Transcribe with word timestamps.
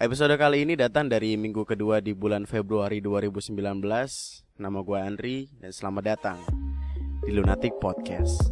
Episode 0.00 0.40
kali 0.40 0.64
ini 0.64 0.80
datang 0.80 1.12
dari 1.12 1.36
minggu 1.36 1.60
kedua 1.68 2.00
di 2.00 2.16
bulan 2.16 2.48
Februari 2.48 3.04
2019. 3.04 3.52
Nama 4.56 4.78
gue 4.80 4.96
Andri 4.96 5.52
dan 5.60 5.76
selamat 5.76 6.04
datang 6.08 6.40
di 7.20 7.36
Lunatic 7.36 7.76
Podcast. 7.76 8.48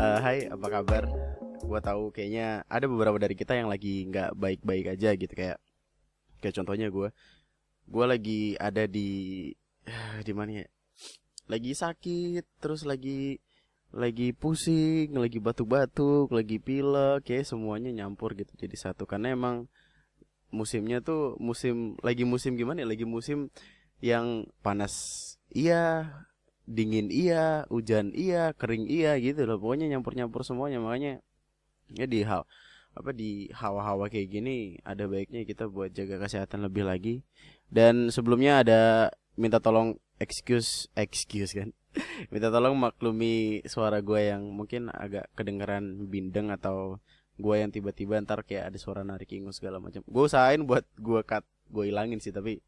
Eh, 0.00 0.18
hai, 0.24 0.48
apa 0.48 0.80
kabar? 0.80 1.12
Gue 1.60 1.80
tahu 1.84 2.08
kayaknya 2.08 2.64
ada 2.72 2.88
beberapa 2.88 3.20
dari 3.20 3.36
kita 3.36 3.52
yang 3.52 3.68
lagi 3.68 4.08
nggak 4.08 4.32
baik-baik 4.32 4.96
aja 4.96 5.12
gitu 5.12 5.34
kayak 5.36 5.60
kayak 6.40 6.56
contohnya 6.56 6.88
gue, 6.88 7.12
gue 7.84 8.04
lagi 8.08 8.56
ada 8.56 8.88
di 8.88 9.52
di 10.24 10.32
mana 10.32 10.64
ya? 10.64 10.66
Lagi 11.52 11.76
sakit, 11.76 12.64
terus 12.64 12.88
lagi 12.88 13.44
lagi 13.94 14.34
pusing, 14.34 15.14
lagi 15.14 15.38
batuk-batuk, 15.38 16.32
lagi 16.34 16.58
pilek, 16.58 17.26
kayak 17.26 17.46
semuanya 17.46 17.90
nyampur 17.94 18.34
gitu 18.34 18.52
jadi 18.58 18.76
satu 18.76 19.06
karena 19.06 19.32
emang 19.32 19.70
musimnya 20.50 21.02
tuh 21.02 21.34
musim 21.42 21.98
lagi 22.02 22.24
musim 22.24 22.54
gimana 22.54 22.82
ya? 22.82 22.88
Lagi 22.88 23.06
musim 23.06 23.52
yang 24.00 24.46
panas 24.62 24.94
iya, 25.50 26.12
dingin 26.66 27.08
iya, 27.10 27.64
hujan 27.70 28.12
iya, 28.12 28.52
kering 28.54 28.86
iya 28.90 29.16
gitu 29.20 29.46
loh. 29.46 29.58
Pokoknya 29.60 29.86
nyampur-nyampur 29.90 30.42
semuanya 30.42 30.82
makanya 30.82 31.22
ya 31.94 32.06
di 32.08 32.26
hal 32.26 32.44
apa 32.96 33.12
di 33.12 33.52
hawa-hawa 33.52 34.08
kayak 34.08 34.32
gini 34.32 34.80
ada 34.80 35.04
baiknya 35.04 35.44
kita 35.44 35.68
buat 35.68 35.92
jaga 35.92 36.16
kesehatan 36.20 36.64
lebih 36.64 36.88
lagi. 36.88 37.14
Dan 37.68 38.08
sebelumnya 38.14 38.62
ada 38.62 38.80
minta 39.36 39.60
tolong 39.60 40.00
excuse 40.16 40.88
excuse 40.96 41.52
kan 41.52 41.76
minta 42.32 42.48
tolong 42.52 42.76
maklumi 42.76 43.64
suara 43.66 44.00
gue 44.04 44.30
yang 44.30 44.42
mungkin 44.52 44.92
agak 44.92 45.32
kedengeran 45.36 46.08
bindeng 46.08 46.52
atau 46.52 47.00
gue 47.36 47.54
yang 47.56 47.68
tiba-tiba 47.68 48.16
ntar 48.24 48.44
kayak 48.44 48.72
ada 48.72 48.78
suara 48.80 49.04
narik 49.04 49.32
ingus 49.32 49.60
segala 49.60 49.80
macam. 49.80 50.00
Gue 50.08 50.24
usahain 50.24 50.64
buat 50.64 50.84
gue 50.96 51.20
cut 51.24 51.44
gue 51.66 51.84
ilangin 51.90 52.22
sih 52.22 52.30
tapi 52.30 52.62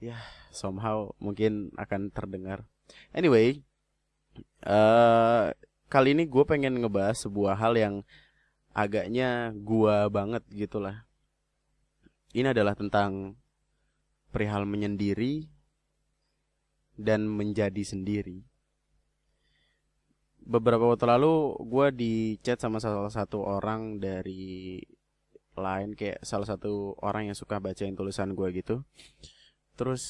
ya 0.00 0.16
somehow 0.50 1.14
mungkin 1.22 1.70
akan 1.78 2.10
terdengar. 2.10 2.66
Anyway 3.14 3.62
uh, 4.66 5.54
kali 5.86 6.12
ini 6.18 6.26
gue 6.26 6.44
pengen 6.44 6.82
ngebahas 6.82 7.16
sebuah 7.16 7.56
hal 7.56 7.78
yang 7.78 7.94
agaknya 8.76 9.54
gue 9.54 9.96
banget 10.12 10.42
gitulah. 10.52 11.06
Ini 12.36 12.52
adalah 12.52 12.76
tentang 12.76 13.40
perihal 14.28 14.68
menyendiri 14.68 15.48
dan 16.96 17.28
menjadi 17.28 17.84
sendiri. 17.84 18.42
Beberapa 20.46 20.88
waktu 20.88 21.06
lalu 21.06 21.58
gue 21.68 21.86
di 21.92 22.14
chat 22.40 22.58
sama 22.58 22.78
salah 22.80 23.10
satu 23.12 23.42
orang 23.42 23.98
dari 24.00 24.80
lain 25.56 25.96
kayak 25.96 26.20
salah 26.22 26.44
satu 26.44 26.94
orang 27.00 27.32
yang 27.32 27.36
suka 27.36 27.58
bacain 27.58 27.96
tulisan 27.96 28.36
gue 28.36 28.48
gitu. 28.56 28.84
Terus 29.76 30.02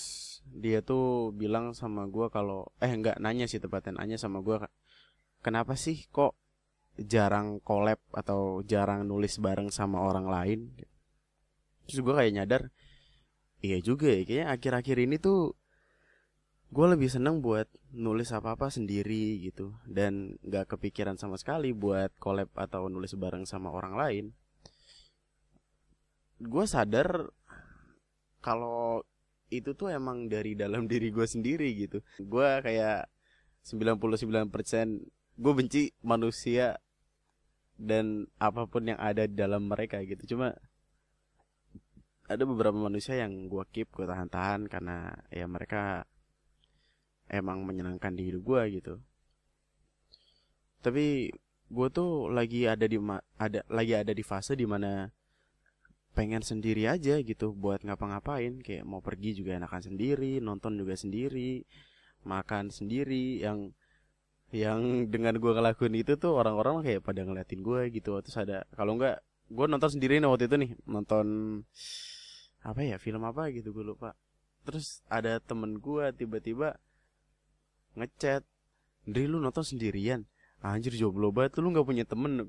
dia 0.47 0.83
tuh 0.83 1.34
bilang 1.34 1.75
sama 1.75 2.06
gue 2.06 2.31
kalau 2.31 2.70
eh 2.78 2.91
enggak 2.91 3.19
nanya 3.19 3.50
sih 3.50 3.59
tepatnya 3.59 3.98
nanya 3.98 4.15
sama 4.21 4.39
gue 4.45 4.62
kenapa 5.43 5.75
sih 5.75 6.06
kok 6.11 6.39
jarang 6.97 7.61
collab 7.61 8.00
atau 8.15 8.62
jarang 8.62 9.05
nulis 9.05 9.41
bareng 9.43 9.73
sama 9.73 10.05
orang 10.05 10.27
lain. 10.28 10.61
Terus 11.89 12.00
gue 12.03 12.15
kayak 12.15 12.34
nyadar 12.34 12.62
iya 13.65 13.81
juga 13.81 14.12
ya 14.12 14.23
kayaknya 14.23 14.47
akhir-akhir 14.53 14.97
ini 15.00 15.17
tuh 15.17 15.56
gue 16.67 16.86
lebih 16.86 17.06
seneng 17.06 17.39
buat 17.39 17.70
nulis 17.95 18.34
apa-apa 18.34 18.69
sendiri 18.69 19.39
gitu. 19.47 19.75
Dan 19.86 20.41
gak 20.42 20.77
kepikiran 20.77 21.17
sama 21.17 21.39
sekali 21.39 21.70
buat 21.70 22.11
collab 22.19 22.50
atau 22.59 22.91
nulis 22.91 23.14
bareng 23.14 23.47
sama 23.47 23.70
orang 23.70 23.95
lain. 23.95 24.25
Gue 26.42 26.64
sadar 26.69 27.31
kalau 28.44 29.03
itu 29.48 29.78
tuh 29.78 29.94
emang 29.94 30.26
dari 30.26 30.59
dalam 30.59 30.87
diri 30.91 31.15
gue 31.15 31.26
sendiri 31.26 31.71
gitu. 31.78 32.03
Gue 32.19 32.60
kayak 32.62 33.06
99% 33.66 34.50
gue 35.37 35.53
benci 35.53 35.93
manusia 36.00 36.81
dan 37.76 38.25
apa 38.41 38.65
pun 38.65 38.88
yang 38.88 38.97
ada 38.97 39.28
di 39.28 39.37
dalam 39.37 39.69
mereka 39.69 40.00
gitu. 40.03 40.34
Cuma 40.37 40.56
ada 42.26 42.43
beberapa 42.43 42.75
manusia 42.75 43.15
yang 43.15 43.47
gue 43.47 43.62
keep 43.71 43.94
gue 43.94 44.03
tahan-tahan 44.03 44.66
karena 44.66 45.15
ya 45.31 45.47
mereka 45.47 46.03
emang 47.31 47.62
menyenangkan 47.66 48.14
di 48.14 48.31
hidup 48.31 48.42
gue 48.47 48.62
gitu. 48.81 48.94
Tapi 50.82 51.34
gue 51.66 51.88
tuh 51.91 52.31
lagi 52.31 52.70
ada 52.70 52.87
di 52.87 52.98
ada 53.42 53.60
lagi 53.66 53.92
ada 53.98 54.12
di 54.14 54.22
fase 54.22 54.54
di 54.54 54.62
mana 54.62 55.10
pengen 56.14 56.41
sendiri 56.41 56.87
aja 56.87 57.19
gitu 57.20 57.53
buat 57.53 57.82
ngapa-ngapain. 57.82 58.62
Kayak 58.62 58.84
mau 58.87 59.03
pergi 59.03 59.37
juga 59.37 59.59
enakan 59.59 59.82
sendiri 59.82 60.38
nonton 60.38 60.78
juga 60.78 60.94
sendiri 60.94 61.66
makan 62.22 62.70
sendiri. 62.70 63.43
Yang 63.43 63.75
yang 64.54 65.10
dengan 65.10 65.34
gue 65.43 65.53
ngelakuin 65.53 65.94
itu 65.98 66.14
tuh 66.14 66.38
orang-orang 66.38 66.87
kayak 66.87 67.03
pada 67.03 67.26
ngeliatin 67.26 67.60
gue 67.66 67.91
gitu. 67.91 68.14
Terus 68.22 68.38
ada 68.38 68.62
kalau 68.78 68.94
enggak 68.94 69.20
gue 69.50 69.66
nonton 69.66 69.91
sendiri 69.91 70.22
nih 70.22 70.31
waktu 70.31 70.47
itu 70.47 70.56
nih. 70.56 70.70
Nonton 70.87 71.26
apa 72.62 72.82
ya 72.82 72.97
film 73.03 73.26
apa 73.26 73.50
gitu 73.50 73.75
gue 73.75 73.82
lupa. 73.82 74.14
Terus 74.62 75.03
ada 75.10 75.43
temen 75.43 75.82
gue 75.82 76.14
tiba-tiba 76.14 76.78
ngechat. 77.97 78.45
Dri 79.07 79.25
lu 79.27 79.41
nonton 79.41 79.65
sendirian? 79.65 80.29
Anjir 80.61 80.93
jomblo 80.97 81.31
banget 81.31 81.59
lu 81.62 81.71
nggak 81.71 81.87
punya 81.87 82.05
temen. 82.05 82.43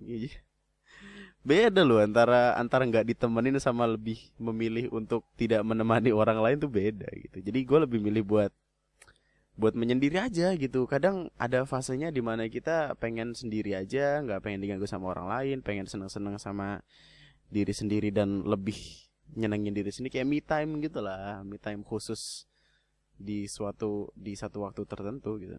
Beda 1.47 1.85
loh 1.87 2.03
antara 2.03 2.59
antara 2.59 2.83
nggak 2.83 3.07
ditemenin 3.13 3.55
sama 3.61 3.87
lebih 3.87 4.19
memilih 4.35 4.91
untuk 4.91 5.23
tidak 5.39 5.63
menemani 5.63 6.11
orang 6.11 6.43
lain 6.43 6.57
tuh 6.59 6.67
beda 6.67 7.07
gitu. 7.13 7.39
Jadi 7.39 7.59
gue 7.63 7.79
lebih 7.87 7.99
milih 8.03 8.23
buat 8.25 8.51
buat 9.57 9.73
menyendiri 9.73 10.19
aja 10.19 10.51
gitu. 10.59 10.83
Kadang 10.89 11.31
ada 11.39 11.63
fasenya 11.63 12.11
di 12.11 12.19
mana 12.19 12.45
kita 12.51 12.99
pengen 12.99 13.31
sendiri 13.31 13.79
aja 13.79 14.19
nggak 14.21 14.43
pengen 14.43 14.59
diganggu 14.59 14.85
sama 14.89 15.13
orang 15.15 15.27
lain 15.29 15.57
pengen 15.63 15.87
seneng 15.87 16.11
seneng 16.11 16.35
sama 16.35 16.83
diri 17.47 17.71
sendiri 17.71 18.11
dan 18.11 18.43
lebih 18.43 18.77
nyenengin 19.33 19.71
diri 19.71 19.93
sendiri. 19.93 20.19
Kayak 20.19 20.27
me 20.27 20.39
time 20.43 20.71
gitu 20.83 20.99
lah 20.99 21.47
me 21.47 21.55
time 21.61 21.81
khusus 21.85 22.43
di 23.17 23.49
suatu 23.49 24.13
di 24.13 24.37
satu 24.37 24.63
waktu 24.63 24.85
tertentu 24.85 25.41
gitu. 25.41 25.57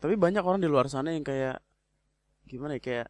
Tapi 0.00 0.16
banyak 0.16 0.40
orang 0.40 0.64
di 0.64 0.68
luar 0.68 0.88
sana 0.88 1.12
yang 1.12 1.22
kayak 1.22 1.60
gimana 2.48 2.80
ya 2.80 2.82
kayak 2.82 3.08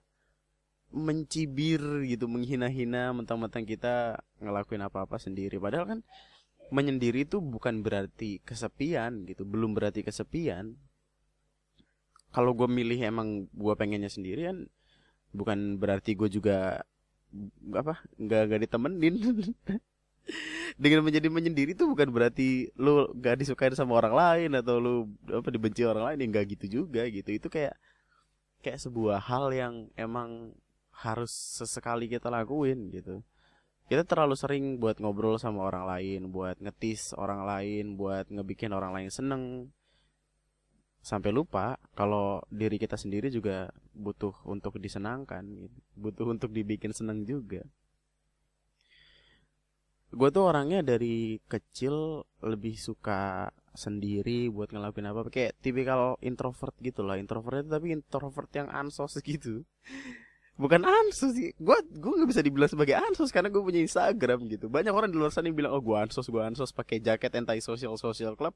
mencibir 0.90 1.78
gitu 2.02 2.26
menghina-hina 2.26 3.14
mentang-mentang 3.14 3.62
kita 3.62 4.18
ngelakuin 4.42 4.82
apa-apa 4.82 5.22
sendiri. 5.22 5.62
Padahal 5.62 5.86
kan 5.86 6.00
menyendiri 6.74 7.26
itu 7.26 7.38
bukan 7.38 7.86
berarti 7.86 8.42
kesepian 8.42 9.26
gitu 9.30 9.46
belum 9.46 9.78
berarti 9.78 10.02
kesepian. 10.02 10.74
Kalau 12.30 12.54
gue 12.54 12.66
milih 12.66 12.98
emang 12.98 13.46
gue 13.50 13.74
pengennya 13.78 14.10
sendirian 14.10 14.66
bukan 15.30 15.78
berarti 15.78 16.18
gue 16.18 16.26
juga 16.26 16.82
apa 17.70 18.02
nggak 18.18 18.42
nggak 18.50 18.60
ditemenin 18.66 19.14
dengan 20.80 21.04
menjadi 21.04 21.28
menyendiri 21.28 21.74
itu 21.74 21.84
bukan 21.84 22.08
berarti 22.10 22.70
lu 22.78 23.10
gak 23.18 23.42
disukain 23.42 23.74
sama 23.74 23.98
orang 23.98 24.14
lain 24.14 24.50
atau 24.56 24.78
lu 24.78 24.94
apa 25.28 25.48
dibenci 25.50 25.82
orang 25.84 26.12
lain 26.12 26.22
ya 26.22 26.26
nggak 26.30 26.46
gitu 26.58 26.66
juga 26.82 27.02
gitu. 27.10 27.30
Itu 27.34 27.48
kayak 27.50 27.74
kayak 28.64 28.78
sebuah 28.80 29.18
hal 29.24 29.52
yang 29.52 29.74
emang 29.96 30.54
harus 30.92 31.32
sesekali 31.32 32.06
kita 32.06 32.28
lakuin 32.28 32.92
gitu. 32.92 33.24
Kita 33.90 34.06
terlalu 34.06 34.38
sering 34.38 34.78
buat 34.78 35.02
ngobrol 35.02 35.40
sama 35.40 35.66
orang 35.66 35.84
lain 35.88 36.30
buat 36.30 36.56
ngetis 36.62 37.10
orang 37.18 37.42
lain 37.42 37.98
buat 37.98 38.30
ngebikin 38.30 38.70
orang 38.70 38.94
lain 38.94 39.10
seneng. 39.10 39.44
Sampai 41.00 41.32
lupa 41.32 41.80
kalau 41.96 42.44
diri 42.52 42.76
kita 42.76 42.94
sendiri 43.00 43.32
juga 43.32 43.72
butuh 43.96 44.36
untuk 44.44 44.76
disenangkan 44.76 45.42
gitu. 45.48 45.78
butuh 45.96 46.28
untuk 46.28 46.52
dibikin 46.52 46.92
seneng 46.92 47.24
juga 47.24 47.64
gue 50.10 50.28
tuh 50.34 50.42
orangnya 50.50 50.82
dari 50.82 51.38
kecil 51.46 52.26
lebih 52.42 52.74
suka 52.74 53.46
sendiri 53.70 54.50
buat 54.50 54.74
ngelakuin 54.74 55.06
apa 55.06 55.30
kayak 55.30 55.62
tipikal 55.62 56.18
introvert 56.18 56.74
gitu 56.82 57.06
lah. 57.06 57.14
Introvert 57.16 57.66
tapi 57.70 57.94
introvert 57.94 58.50
yang 58.50 58.66
ansos 58.70 59.14
gitu. 59.26 59.62
Bukan 60.58 60.82
ansos 60.82 61.38
sih. 61.38 61.54
Gue 61.56 61.78
gue 61.86 62.10
nggak 62.10 62.28
bisa 62.28 62.42
dibilang 62.42 62.68
sebagai 62.68 62.98
ansos 62.98 63.30
karena 63.30 63.48
gue 63.48 63.62
punya 63.62 63.80
Instagram 63.80 64.50
gitu. 64.50 64.66
Banyak 64.66 64.92
orang 64.92 65.10
di 65.14 65.16
luar 65.16 65.30
sana 65.30 65.46
yang 65.46 65.56
bilang 65.56 65.72
oh 65.78 65.82
gue 65.82 65.96
ansos 65.96 66.26
gue 66.26 66.42
ansos 66.42 66.74
pakai 66.74 66.98
jaket 66.98 67.30
anti 67.38 67.62
social 67.62 67.94
social 67.94 68.34
club. 68.34 68.52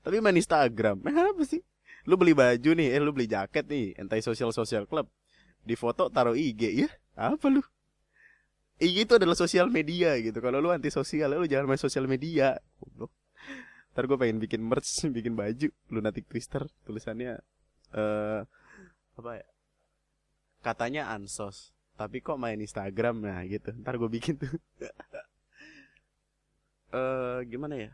Tapi 0.00 0.22
main 0.22 0.38
Instagram. 0.38 1.02
Eh, 1.02 1.12
apa 1.34 1.42
sih? 1.42 1.60
Lu 2.06 2.14
beli 2.14 2.34
baju 2.34 2.70
nih 2.78 2.94
eh 2.94 3.02
lu 3.02 3.10
beli 3.10 3.26
jaket 3.26 3.66
nih 3.66 3.98
anti 3.98 4.22
social 4.22 4.54
social 4.54 4.86
club. 4.86 5.10
Di 5.66 5.74
foto 5.74 6.06
taruh 6.08 6.38
IG 6.38 6.86
ya 6.86 6.90
apa 7.18 7.50
lu 7.50 7.60
IG 8.82 9.06
itu 9.06 9.14
adalah 9.14 9.38
sosial 9.38 9.70
media 9.70 10.18
gitu. 10.18 10.42
Kalau 10.42 10.58
lu 10.58 10.74
anti 10.74 10.90
sosial, 10.90 11.38
lu 11.38 11.46
jangan 11.46 11.70
main 11.70 11.78
sosial 11.78 12.10
media. 12.10 12.58
Ntar 13.94 14.04
gue 14.10 14.18
pengen 14.18 14.42
bikin 14.42 14.58
merch, 14.58 15.06
bikin 15.16 15.38
baju, 15.38 15.70
lunatic 15.94 16.26
twister, 16.26 16.66
tulisannya 16.82 17.38
uh, 17.94 18.42
apa 19.16 19.30
ya? 19.38 19.46
katanya 20.62 21.10
ansos 21.10 21.74
tapi 21.98 22.22
kok 22.22 22.38
main 22.40 22.56
Instagram 22.56 23.20
nah 23.20 23.42
gitu 23.44 23.74
ntar 23.82 23.98
gue 23.98 24.08
bikin 24.08 24.38
tuh 24.38 24.48
eh 26.96 27.38
gimana 27.50 27.74
ya 27.76 27.92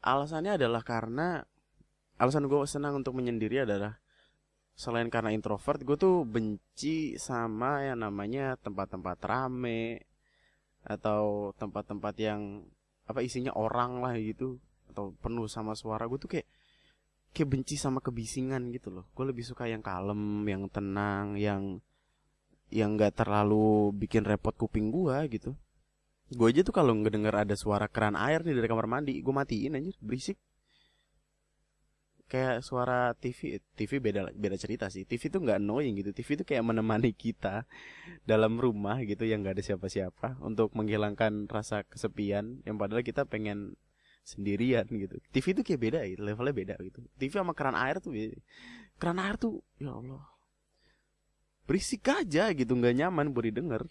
alasannya 0.00 0.56
adalah 0.56 0.80
karena 0.80 1.44
alasan 2.16 2.48
gue 2.48 2.58
senang 2.64 2.98
untuk 2.98 3.12
menyendiri 3.14 3.68
adalah 3.68 4.00
selain 4.74 5.06
karena 5.06 5.30
introvert 5.30 5.78
gue 5.86 5.94
tuh 5.94 6.26
benci 6.26 7.14
sama 7.14 7.86
yang 7.86 8.02
namanya 8.02 8.58
tempat-tempat 8.58 9.18
rame 9.22 10.02
atau 10.82 11.54
tempat-tempat 11.54 12.14
yang 12.18 12.66
apa 13.06 13.22
isinya 13.22 13.54
orang 13.54 14.02
lah 14.02 14.18
gitu 14.18 14.58
atau 14.90 15.14
penuh 15.22 15.46
sama 15.46 15.78
suara. 15.78 16.04
Gue 16.10 16.18
tuh 16.18 16.30
kayak 16.38 16.46
kayak 17.34 17.48
benci 17.50 17.74
sama 17.78 18.02
kebisingan 18.02 18.70
gitu 18.74 18.90
loh. 18.90 19.06
Gue 19.14 19.30
lebih 19.30 19.46
suka 19.46 19.70
yang 19.70 19.80
kalem 19.80 20.44
yang 20.46 20.66
tenang 20.68 21.38
yang 21.38 21.78
yang 22.74 22.98
nggak 22.98 23.14
terlalu 23.14 23.94
bikin 23.94 24.26
repot 24.26 24.54
kuping 24.58 24.90
gue 24.90 25.16
gitu. 25.30 25.54
Gue 26.34 26.50
aja 26.50 26.66
tuh 26.66 26.74
kalau 26.74 26.96
ngedenger 26.98 27.46
ada 27.46 27.54
suara 27.54 27.86
keran 27.86 28.18
air 28.18 28.42
nih 28.42 28.58
dari 28.58 28.66
kamar 28.66 28.90
mandi 28.90 29.22
gue 29.22 29.34
matiin 29.34 29.78
aja 29.78 29.92
berisik 30.02 30.34
kayak 32.24 32.64
suara 32.64 33.12
TV 33.14 33.60
TV 33.76 34.00
beda 34.00 34.32
beda 34.32 34.56
cerita 34.56 34.88
sih. 34.88 35.04
TV 35.04 35.28
tuh 35.28 35.44
nggak 35.44 35.60
annoying 35.60 35.94
gitu. 36.00 36.10
TV 36.16 36.40
tuh 36.40 36.46
kayak 36.48 36.64
menemani 36.64 37.12
kita 37.12 37.68
dalam 38.24 38.56
rumah 38.56 39.00
gitu 39.04 39.28
yang 39.28 39.44
nggak 39.44 39.60
ada 39.60 39.64
siapa-siapa 39.64 40.40
untuk 40.40 40.72
menghilangkan 40.72 41.46
rasa 41.46 41.84
kesepian 41.84 42.64
yang 42.64 42.80
padahal 42.80 43.04
kita 43.04 43.28
pengen 43.28 43.76
sendirian 44.24 44.88
gitu. 44.88 45.20
TV 45.30 45.52
tuh 45.52 45.64
kayak 45.64 45.80
beda 45.80 46.00
gitu 46.08 46.22
levelnya 46.24 46.54
beda 46.56 46.74
gitu. 46.80 47.04
TV 47.20 47.30
sama 47.30 47.52
keran 47.52 47.76
air 47.76 48.00
tuh 48.00 48.12
keran 48.96 49.20
air 49.20 49.36
tuh 49.36 49.60
ya 49.76 49.92
Allah. 49.92 50.24
Berisik 51.64 52.04
aja 52.08 52.52
gitu 52.52 52.72
nggak 52.76 52.94
nyaman 53.04 53.32
buat 53.32 53.44
didengar. 53.48 53.82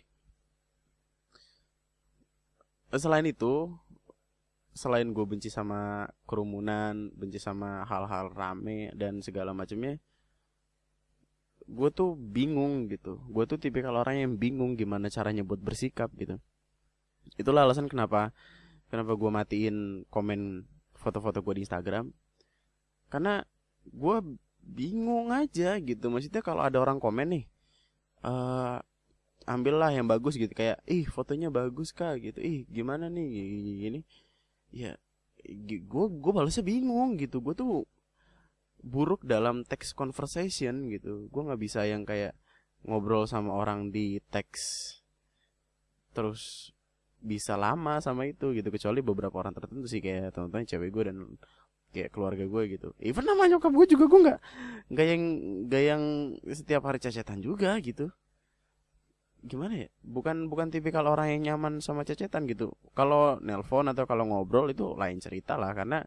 Selain 2.94 3.25
itu 3.25 3.74
selain 4.74 5.14
gue 5.14 5.25
benci 5.25 5.54
sama 5.54 6.10
kerumunan, 6.25 7.14
benci 7.14 7.38
sama 7.38 7.86
hal-hal 7.86 8.34
rame 8.34 8.90
dan 8.98 9.22
segala 9.22 9.54
macamnya, 9.54 10.02
gue 11.70 11.90
tuh 11.94 12.18
bingung 12.18 12.90
gitu. 12.90 13.22
Gue 13.30 13.46
tuh 13.46 13.62
tipikal 13.62 13.94
orang 13.96 14.20
yang 14.20 14.31
bingung 14.36 14.74
gimana 14.74 15.08
caranya 15.14 15.46
buat 15.46 15.62
bersikap 15.62 16.10
gitu. 16.18 16.42
Itulah 17.38 17.70
alasan 17.70 17.88
kenapa 17.88 18.34
kenapa 18.90 19.14
gue 19.16 19.30
matiin 19.31 19.78
komen 20.10 20.66
foto-foto 20.98 21.46
gue 21.46 21.62
di 21.62 21.64
Instagram. 21.70 22.10
Karena 23.14 23.46
gue 23.86 24.18
bingung 24.64 25.30
aja 25.30 25.78
gitu. 25.78 26.10
Maksudnya 26.10 26.42
kalau 26.42 26.66
ada 26.66 26.81
orang 26.81 26.98
komen 26.98 27.28
nih, 27.30 27.46
uh, 28.25 28.81
ambillah 29.46 29.92
yang 29.92 30.08
bagus 30.08 30.40
gitu 30.40 30.52
kayak, 30.56 30.80
ih 30.88 31.04
fotonya 31.06 31.52
bagus 31.52 31.92
kak 31.92 32.24
gitu, 32.24 32.40
ih 32.40 32.64
gimana 32.72 33.12
nih 33.12 33.28
gini 33.84 34.00
ya 34.74 34.98
gue 35.70 36.06
gue 36.10 36.31
balasnya 36.34 36.66
bingung 36.66 37.16
gitu. 37.22 37.40
Gue 37.40 37.54
tuh 37.54 37.86
buruk 38.84 39.24
dalam 39.24 39.62
text 39.64 39.94
conversation 39.94 40.90
gitu. 40.90 41.30
Gue 41.30 41.42
nggak 41.46 41.62
bisa 41.62 41.86
yang 41.86 42.04
kayak 42.04 42.36
ngobrol 42.84 43.30
sama 43.30 43.56
orang 43.56 43.94
di 43.94 44.20
teks 44.28 45.00
terus 46.14 46.74
bisa 47.24 47.56
lama 47.56 48.02
sama 48.02 48.28
itu 48.28 48.52
gitu. 48.58 48.68
Kecuali 48.74 49.00
beberapa 49.00 49.40
orang 49.40 49.56
tertentu 49.56 49.88
sih 49.88 50.04
kayak 50.04 50.36
teman-teman 50.36 50.68
cewek 50.68 50.90
gue 50.92 51.04
dan 51.08 51.18
kayak 51.94 52.10
keluarga 52.10 52.44
gue 52.44 52.64
gitu. 52.74 52.90
Even 53.00 53.24
nama 53.30 53.46
nyokap 53.48 53.72
gue 53.72 53.88
juga 53.88 54.06
gue 54.10 54.20
nggak 54.25 54.40
nggak 54.92 55.06
yang 55.08 55.24
nggak 55.70 55.84
yang 55.86 56.04
setiap 56.50 56.81
hari 56.90 57.00
cacetan 57.00 57.40
juga 57.40 57.78
gitu 57.80 58.10
gimana 59.44 59.88
ya? 59.88 59.90
Bukan 60.01 60.48
bukan 60.48 60.72
tipikal 60.72 61.06
orang 61.07 61.36
yang 61.36 61.42
nyaman 61.54 61.84
sama 61.84 62.07
cecetan 62.07 62.48
gitu. 62.48 62.72
Kalau 62.95 63.38
nelpon 63.44 63.92
atau 63.92 64.07
kalau 64.07 64.28
ngobrol 64.28 64.72
itu 64.72 64.95
lain 64.95 65.19
cerita 65.19 65.60
lah 65.60 65.75
karena 65.75 66.04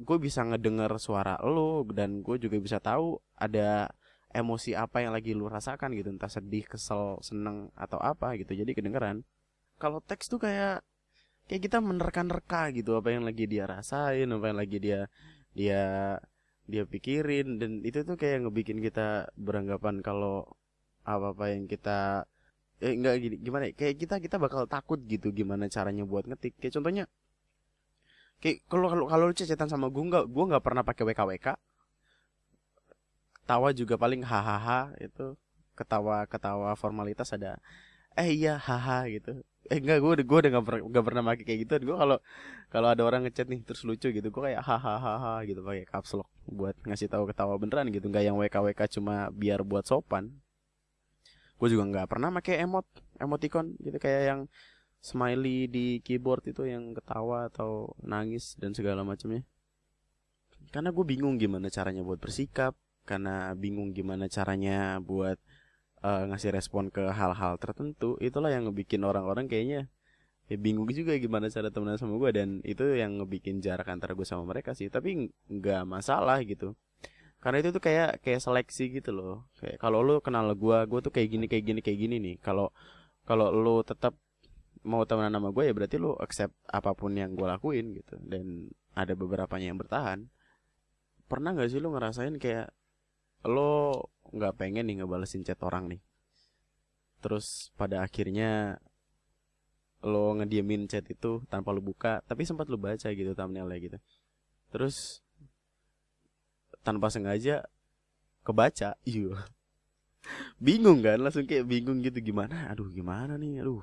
gue 0.00 0.16
bisa 0.16 0.40
ngedenger 0.42 0.96
suara 0.96 1.36
lo 1.44 1.84
dan 1.84 2.24
gue 2.24 2.40
juga 2.40 2.56
bisa 2.56 2.80
tahu 2.80 3.20
ada 3.36 3.92
emosi 4.32 4.72
apa 4.72 5.04
yang 5.04 5.12
lagi 5.12 5.36
lu 5.36 5.44
rasakan 5.46 5.92
gitu 5.92 6.08
entah 6.08 6.32
sedih 6.32 6.64
kesel 6.64 7.20
seneng 7.20 7.68
atau 7.76 8.00
apa 8.00 8.34
gitu. 8.40 8.56
Jadi 8.56 8.72
kedengeran. 8.72 9.22
Kalau 9.76 10.00
teks 10.00 10.32
tuh 10.32 10.40
kayak 10.40 10.80
kayak 11.46 11.62
kita 11.68 11.78
menerka-nerka 11.84 12.72
gitu 12.72 12.96
apa 12.96 13.12
yang 13.12 13.28
lagi 13.28 13.44
dia 13.44 13.68
rasain 13.68 14.30
apa 14.30 14.44
yang 14.48 14.58
lagi 14.58 14.78
dia 14.80 15.00
dia 15.52 15.82
dia 16.64 16.82
pikirin. 16.88 17.60
Dan 17.60 17.84
itu 17.84 18.00
tuh 18.08 18.16
kayak 18.16 18.48
ngebikin 18.48 18.80
kita 18.80 19.28
beranggapan 19.36 20.00
kalau 20.00 20.48
apa 21.02 21.34
apa 21.34 21.44
yang 21.50 21.66
kita 21.66 22.26
eh 22.82 22.92
enggak 22.98 23.14
gini 23.22 23.36
gimana 23.38 23.70
ya? 23.70 23.72
kayak 23.78 23.94
kita 23.98 24.14
kita 24.18 24.36
bakal 24.42 24.66
takut 24.66 24.98
gitu 25.06 25.30
gimana 25.30 25.70
caranya 25.70 26.02
buat 26.02 26.26
ngetik. 26.26 26.58
Kayak 26.58 26.74
contohnya 26.82 27.04
kayak 28.42 28.66
kalau 28.66 28.90
kalau 28.90 29.04
kalau 29.06 29.24
lu 29.30 29.34
cecetan 29.34 29.70
sama 29.70 29.86
gue 29.86 30.02
nggak 30.02 30.26
gue 30.26 30.44
nggak 30.50 30.64
pernah 30.66 30.82
pakai 30.82 31.02
WKWK 31.06 31.46
tawa 33.46 33.70
juga 33.74 33.94
paling 33.98 34.22
hahaha 34.26 34.94
itu 34.98 35.38
ketawa 35.78 36.26
ketawa 36.26 36.74
formalitas 36.74 37.30
ada 37.34 37.58
eh 38.18 38.28
iya 38.34 38.58
haha 38.60 39.08
gitu. 39.08 39.40
Eh 39.70 39.78
enggak 39.78 39.98
gue 40.02 40.10
udah 40.20 40.26
gue 40.26 40.38
udah 40.42 40.50
nggak 40.58 40.66
pernah 40.66 40.82
gak 40.90 41.04
pernah 41.06 41.22
pakai 41.22 41.44
kayak 41.46 41.60
gitu. 41.64 41.72
Gue 41.92 41.96
kalau 41.96 42.18
kalau 42.68 42.88
ada 42.92 43.02
orang 43.06 43.24
ngechat 43.24 43.46
nih 43.48 43.62
terus 43.64 43.82
lucu 43.86 44.10
gitu 44.10 44.28
gue 44.28 44.42
kayak 44.42 44.62
hahaha 44.62 45.46
gitu 45.48 45.60
pakai 45.64 45.84
caps 45.88 46.12
lock 46.18 46.28
buat 46.50 46.74
ngasih 46.82 47.08
tahu 47.08 47.24
ketawa 47.30 47.54
beneran 47.56 47.88
gitu. 47.94 48.06
Nggak 48.10 48.24
yang 48.26 48.36
WKWK 48.42 48.80
cuma 49.00 49.30
biar 49.32 49.62
buat 49.64 49.86
sopan 49.86 50.34
gue 51.62 51.68
juga 51.70 51.86
nggak 51.86 52.10
pernah 52.10 52.34
pakai 52.34 52.66
emot 52.66 52.82
emoticon 53.22 53.78
gitu. 53.78 54.02
Kayak 54.02 54.22
yang 54.34 54.40
smiley 54.98 55.70
di 55.70 56.02
keyboard 56.02 56.42
itu 56.50 56.66
yang 56.66 56.90
ketawa 56.90 57.46
atau 57.46 57.94
nangis 58.02 58.58
dan 58.58 58.74
segala 58.74 59.06
macamnya. 59.06 59.46
Karena 60.74 60.90
gue 60.90 61.04
bingung 61.06 61.38
gimana 61.38 61.70
caranya 61.70 62.02
buat 62.02 62.18
bersikap 62.18 62.74
karena 63.06 63.54
bingung 63.54 63.94
gimana 63.94 64.26
caranya 64.26 64.98
buat 64.98 65.38
uh, 66.02 66.26
ngasih 66.34 66.50
respon 66.50 66.90
ke 66.90 67.14
hal-hal 67.14 67.54
tertentu. 67.62 68.18
Itulah 68.18 68.50
yang 68.50 68.66
ngebikin 68.66 69.06
orang-orang 69.06 69.46
kayaknya 69.46 69.86
ya 70.50 70.58
bingung 70.58 70.90
juga 70.90 71.14
gimana 71.14 71.46
cara 71.46 71.70
temenan 71.70 71.94
sama 71.94 72.18
gue 72.18 72.30
dan 72.34 72.48
itu 72.66 72.82
yang 72.98 73.22
ngebikin 73.22 73.62
jarak 73.62 73.86
antara 73.86 74.18
gue 74.18 74.26
sama 74.26 74.50
mereka 74.50 74.74
sih. 74.74 74.90
Tapi 74.90 75.30
nggak 75.46 75.86
masalah 75.86 76.42
gitu 76.42 76.74
karena 77.42 77.58
itu 77.58 77.74
tuh 77.74 77.82
kayak 77.82 78.22
kayak 78.22 78.40
seleksi 78.40 78.84
gitu 79.02 79.10
loh. 79.10 79.50
Kayak 79.58 79.82
kalau 79.82 79.98
lu 80.06 80.22
kenal 80.22 80.46
gua 80.54 80.86
gua 80.86 81.02
tuh 81.02 81.10
kayak 81.10 81.28
gini 81.34 81.46
kayak 81.50 81.64
gini 81.66 81.80
kayak 81.82 81.98
gini 81.98 82.16
nih. 82.22 82.36
Kalau 82.38 82.70
kalau 83.26 83.50
lu 83.50 83.82
tetap 83.82 84.14
mau 84.82 85.06
temenan 85.06 85.38
sama 85.38 85.54
gue 85.54 85.70
ya 85.70 85.72
berarti 85.74 85.96
lu 85.98 86.14
accept 86.18 86.54
apa 86.66 86.90
pun 86.98 87.14
yang 87.14 87.38
gue 87.38 87.46
lakuin 87.46 87.94
gitu. 87.94 88.18
Dan 88.18 88.70
ada 88.98 89.14
beberapa 89.14 89.54
yang 89.58 89.78
bertahan. 89.78 90.26
Pernah 91.30 91.54
nggak 91.54 91.70
sih 91.70 91.78
lu 91.78 91.94
ngerasain 91.94 92.34
kayak 92.42 92.74
lo 93.46 94.10
nggak 94.34 94.54
pengen 94.58 94.86
nih 94.90 95.02
ngebalesin 95.02 95.46
chat 95.46 95.58
orang 95.62 95.86
nih? 95.90 96.02
Terus 97.22 97.70
pada 97.78 98.02
akhirnya 98.02 98.82
lo 100.02 100.34
ngediemin 100.34 100.90
chat 100.90 101.06
itu 101.06 101.46
tanpa 101.46 101.70
lu 101.70 101.78
buka 101.78 102.18
tapi 102.26 102.42
sempat 102.42 102.66
lu 102.66 102.74
baca 102.74 103.06
gitu 103.06 103.32
thumbnailnya 103.38 103.78
gitu. 103.78 103.98
Terus 104.74 105.21
tanpa 106.82 107.08
sengaja 107.08 107.66
kebaca. 108.46 108.98
Iya. 109.06 109.46
Bingung 110.62 111.02
kan 111.02 111.18
langsung 111.18 111.46
kayak 111.46 111.66
bingung 111.66 111.98
gitu 112.02 112.18
gimana? 112.22 112.70
Aduh 112.70 112.90
gimana 112.90 113.34
nih? 113.34 113.62
Aduh. 113.62 113.82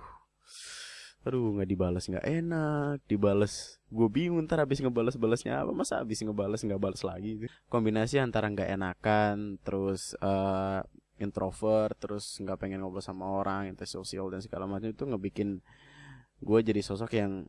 Aduh 1.27 1.59
nggak 1.59 1.67
dibalas 1.67 2.07
nggak 2.07 2.27
enak. 2.27 3.03
Dibales. 3.07 3.79
Gue 3.91 4.07
bingung 4.07 4.43
ntar 4.47 4.63
habis 4.63 4.79
ngebales 4.79 5.19
balasnya 5.19 5.63
apa 5.63 5.71
masa 5.75 5.99
habis 5.99 6.23
ngebales 6.23 6.63
nggak 6.63 6.79
balas 6.79 7.01
lagi 7.01 7.41
kombinasi 7.67 8.21
antara 8.21 8.47
nggak 8.47 8.69
enakan 8.77 9.57
terus 9.65 10.13
uh, 10.21 10.85
introvert 11.19 11.93
terus 11.99 12.39
nggak 12.39 12.57
pengen 12.57 12.81
ngobrol 12.81 13.03
sama 13.03 13.27
orang 13.27 13.75
sosial 13.83 14.31
dan 14.31 14.39
segala 14.39 14.65
macam 14.65 14.89
itu 14.89 15.03
ngebikin 15.03 15.59
gue 16.39 16.59
jadi 16.63 16.79
sosok 16.79 17.11
yang 17.19 17.45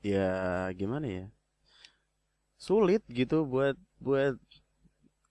ya 0.00 0.66
gimana 0.74 1.06
ya 1.06 1.24
sulit 2.62 3.02
gitu 3.10 3.42
buat 3.42 3.74
buat 3.98 4.38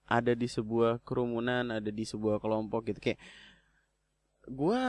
ada 0.04 0.36
di 0.36 0.44
sebuah 0.44 1.00
kerumunan 1.00 1.64
ada 1.72 1.88
di 1.88 2.04
sebuah 2.04 2.36
kelompok 2.44 2.92
gitu. 2.92 3.00
Kayak 3.00 3.20
gue 4.44 4.80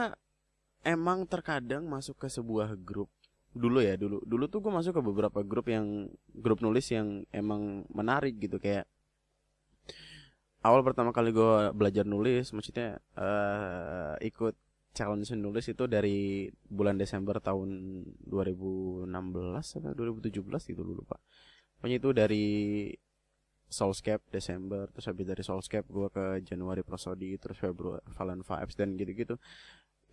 emang 0.84 1.24
terkadang 1.24 1.88
masuk 1.88 2.20
ke 2.20 2.28
sebuah 2.28 2.76
grup 2.76 3.08
dulu 3.54 3.78
ya 3.80 3.94
dulu 3.96 4.18
dulu 4.26 4.44
tuh 4.50 4.60
gue 4.60 4.72
masuk 4.74 4.98
ke 4.98 5.02
beberapa 5.02 5.40
grup 5.46 5.70
yang 5.70 6.10
grup 6.36 6.60
nulis 6.60 6.84
yang 6.92 7.24
emang 7.32 7.88
menarik 7.88 8.36
gitu. 8.36 8.60
Kayak 8.60 8.84
awal 10.60 10.84
pertama 10.84 11.16
kali 11.16 11.32
gue 11.32 11.72
belajar 11.72 12.04
nulis 12.04 12.52
maksudnya 12.52 13.00
uh, 13.16 14.20
ikut 14.20 14.52
challenge 14.92 15.32
nulis 15.32 15.64
itu 15.72 15.84
dari 15.88 16.52
bulan 16.68 17.00
Desember 17.00 17.40
tahun 17.40 18.04
2016 18.28 19.08
atau 19.80 19.92
2017 19.96 20.72
itu 20.72 20.82
dulu 20.84 21.02
pak 21.08 21.20
pokoknya 21.84 22.00
itu 22.00 22.10
dari 22.16 22.46
Soulscape 23.68 24.24
Desember 24.32 24.88
terus 24.88 25.04
habis 25.04 25.28
dari 25.28 25.44
Soulscape 25.44 25.84
gue 25.84 26.08
ke 26.08 26.24
Januari 26.40 26.80
Prosodi 26.80 27.36
terus 27.36 27.60
Februari 27.60 28.00
Valen 28.16 28.40
Vibes 28.40 28.72
dan 28.72 28.96
gitu-gitu. 28.96 29.36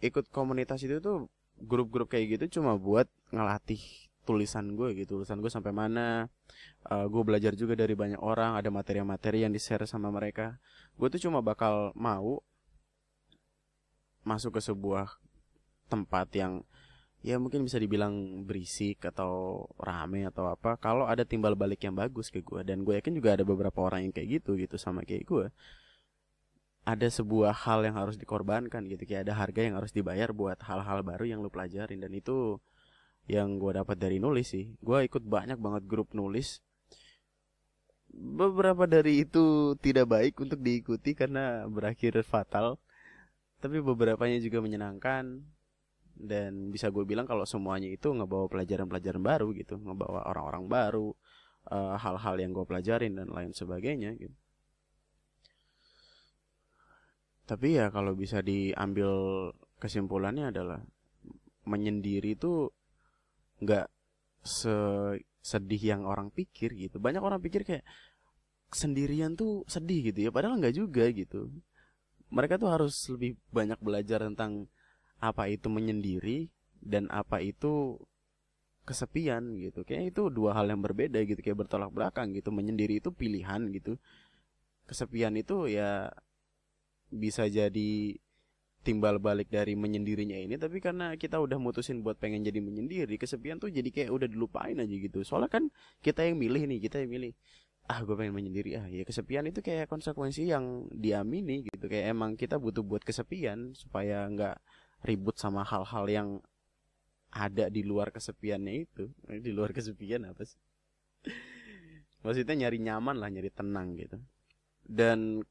Ikut 0.03 0.27
komunitas 0.35 0.83
itu 0.83 0.99
tuh 0.99 1.31
grup-grup 1.63 2.11
kayak 2.11 2.35
gitu 2.35 2.59
cuma 2.59 2.75
buat 2.75 3.07
ngelatih 3.31 3.79
tulisan 4.27 4.75
gue 4.75 4.99
gitu 4.99 5.23
tulisan 5.23 5.39
gue 5.39 5.47
sampai 5.47 5.71
mana. 5.71 6.27
Uh, 6.91 7.07
gue 7.07 7.23
belajar 7.23 7.55
juga 7.55 7.79
dari 7.79 7.95
banyak 7.95 8.19
orang 8.19 8.59
ada 8.59 8.67
materi-materi 8.67 9.47
yang 9.47 9.55
di 9.55 9.61
share 9.63 9.87
sama 9.87 10.11
mereka. 10.11 10.59
Gue 10.99 11.07
tuh 11.07 11.23
cuma 11.23 11.39
bakal 11.39 11.95
mau 11.95 12.43
masuk 14.27 14.59
ke 14.59 14.61
sebuah 14.67 15.07
tempat 15.87 16.35
yang 16.35 16.67
ya 17.21 17.37
mungkin 17.37 17.61
bisa 17.61 17.77
dibilang 17.77 18.45
berisik 18.49 19.05
atau 19.05 19.65
rame 19.77 20.25
atau 20.25 20.49
apa. 20.49 20.77
Kalau 20.81 21.05
ada 21.05 21.21
timbal 21.21 21.53
balik 21.53 21.85
yang 21.85 21.93
bagus 21.93 22.33
ke 22.33 22.41
gue 22.41 22.65
dan 22.65 22.81
gue 22.81 22.97
yakin 22.97 23.13
juga 23.13 23.37
ada 23.37 23.45
beberapa 23.45 23.85
orang 23.85 24.09
yang 24.09 24.13
kayak 24.13 24.41
gitu 24.41 24.57
gitu 24.57 24.75
sama 24.81 25.05
kayak 25.05 25.25
gue 25.29 25.45
ada 26.81 27.07
sebuah 27.13 27.53
hal 27.53 27.85
yang 27.85 27.93
harus 27.93 28.17
dikorbankan 28.17 28.89
gitu. 28.89 29.05
Kayak 29.05 29.29
ada 29.29 29.33
harga 29.37 29.61
yang 29.61 29.75
harus 29.77 29.93
dibayar 29.93 30.33
buat 30.33 30.57
hal-hal 30.65 31.05
baru 31.05 31.25
yang 31.29 31.39
lu 31.45 31.53
pelajarin 31.53 32.01
dan 32.01 32.11
itu 32.13 32.57
yang 33.29 33.61
gue 33.61 33.71
dapat 33.77 33.97
dari 34.01 34.17
nulis 34.17 34.49
sih. 34.49 34.73
Gue 34.81 35.05
ikut 35.05 35.21
banyak 35.21 35.61
banget 35.61 35.85
grup 35.85 36.17
nulis. 36.17 36.65
Beberapa 38.11 38.89
dari 38.89 39.23
itu 39.23 39.77
tidak 39.79 40.09
baik 40.11 40.35
untuk 40.41 40.59
diikuti 40.59 41.15
karena 41.15 41.63
berakhir 41.69 42.19
fatal 42.27 42.75
tapi 43.61 43.77
beberapanya 43.77 44.41
juga 44.41 44.57
menyenangkan 44.59 45.45
dan 46.21 46.69
bisa 46.69 46.93
gue 46.93 47.03
bilang 47.03 47.25
kalau 47.25 47.43
semuanya 47.49 47.89
itu 47.89 48.13
ngebawa 48.13 48.45
pelajaran-pelajaran 48.47 49.21
baru 49.21 49.47
gitu 49.57 49.81
ngebawa 49.81 50.29
orang-orang 50.29 50.69
baru 50.69 51.09
uh, 51.69 51.97
hal-hal 51.97 52.35
yang 52.37 52.51
gue 52.53 52.65
pelajarin 52.65 53.17
dan 53.17 53.27
lain 53.29 53.51
sebagainya 53.53 54.17
gitu. 54.17 54.37
Tapi 57.45 57.75
ya 57.75 57.91
kalau 57.91 58.15
bisa 58.15 58.39
diambil 58.39 59.11
kesimpulannya 59.81 60.55
adalah 60.55 60.79
menyendiri 61.67 62.39
itu 62.39 62.71
nggak 63.61 63.91
sedih 65.41 65.81
yang 65.81 66.07
orang 66.07 66.31
pikir 66.31 66.73
gitu. 66.73 66.97
Banyak 66.97 67.21
orang 67.21 67.43
pikir 67.43 67.67
kayak 67.67 67.85
sendirian 68.71 69.35
tuh 69.35 69.67
sedih 69.67 70.13
gitu 70.13 70.29
ya. 70.29 70.31
Padahal 70.31 70.57
nggak 70.57 70.75
juga 70.79 71.05
gitu. 71.11 71.51
Mereka 72.31 72.55
tuh 72.55 72.71
harus 72.71 72.95
lebih 73.11 73.35
banyak 73.51 73.77
belajar 73.83 74.23
tentang 74.23 74.71
apa 75.21 75.47
itu 75.47 75.69
menyendiri 75.69 76.49
dan 76.81 77.05
apa 77.13 77.39
itu 77.45 78.01
kesepian 78.83 79.55
gitu. 79.61 79.85
Kayak 79.85 80.17
itu 80.17 80.21
dua 80.33 80.57
hal 80.57 80.67
yang 80.73 80.81
berbeda 80.81 81.21
gitu 81.23 81.39
kayak 81.39 81.63
bertolak 81.65 81.93
belakang 81.93 82.33
gitu. 82.33 82.49
Menyendiri 82.49 82.97
itu 82.97 83.13
pilihan 83.13 83.69
gitu. 83.69 84.01
Kesepian 84.89 85.37
itu 85.37 85.69
ya 85.69 86.09
bisa 87.13 87.45
jadi 87.45 88.17
timbal 88.81 89.21
balik 89.21 89.53
dari 89.53 89.77
menyendirinya 89.77 90.41
ini 90.41 90.57
tapi 90.57 90.81
karena 90.81 91.13
kita 91.13 91.37
udah 91.37 91.61
mutusin 91.61 92.01
buat 92.01 92.17
pengen 92.17 92.41
jadi 92.41 92.57
menyendiri 92.65 93.13
kesepian 93.21 93.61
tuh 93.61 93.69
jadi 93.69 93.85
kayak 93.93 94.09
udah 94.09 94.27
dilupain 94.27 94.73
aja 94.81 94.95
gitu. 94.97 95.21
Soalnya 95.21 95.53
kan 95.53 95.69
kita 96.01 96.25
yang 96.25 96.41
milih 96.41 96.65
nih 96.65 96.79
kita 96.81 96.97
yang 97.05 97.13
milih 97.13 97.31
ah 97.89 98.01
gue 98.01 98.15
pengen 98.17 98.33
menyendiri 98.33 98.71
ah. 98.81 98.85
Ya 98.89 99.05
kesepian 99.05 99.45
itu 99.45 99.61
kayak 99.61 99.85
konsekuensi 99.85 100.49
yang 100.49 100.89
diamini 100.89 101.69
gitu. 101.69 101.85
Kayak 101.85 102.17
emang 102.17 102.33
kita 102.33 102.57
butuh 102.57 102.81
buat 102.81 103.05
kesepian 103.05 103.77
supaya 103.77 104.25
nggak 104.25 104.57
ribut 105.01 105.37
sama 105.37 105.65
hal-hal 105.65 106.05
yang 106.09 106.29
ada 107.31 107.71
di 107.71 107.81
luar 107.81 108.11
kesepiannya 108.11 108.73
itu. 108.85 109.09
Di 109.27 109.51
luar 109.55 109.71
kesepian 109.71 110.27
apa 110.27 110.43
sih? 110.43 110.59
Maksudnya 112.23 112.67
nyari 112.67 112.77
nyaman 112.83 113.17
lah 113.17 113.29
nyari 113.31 113.49
tenang 113.49 113.97
gitu. 113.97 114.19
Dan 114.85 115.41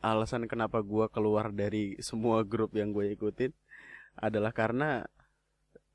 alasan 0.00 0.48
kenapa 0.48 0.80
gue 0.80 1.06
keluar 1.12 1.52
dari 1.52 1.96
semua 2.00 2.40
grup 2.44 2.72
yang 2.76 2.92
gue 2.92 3.12
ikutin 3.16 3.52
adalah 4.16 4.52
karena 4.52 5.04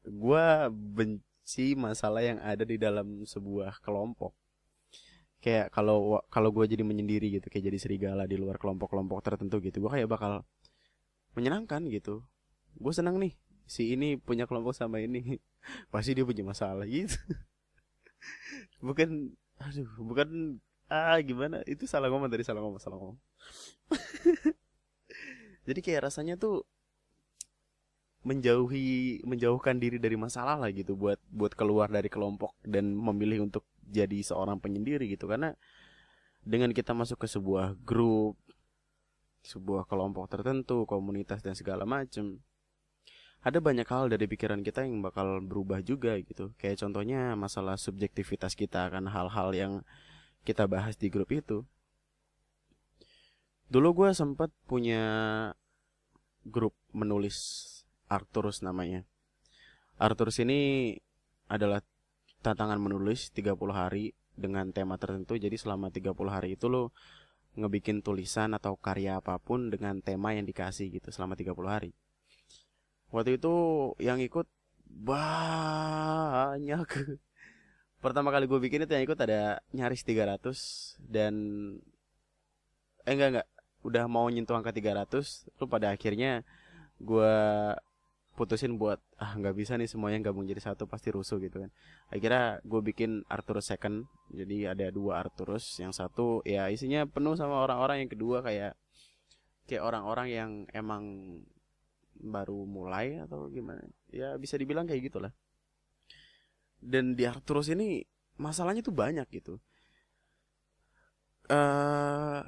gue 0.06 0.46
benci 0.70 1.74
masalah 1.74 2.22
yang 2.22 2.40
ada 2.42 2.62
di 2.66 2.78
dalam 2.78 3.26
sebuah 3.26 3.82
kelompok. 3.82 4.34
Kayak 5.42 5.70
kalau 5.70 6.22
kalau 6.34 6.50
gue 6.50 6.66
jadi 6.66 6.82
menyendiri 6.82 7.38
gitu 7.38 7.46
kayak 7.54 7.70
jadi 7.70 7.78
serigala 7.78 8.26
di 8.26 8.34
luar 8.34 8.58
kelompok-kelompok 8.58 9.22
tertentu 9.22 9.62
gitu 9.62 9.86
gue 9.86 9.92
kayak 9.94 10.10
bakal 10.10 10.42
menyenangkan 11.38 11.86
gitu 11.94 12.26
gue 12.76 12.94
senang 12.94 13.18
nih 13.18 13.34
si 13.66 13.98
ini 13.98 14.16
punya 14.16 14.46
kelompok 14.46 14.78
sama 14.78 15.02
ini. 15.02 15.42
Pasti 15.94 16.14
dia 16.14 16.24
punya 16.24 16.46
masalah 16.46 16.86
gitu. 16.86 17.18
Bukan 18.86 19.34
aduh 19.56 19.88
bukan 19.98 20.60
ah 20.92 21.18
gimana? 21.24 21.64
Itu 21.66 21.88
salah 21.90 22.12
ngomong 22.12 22.30
dari 22.30 22.44
salah 22.46 22.62
ngomong 22.62 22.82
salah 22.82 22.98
ngomong. 23.02 23.18
Jadi 25.68 25.80
kayak 25.82 26.12
rasanya 26.12 26.38
tuh 26.38 26.68
menjauhi 28.26 29.22
menjauhkan 29.26 29.78
diri 29.78 30.02
dari 30.02 30.18
masalah 30.18 30.58
lah 30.58 30.70
gitu 30.74 30.98
buat 30.98 31.22
buat 31.30 31.54
keluar 31.54 31.90
dari 31.94 32.10
kelompok 32.10 32.58
dan 32.66 32.94
memilih 32.94 33.46
untuk 33.46 33.66
jadi 33.86 34.22
seorang 34.22 34.62
penyendiri 34.62 35.10
gitu. 35.10 35.26
Karena 35.30 35.54
dengan 36.46 36.74
kita 36.74 36.94
masuk 36.94 37.26
ke 37.26 37.28
sebuah 37.30 37.78
grup 37.82 38.38
sebuah 39.46 39.86
kelompok 39.86 40.26
tertentu 40.30 40.90
komunitas 40.90 41.46
dan 41.46 41.54
segala 41.54 41.86
macem 41.86 42.42
ada 43.46 43.62
banyak 43.62 43.86
hal 43.86 44.10
dari 44.10 44.26
pikiran 44.26 44.66
kita 44.66 44.90
yang 44.90 45.06
bakal 45.06 45.38
berubah 45.38 45.78
juga 45.86 46.18
gitu. 46.18 46.50
Kayak 46.58 46.82
contohnya 46.82 47.38
masalah 47.38 47.78
subjektivitas 47.78 48.58
kita 48.58 48.90
akan 48.90 49.06
hal-hal 49.14 49.54
yang 49.54 49.74
kita 50.42 50.66
bahas 50.66 50.98
di 50.98 51.14
grup 51.14 51.30
itu. 51.30 51.62
Dulu 53.70 53.90
gue 54.02 54.10
sempat 54.18 54.50
punya 54.66 55.06
grup 56.42 56.74
menulis 56.90 57.62
Arturus 58.10 58.66
namanya. 58.66 59.06
Arturus 60.02 60.42
ini 60.42 60.94
adalah 61.46 61.86
tantangan 62.42 62.82
menulis 62.82 63.30
30 63.30 63.54
hari 63.74 64.18
dengan 64.34 64.74
tema 64.74 64.98
tertentu. 64.98 65.38
Jadi 65.38 65.54
selama 65.54 65.94
30 65.94 66.18
hari 66.34 66.58
itu 66.58 66.66
lo 66.66 66.90
ngebikin 67.62 68.02
tulisan 68.02 68.58
atau 68.58 68.74
karya 68.74 69.22
apa 69.22 69.38
pun 69.38 69.70
dengan 69.70 70.02
tema 70.02 70.34
yang 70.34 70.50
dikasih 70.50 70.90
gitu 70.90 71.14
selama 71.14 71.38
30 71.38 71.56
hari 71.70 71.94
waktu 73.14 73.38
itu 73.38 73.54
yang 74.02 74.18
ikut 74.22 74.50
banyak. 74.86 76.90
Pertama 78.04 78.30
kali 78.30 78.46
gue 78.46 78.60
bikin 78.62 78.86
itu 78.86 78.94
yang 78.94 79.06
ikut 79.06 79.18
ada 79.18 79.60
nyaris 79.74 80.06
300 80.06 81.02
dan 81.02 81.34
eh 83.06 83.14
enggak 83.14 83.30
enggak. 83.34 83.48
Udah 83.86 84.06
mau 84.10 84.26
nyentuh 84.30 84.58
angka 84.58 84.74
300 84.74 85.62
lu 85.62 85.66
pada 85.70 85.94
akhirnya 85.94 86.42
gue 87.02 87.34
putusin 88.36 88.76
buat 88.76 89.00
ah 89.16 89.32
nggak 89.40 89.56
bisa 89.56 89.80
nih 89.80 89.88
semuanya 89.88 90.28
gabung 90.28 90.44
jadi 90.44 90.60
satu 90.60 90.86
pasti 90.86 91.10
rusuh 91.10 91.40
gitu 91.40 91.66
kan. 91.66 91.72
Akhirnya 92.12 92.60
gue 92.68 92.82
bikin 92.84 93.24
Arturus 93.32 93.72
second. 93.72 94.06
Jadi 94.30 94.68
ada 94.68 94.92
dua 94.92 95.24
Arturus 95.24 95.80
yang 95.80 95.96
satu 95.96 96.44
ya 96.44 96.68
isinya 96.68 97.08
penuh 97.08 97.40
sama 97.40 97.64
orang-orang. 97.64 98.06
Yang 98.06 98.20
kedua 98.20 98.44
kayak 98.44 98.76
kayak 99.66 99.82
orang-orang 99.82 100.28
yang 100.30 100.52
emang 100.76 101.04
baru 102.20 102.64
mulai 102.64 103.20
atau 103.22 103.48
gimana? 103.52 103.84
Ya 104.10 104.36
bisa 104.40 104.56
dibilang 104.56 104.88
kayak 104.88 105.12
gitulah. 105.12 105.32
Dan 106.80 107.18
di 107.18 107.26
Arturus 107.26 107.72
ini 107.72 108.04
masalahnya 108.38 108.84
tuh 108.86 108.96
banyak 108.96 109.28
gitu. 109.32 109.60
Uh, 111.46 112.42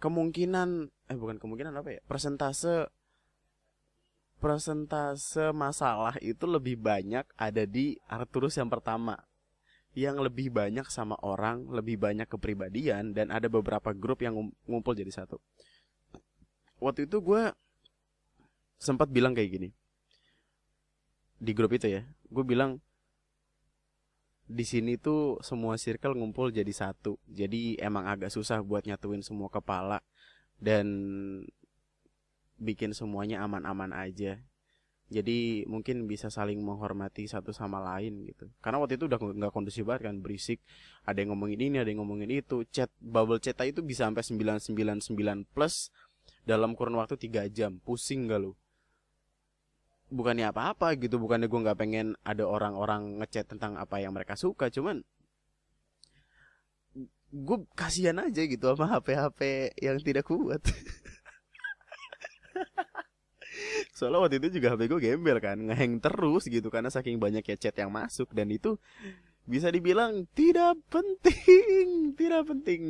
kemungkinan 0.00 0.88
eh 1.12 1.16
bukan 1.16 1.36
kemungkinan 1.40 1.74
apa 1.76 1.96
ya? 1.96 2.00
Persentase 2.04 2.88
persentase 4.42 5.56
masalah 5.56 6.20
itu 6.20 6.44
lebih 6.44 6.76
banyak 6.76 7.24
ada 7.40 7.64
di 7.64 7.96
Arturus 8.08 8.60
yang 8.60 8.68
pertama. 8.68 9.16
Yang 9.94 10.26
lebih 10.26 10.50
banyak 10.50 10.90
sama 10.90 11.14
orang, 11.22 11.70
lebih 11.70 12.02
banyak 12.02 12.26
kepribadian 12.26 13.14
dan 13.14 13.30
ada 13.30 13.46
beberapa 13.46 13.94
grup 13.94 14.26
yang 14.26 14.34
ngumpul 14.66 14.90
jadi 14.90 15.08
satu. 15.08 15.38
Waktu 16.82 17.06
itu 17.06 17.22
gue 17.22 17.54
sempat 18.84 19.08
bilang 19.08 19.32
kayak 19.32 19.50
gini. 19.56 19.68
Di 21.40 21.52
grup 21.56 21.72
itu 21.74 21.88
ya 21.88 22.04
gue 22.30 22.44
bilang 22.44 22.78
di 24.44 24.64
sini 24.68 25.00
tuh 25.00 25.40
semua 25.40 25.80
circle 25.80 26.16
ngumpul 26.20 26.52
jadi 26.52 26.68
satu. 26.68 27.16
Jadi 27.24 27.80
emang 27.80 28.04
agak 28.04 28.28
susah 28.28 28.60
buat 28.60 28.84
nyatuin 28.84 29.24
semua 29.24 29.48
kepala 29.48 30.04
dan 30.60 30.86
bikin 32.60 32.92
semuanya 32.92 33.40
aman-aman 33.40 33.96
aja. 33.96 34.36
Jadi 35.12 35.68
mungkin 35.68 36.08
bisa 36.08 36.32
saling 36.32 36.60
menghormati 36.64 37.28
satu 37.28 37.52
sama 37.52 37.80
lain 37.80 38.24
gitu. 38.24 38.48
Karena 38.64 38.80
waktu 38.80 38.96
itu 38.96 39.04
udah 39.08 39.20
nggak 39.20 39.52
kondusif 39.52 39.84
banget 39.84 40.12
kan 40.12 40.16
berisik. 40.20 40.60
Ada 41.04 41.24
yang 41.24 41.36
ngomongin 41.36 41.60
ini 41.60 41.76
ada 41.80 41.88
yang 41.88 42.04
ngomongin 42.04 42.28
itu. 42.32 42.64
Chat 42.72 42.88
bubble 43.00 43.40
chat 43.40 43.56
itu 43.64 43.84
bisa 43.84 44.08
sampai 44.08 44.24
999 44.24 45.44
plus 45.52 45.92
dalam 46.48 46.72
kurun 46.72 46.96
waktu 47.00 47.20
3 47.20 47.48
jam. 47.52 47.80
Pusing 47.84 48.28
gak 48.28 48.40
lu 48.44 48.52
bukannya 50.14 50.46
apa-apa 50.54 50.94
gitu 51.02 51.18
bukannya 51.18 51.50
gue 51.50 51.60
nggak 51.66 51.78
pengen 51.78 52.14
ada 52.22 52.46
orang-orang 52.46 53.18
ngechat 53.18 53.50
tentang 53.50 53.74
apa 53.74 53.98
yang 53.98 54.14
mereka 54.14 54.38
suka 54.38 54.70
cuman 54.70 55.02
gue 57.34 57.58
kasihan 57.74 58.14
aja 58.22 58.46
gitu 58.46 58.62
sama 58.62 58.86
HP-HP 58.94 59.74
yang 59.82 59.98
tidak 59.98 60.22
kuat. 60.30 60.62
Soalnya 63.98 64.22
waktu 64.22 64.38
itu 64.38 64.58
juga 64.58 64.78
HP 64.78 64.86
gue 64.86 65.00
gembel 65.02 65.42
kan 65.42 65.58
ngeheng 65.58 65.98
terus 65.98 66.46
gitu 66.46 66.70
karena 66.70 66.94
saking 66.94 67.18
banyak 67.18 67.42
ya 67.42 67.58
chat 67.58 67.74
yang 67.74 67.90
masuk 67.90 68.30
dan 68.30 68.54
itu 68.54 68.78
bisa 69.50 69.66
dibilang 69.74 70.30
tidak 70.38 70.78
penting 70.86 71.90
tidak 72.18 72.46
penting. 72.46 72.82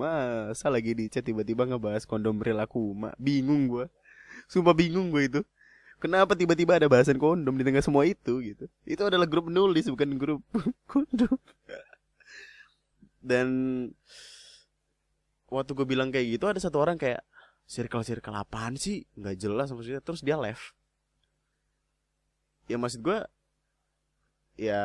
Masa 0.00 0.72
lagi 0.72 0.96
di 0.96 1.12
chat 1.12 1.28
tiba-tiba 1.28 1.68
ngebahas 1.68 2.08
kondom 2.08 2.40
perilaku 2.40 2.96
mak 2.96 3.12
bingung 3.20 3.68
gue 3.68 3.84
sumpah 4.48 4.76
bingung 4.76 5.12
gue 5.12 5.28
itu 5.28 5.40
kenapa 6.04 6.36
tiba-tiba 6.36 6.76
ada 6.76 6.84
bahasan 6.84 7.16
kondom 7.16 7.56
di 7.56 7.64
tengah 7.64 7.80
semua 7.80 8.04
itu 8.04 8.44
gitu? 8.44 8.68
Itu 8.84 9.08
adalah 9.08 9.24
grup 9.24 9.48
nulis 9.48 9.88
bukan 9.88 10.20
grup 10.20 10.44
kondom. 10.92 11.40
Dan 13.24 13.48
waktu 15.48 15.72
gue 15.72 15.86
bilang 15.88 16.12
kayak 16.12 16.36
gitu 16.36 16.44
ada 16.44 16.60
satu 16.60 16.84
orang 16.84 17.00
kayak 17.00 17.24
circle 17.64 18.04
circle 18.04 18.36
apaan 18.36 18.76
sih? 18.76 19.08
Nggak 19.16 19.40
jelas 19.40 19.72
maksudnya 19.72 20.04
terus 20.04 20.20
dia 20.20 20.36
left. 20.36 20.76
Ya 22.68 22.76
maksud 22.76 23.00
gue 23.00 23.24
ya 24.60 24.84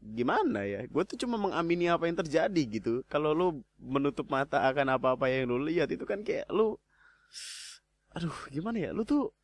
gimana 0.00 0.64
ya? 0.64 0.88
Gue 0.88 1.04
tuh 1.04 1.20
cuma 1.20 1.36
mengamini 1.36 1.92
apa 1.92 2.08
yang 2.08 2.16
terjadi 2.16 2.62
gitu. 2.72 3.04
Kalau 3.12 3.36
lu 3.36 3.60
menutup 3.76 4.32
mata 4.32 4.64
akan 4.64 4.96
apa-apa 4.96 5.28
yang 5.28 5.52
lu 5.52 5.60
lihat 5.60 5.92
itu 5.92 6.08
kan 6.08 6.24
kayak 6.24 6.48
lu 6.48 6.80
aduh 8.16 8.32
gimana 8.48 8.80
ya? 8.80 8.96
Lu 8.96 9.04
tuh 9.04 9.36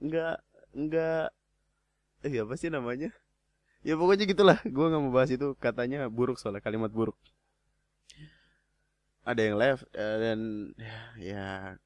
nggak 0.00 0.36
nggak 0.74 1.26
eh 2.26 2.34
apa 2.40 2.54
sih 2.56 2.68
namanya? 2.72 3.10
Ya 3.80 3.96
pokoknya 3.96 4.24
gitulah 4.28 4.58
gue 4.64 4.86
nggak 4.92 5.02
mau 5.02 5.12
bahas 5.12 5.32
itu 5.32 5.56
katanya 5.56 6.08
buruk 6.12 6.36
soalnya 6.36 6.60
kalimat 6.60 6.92
buruk. 6.92 7.16
Ada 9.24 9.40
yang 9.40 9.56
left 9.60 9.84
eh, 9.96 10.16
dan 10.20 10.40
ya 11.20 11.76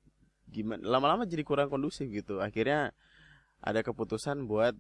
gimana 0.51 0.83
lama-lama 0.87 1.23
jadi 1.27 1.43
kurang 1.47 1.71
kondusif 1.71 2.07
gitu. 2.11 2.43
Akhirnya 2.43 2.95
ada 3.63 3.81
keputusan 3.83 4.47
buat 4.47 4.75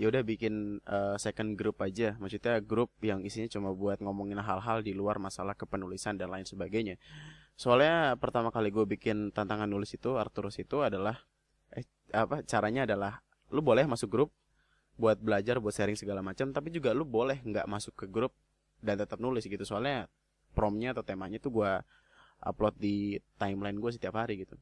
ya 0.00 0.08
udah 0.08 0.24
bikin 0.24 0.80
uh, 0.88 1.16
second 1.20 1.54
group 1.54 1.78
aja. 1.82 2.16
Maksudnya 2.18 2.58
grup 2.62 2.90
yang 3.04 3.22
isinya 3.22 3.48
cuma 3.50 3.70
buat 3.76 4.00
ngomongin 4.00 4.40
hal-hal 4.40 4.80
di 4.82 4.96
luar 4.96 5.22
masalah 5.22 5.54
kepenulisan 5.54 6.16
dan 6.18 6.32
lain 6.32 6.46
sebagainya. 6.48 6.96
Soalnya 7.54 8.16
pertama 8.16 8.48
kali 8.48 8.72
gue 8.72 8.82
bikin 8.88 9.30
tantangan 9.30 9.68
nulis 9.68 9.92
itu 9.92 10.16
Arturus 10.16 10.56
itu 10.58 10.80
adalah 10.80 11.20
apa 12.12 12.44
caranya 12.44 12.84
adalah 12.86 13.24
lu 13.50 13.64
boleh 13.64 13.84
masuk 13.88 14.08
grup 14.08 14.30
buat 15.00 15.16
belajar 15.18 15.58
buat 15.58 15.72
sharing 15.72 15.96
segala 15.96 16.20
macam 16.20 16.52
tapi 16.52 16.68
juga 16.68 16.92
lu 16.92 17.08
boleh 17.08 17.40
nggak 17.40 17.64
masuk 17.64 17.96
ke 17.96 18.06
grup 18.06 18.36
dan 18.84 19.00
tetap 19.00 19.18
nulis 19.18 19.44
gitu 19.48 19.64
soalnya 19.64 20.06
promnya 20.52 20.92
atau 20.92 21.02
temanya 21.02 21.40
tuh 21.40 21.52
gue 21.52 21.72
upload 22.44 22.76
di 22.76 23.16
timeline 23.40 23.80
gue 23.80 23.90
setiap 23.90 24.20
hari 24.20 24.44
gitu 24.44 24.60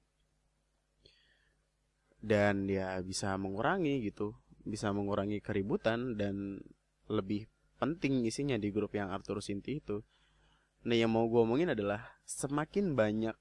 dan 2.20 2.68
ya 2.70 3.00
bisa 3.02 3.34
mengurangi 3.34 4.06
gitu 4.06 4.36
bisa 4.64 4.92
mengurangi 4.92 5.40
keributan 5.40 6.14
dan 6.20 6.60
lebih 7.08 7.48
penting 7.80 8.28
isinya 8.28 8.60
di 8.60 8.68
grup 8.68 8.92
yang 8.92 9.08
Arthur 9.08 9.40
Sinti 9.40 9.80
itu. 9.80 10.04
Nah 10.84 10.96
yang 10.96 11.12
mau 11.12 11.24
gue 11.26 11.40
omongin 11.40 11.72
adalah 11.72 12.20
semakin 12.28 12.92
banyak 12.92 13.36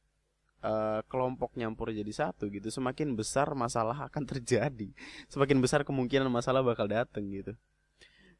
uh, 0.63 1.01
kelompok 1.08 1.56
nyampur 1.56 1.92
jadi 1.92 2.10
satu 2.12 2.48
gitu, 2.50 2.70
semakin 2.70 3.13
besar 3.13 3.51
masalah 3.56 4.08
akan 4.08 4.24
terjadi, 4.36 4.89
semakin 5.32 5.58
besar 5.60 5.84
kemungkinan 5.84 6.28
masalah 6.28 6.63
bakal 6.63 6.88
dateng 6.88 7.30
gitu. 7.32 7.54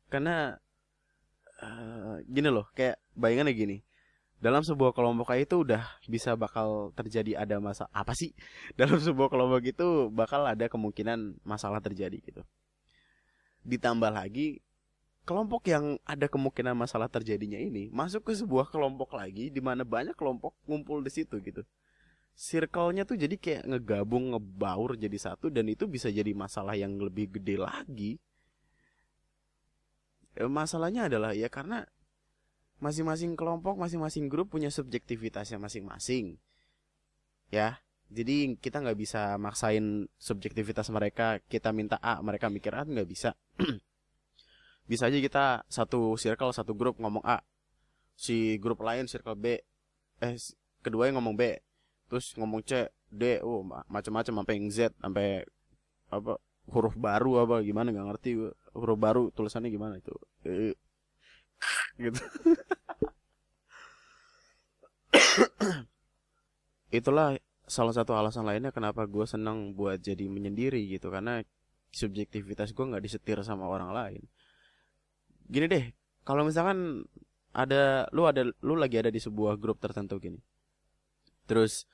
Karena 0.09 0.57
uh, 1.61 2.19
gini 2.25 2.49
loh, 2.49 2.67
kayak 2.73 2.97
bayangannya 3.13 3.53
gini, 3.53 3.77
dalam 4.39 4.63
sebuah 4.63 4.95
kelompok 4.95 5.35
itu 5.35 5.67
udah 5.67 5.83
bisa 6.07 6.39
bakal 6.39 6.95
terjadi 6.95 7.43
ada 7.43 7.59
masalah 7.59 7.91
apa 7.91 8.15
sih 8.15 8.31
dalam 8.79 8.95
sebuah 8.97 9.27
kelompok 9.27 9.63
itu 9.67 10.08
bakal 10.15 10.47
ada 10.47 10.71
kemungkinan 10.71 11.43
masalah 11.43 11.84
terjadi 11.84 12.15
gitu 12.23 12.41
ditambah 13.67 14.15
lagi 14.15 14.63
kelompok 15.27 15.69
yang 15.69 16.01
ada 16.10 16.25
kemungkinan 16.25 16.73
masalah 16.73 17.05
terjadinya 17.05 17.62
ini 17.62 17.93
masuk 17.93 18.25
ke 18.25 18.34
sebuah 18.34 18.73
kelompok 18.73 19.13
lagi 19.13 19.53
di 19.53 19.62
mana 19.62 19.86
banyak 19.86 20.17
kelompok 20.17 20.58
ngumpul 20.65 21.05
di 21.05 21.12
situ 21.13 21.38
gitu. 21.43 21.62
Circle-nya 22.39 23.04
tuh 23.04 23.19
jadi 23.19 23.36
kayak 23.36 23.67
ngegabung, 23.67 24.32
ngebaur 24.32 24.95
jadi 24.95 25.17
satu 25.19 25.52
dan 25.52 25.67
itu 25.67 25.91
bisa 25.91 26.08
jadi 26.08 26.32
masalah 26.32 26.80
yang 26.80 26.95
lebih 26.95 27.36
gede 27.36 27.60
lagi. 27.60 28.15
E, 30.39 30.47
masalahnya 30.47 31.12
adalah 31.12 31.36
ya 31.36 31.52
karena 31.52 31.84
masing-masing 32.80 33.36
kelompok, 33.36 33.75
masing-masing 33.75 34.32
grup 34.32 34.56
punya 34.56 34.71
subjektivitasnya 34.71 35.60
masing-masing. 35.60 36.39
Ya, 37.52 37.84
jadi 38.08 38.56
kita 38.56 38.88
nggak 38.88 38.95
bisa 38.95 39.36
maksain 39.36 40.08
subjektivitas 40.15 40.88
mereka 40.95 41.43
kita 41.45 41.69
minta 41.69 41.99
A 41.99 42.23
mereka 42.25 42.49
mikir 42.49 42.73
A 42.73 42.82
nggak 42.82 43.06
bisa 43.06 43.38
bisa 44.89 45.12
aja 45.12 45.19
kita 45.21 45.45
satu 45.69 46.17
circle 46.17 46.49
satu 46.49 46.73
grup 46.73 46.97
ngomong 46.97 47.21
A 47.21 47.43
si 48.17 48.58
grup 48.58 48.82
lain 48.82 49.06
circle 49.06 49.38
B 49.38 49.62
eh 50.25 50.36
kedua 50.82 51.06
yang 51.06 51.21
ngomong 51.21 51.38
B 51.38 51.68
terus 52.10 52.34
ngomong 52.36 52.65
C 52.65 52.89
D 53.10 53.39
oh 53.45 53.62
macam-macam 53.65 54.41
sampai 54.41 54.56
Z 54.74 54.91
sampai 54.98 55.45
apa 56.10 56.41
huruf 56.69 56.93
baru 56.98 57.45
apa 57.45 57.62
gimana 57.65 57.89
nggak 57.93 58.08
ngerti 58.13 58.30
huruf 58.74 58.98
baru 58.98 59.30
tulisannya 59.34 59.69
gimana 59.74 59.98
itu? 59.98 60.13
E, 60.45 60.74
gitu. 62.04 62.22
Itulah 66.98 67.38
salah 67.69 67.93
satu 67.93 68.17
alasan 68.17 68.50
lainnya 68.50 68.74
kenapa 68.74 69.06
gue 69.06 69.26
senang 69.30 69.78
buat 69.78 70.02
jadi 70.02 70.26
menyendiri 70.26 70.82
gitu 70.89 71.13
karena 71.13 71.45
subjektivitas 71.93 72.74
gue 72.74 72.86
nggak 72.86 73.04
disetir 73.06 73.38
sama 73.45 73.69
orang 73.69 73.93
lain. 73.93 74.22
Gini 75.50 75.65
deh 75.69 75.86
kalau 76.26 76.45
misalkan 76.45 77.06
ada 77.54 78.06
lu 78.13 78.30
ada 78.30 78.45
lu 78.62 78.78
lagi 78.78 79.02
ada 79.02 79.10
di 79.10 79.17
sebuah 79.22 79.58
grup 79.58 79.82
tertentu 79.82 80.22
gini. 80.22 80.38
Terus 81.50 81.89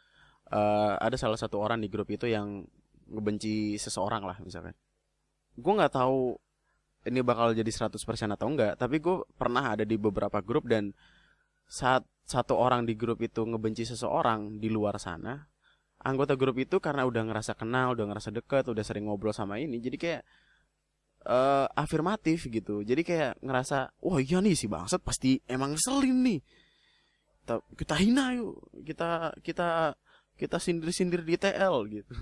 uh, 0.52 1.00
ada 1.00 1.16
salah 1.16 1.40
satu 1.40 1.62
orang 1.62 1.82
di 1.82 1.88
grup 1.88 2.10
itu 2.12 2.28
yang 2.30 2.66
ngebenci 3.10 3.78
seseorang 3.78 4.26
lah 4.26 4.38
misalkan 4.42 4.74
gue 5.56 5.74
nggak 5.74 5.94
tahu 5.94 6.36
ini 7.06 7.22
bakal 7.22 7.54
jadi 7.54 7.70
100% 7.70 7.96
atau 8.34 8.48
enggak 8.50 8.82
tapi 8.82 8.98
gue 8.98 9.22
pernah 9.38 9.78
ada 9.78 9.86
di 9.86 9.96
beberapa 9.96 10.42
grup 10.42 10.66
dan 10.66 10.92
saat 11.70 12.06
satu 12.26 12.58
orang 12.58 12.90
di 12.90 12.98
grup 12.98 13.22
itu 13.22 13.46
ngebenci 13.46 13.86
seseorang 13.86 14.58
di 14.58 14.74
luar 14.74 14.98
sana 14.98 15.38
anggota 16.06 16.38
grup 16.38 16.62
itu 16.62 16.78
karena 16.78 17.02
udah 17.10 17.26
ngerasa 17.26 17.58
kenal, 17.58 17.98
udah 17.98 18.06
ngerasa 18.06 18.30
deket, 18.30 18.70
udah 18.70 18.84
sering 18.86 19.10
ngobrol 19.10 19.34
sama 19.34 19.58
ini, 19.58 19.82
jadi 19.82 19.98
kayak 19.98 20.22
uh, 21.26 21.66
afirmatif 21.74 22.46
gitu. 22.46 22.86
Jadi 22.86 23.02
kayak 23.02 23.42
ngerasa, 23.42 23.98
wah 24.06 24.22
iya 24.22 24.38
nih 24.38 24.54
si 24.54 24.70
bangsat 24.70 25.02
pasti 25.02 25.42
emang 25.50 25.74
ngeselin 25.74 26.18
nih. 26.22 26.40
Kita, 27.42 27.56
kita 27.74 27.96
hina 27.98 28.38
yuk, 28.38 28.62
kita 28.86 29.34
kita 29.42 29.98
kita 30.36 30.60
sindir-sindir 30.60 31.24
di 31.24 31.40
TL 31.40 31.76
gitu. 31.92 32.14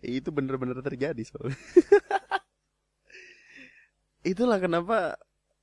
itu 0.20 0.28
bener-bener 0.32 0.80
terjadi 0.80 1.20
soalnya. 1.28 1.60
Itulah 4.32 4.60
kenapa 4.60 5.16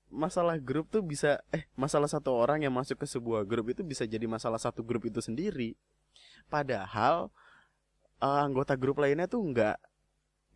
masalah 0.07 0.55
grup 0.57 0.87
tuh 0.87 1.03
bisa 1.03 1.43
eh 1.51 1.67
masalah 1.75 2.07
satu 2.07 2.31
orang 2.31 2.63
yang 2.63 2.71
masuk 2.71 3.03
ke 3.03 3.07
sebuah 3.09 3.43
grup 3.43 3.75
itu 3.75 3.83
bisa 3.83 4.07
jadi 4.07 4.23
masalah 4.23 4.55
satu 4.55 4.79
grup 4.79 5.03
itu 5.03 5.19
sendiri 5.19 5.75
padahal 6.47 7.27
uh, 8.23 8.39
anggota 8.39 8.79
grup 8.79 9.03
lainnya 9.03 9.27
tuh 9.27 9.43
nggak 9.43 9.77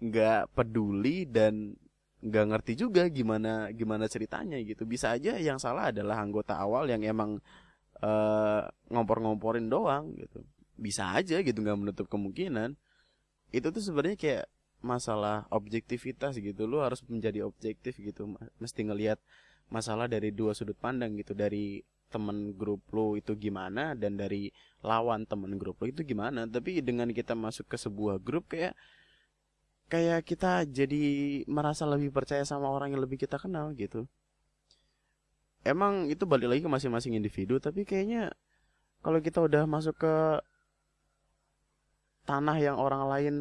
nggak 0.01 0.41
peduli 0.55 1.27
dan 1.27 1.75
nggak 2.21 2.45
ngerti 2.53 2.73
juga 2.79 3.03
gimana 3.11 3.73
gimana 3.73 4.05
ceritanya 4.05 4.55
gitu 4.61 4.87
bisa 4.87 5.17
aja 5.17 5.35
yang 5.35 5.59
salah 5.59 5.91
adalah 5.91 6.21
anggota 6.21 6.55
awal 6.55 6.87
yang 6.87 7.03
emang 7.03 7.41
uh, 8.01 8.67
ngompor-ngomporin 8.89 9.69
doang 9.69 10.13
gitu. 10.17 10.43
Bisa 10.75 11.13
aja 11.13 11.39
gitu 11.39 11.61
nggak 11.61 11.79
menutup 11.79 12.05
kemungkinan. 12.09 12.75
Itu 13.53 13.69
tuh 13.69 13.81
sebenarnya 13.81 14.17
kayak 14.17 14.45
masalah 14.81 15.45
objektivitas 15.53 16.41
gitu. 16.41 16.65
Lu 16.65 16.81
harus 16.81 17.05
menjadi 17.05 17.45
objektif 17.45 17.97
gitu. 18.01 18.35
Mesti 18.57 18.81
ngelihat 18.89 19.21
masalah 19.71 20.09
dari 20.09 20.33
dua 20.33 20.57
sudut 20.57 20.75
pandang 20.75 21.15
gitu. 21.15 21.37
Dari 21.37 21.85
temen 22.11 22.51
grup 22.59 22.83
lu 22.91 23.15
itu 23.15 23.39
gimana 23.39 23.95
dan 23.95 24.19
dari 24.19 24.51
lawan 24.83 25.23
temen 25.23 25.55
grup 25.55 25.79
lu 25.79 25.93
itu 25.93 26.01
gimana. 26.03 26.49
Tapi 26.49 26.81
dengan 26.83 27.07
kita 27.13 27.37
masuk 27.37 27.69
ke 27.71 27.77
sebuah 27.79 28.19
grup 28.19 28.51
kayak 28.51 28.75
kayak 29.91 30.23
kita 30.23 30.63
jadi 30.71 31.03
merasa 31.51 31.83
lebih 31.83 32.15
percaya 32.15 32.47
sama 32.47 32.71
orang 32.71 32.95
yang 32.95 33.03
lebih 33.03 33.19
kita 33.19 33.35
kenal 33.35 33.75
gitu 33.75 34.07
emang 35.65 36.09
itu 36.09 36.23
balik 36.25 36.51
lagi 36.51 36.61
ke 36.65 36.71
masing-masing 36.71 37.17
individu 37.17 37.57
tapi 37.61 37.85
kayaknya 37.85 38.33
kalau 39.01 39.21
kita 39.21 39.41
udah 39.41 39.65
masuk 39.65 39.97
ke 39.97 40.15
tanah 42.25 42.57
yang 42.61 42.77
orang 42.77 43.03
lain 43.09 43.35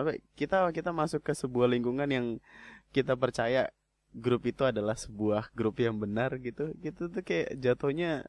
apa 0.00 0.16
kita 0.34 0.72
kita 0.72 0.90
masuk 0.90 1.20
ke 1.20 1.32
sebuah 1.36 1.68
lingkungan 1.68 2.08
yang 2.08 2.26
kita 2.96 3.12
percaya 3.16 3.68
grup 4.12 4.44
itu 4.44 4.64
adalah 4.64 4.96
sebuah 4.96 5.52
grup 5.56 5.80
yang 5.80 5.96
benar 5.96 6.36
gitu 6.40 6.72
gitu 6.80 7.08
tuh 7.08 7.22
kayak 7.24 7.56
jatuhnya 7.60 8.28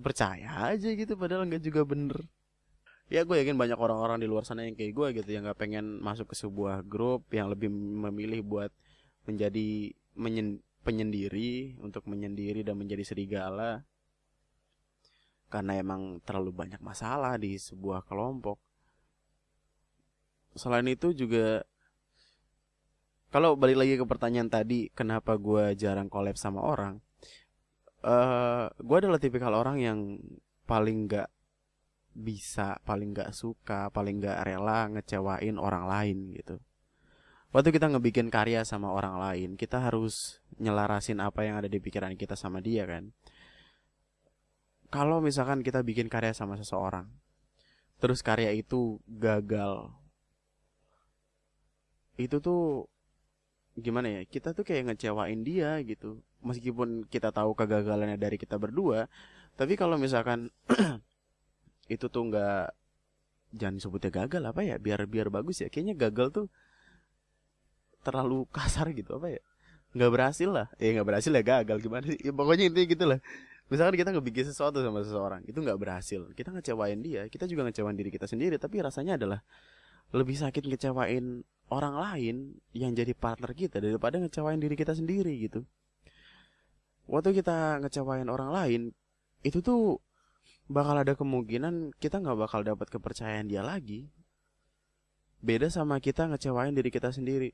percaya 0.00 0.74
aja 0.74 0.88
gitu 0.90 1.14
padahal 1.14 1.46
nggak 1.46 1.62
juga 1.62 1.86
bener. 1.86 2.18
Ya 3.12 3.22
gue 3.22 3.36
yakin 3.36 3.54
banyak 3.54 3.76
orang-orang 3.76 4.18
di 4.18 4.26
luar 4.26 4.48
sana 4.48 4.64
yang 4.64 4.74
kayak 4.74 4.96
gue 4.96 5.08
gitu 5.22 5.30
yang 5.36 5.44
nggak 5.46 5.60
pengen 5.60 6.00
masuk 6.00 6.32
ke 6.32 6.36
sebuah 6.40 6.82
grup 6.88 7.28
yang 7.30 7.52
lebih 7.52 7.68
memilih 7.70 8.40
buat 8.42 8.72
menjadi 9.28 9.92
menyen, 10.16 10.64
penyendiri 10.84 11.80
untuk 11.80 12.04
menyendiri 12.04 12.60
dan 12.60 12.76
menjadi 12.76 13.02
serigala. 13.02 13.82
Karena 15.48 15.80
emang 15.80 16.20
terlalu 16.20 16.52
banyak 16.52 16.80
masalah 16.84 17.40
di 17.40 17.56
sebuah 17.56 18.04
kelompok. 18.04 18.60
Selain 20.54 20.86
itu 20.86 21.10
juga 21.16 21.64
kalau 23.34 23.58
balik 23.58 23.82
lagi 23.82 23.98
ke 23.98 24.06
pertanyaan 24.06 24.46
tadi 24.46 24.92
kenapa 24.94 25.34
gue 25.34 25.74
jarang 25.74 26.06
collab 26.06 26.38
sama 26.38 26.62
orang? 26.62 27.02
Uh, 28.04 28.12
eh, 28.12 28.64
gue 28.78 28.96
adalah 29.00 29.18
tipikal 29.18 29.56
orang 29.56 29.80
yang 29.80 29.98
paling 30.68 31.08
gak 31.08 31.32
bisa 32.14 32.78
paling 32.86 33.10
gak 33.10 33.34
suka 33.34 33.90
paling 33.90 34.22
gak 34.22 34.46
rela 34.46 34.86
ngecewain 34.86 35.58
orang 35.58 35.84
lain 35.90 36.18
gitu 36.38 36.62
waktu 37.54 37.70
kita 37.70 37.86
ngebikin 37.86 38.34
karya 38.34 38.66
sama 38.66 38.90
orang 38.90 39.14
lain 39.22 39.50
kita 39.54 39.78
harus 39.78 40.42
nyelarasin 40.58 41.22
apa 41.22 41.46
yang 41.46 41.62
ada 41.62 41.70
di 41.70 41.78
pikiran 41.78 42.18
kita 42.18 42.34
sama 42.34 42.58
dia 42.58 42.82
kan? 42.82 43.14
Kalau 44.90 45.22
misalkan 45.22 45.62
kita 45.62 45.86
bikin 45.86 46.10
karya 46.10 46.34
sama 46.34 46.58
seseorang 46.58 47.06
terus 48.02 48.26
karya 48.26 48.50
itu 48.50 48.98
gagal 49.06 49.94
itu 52.18 52.42
tuh 52.42 52.90
gimana 53.78 54.10
ya? 54.10 54.20
Kita 54.26 54.50
tuh 54.54 54.66
kayak 54.66 54.90
ngecewain 54.90 55.46
dia 55.46 55.78
gitu. 55.86 56.22
Meskipun 56.42 57.06
kita 57.06 57.30
tahu 57.30 57.54
kegagalannya 57.54 58.18
dari 58.18 58.34
kita 58.34 58.58
berdua 58.58 59.06
tapi 59.54 59.78
kalau 59.78 59.94
misalkan 59.94 60.50
itu 61.94 62.06
tuh 62.10 62.22
nggak 62.26 62.74
jangan 63.54 63.78
sebutnya 63.78 64.10
gagal 64.10 64.42
apa 64.42 64.66
ya? 64.66 64.76
Biar 64.82 65.06
biar 65.06 65.30
bagus 65.30 65.62
ya. 65.62 65.70
Kayaknya 65.70 65.94
gagal 66.10 66.28
tuh 66.34 66.46
terlalu 68.04 68.44
kasar 68.56 68.92
gitu 68.92 69.16
apa 69.16 69.32
ya? 69.32 69.42
Nggak 69.96 70.10
berhasil 70.12 70.48
lah. 70.50 70.66
Ya 70.76 70.92
nggak 71.00 71.08
berhasil 71.08 71.32
ya 71.32 71.42
gagal. 71.42 71.76
Gimana 71.80 72.04
sih? 72.04 72.18
Ya, 72.20 72.32
pokoknya 72.36 72.68
intinya 72.68 72.86
gitu 72.86 73.04
lah. 73.08 73.18
Misalkan 73.72 73.96
kita 73.96 74.12
ngebikin 74.12 74.44
sesuatu 74.44 74.84
sama 74.84 75.00
seseorang 75.00 75.40
itu 75.48 75.56
nggak 75.56 75.78
berhasil. 75.80 76.28
Kita 76.36 76.52
ngecewain 76.52 77.00
dia 77.00 77.24
kita 77.32 77.48
juga 77.48 77.64
ngecewain 77.64 77.96
diri 77.96 78.12
kita 78.12 78.28
sendiri 78.28 78.60
tapi 78.60 78.84
rasanya 78.84 79.16
adalah 79.16 79.40
lebih 80.12 80.36
sakit 80.36 80.68
ngecewain 80.68 81.42
orang 81.72 81.94
lain 81.96 82.36
yang 82.76 82.92
jadi 82.92 83.16
partner 83.16 83.56
kita 83.56 83.80
daripada 83.80 84.20
ngecewain 84.20 84.60
diri 84.60 84.76
kita 84.76 84.92
sendiri 84.92 85.32
gitu. 85.40 85.64
Waktu 87.08 87.40
kita 87.40 87.80
ngecewain 87.80 88.28
orang 88.28 88.52
lain 88.52 88.80
itu 89.44 89.64
tuh 89.64 90.00
bakal 90.68 90.96
ada 91.00 91.12
kemungkinan 91.16 91.96
kita 92.00 92.20
nggak 92.20 92.36
bakal 92.36 92.60
dapat 92.60 92.88
kepercayaan 92.92 93.48
dia 93.48 93.64
lagi. 93.64 94.08
Beda 95.44 95.68
sama 95.68 96.00
kita 96.00 96.28
ngecewain 96.28 96.72
diri 96.72 96.88
kita 96.88 97.12
sendiri. 97.12 97.52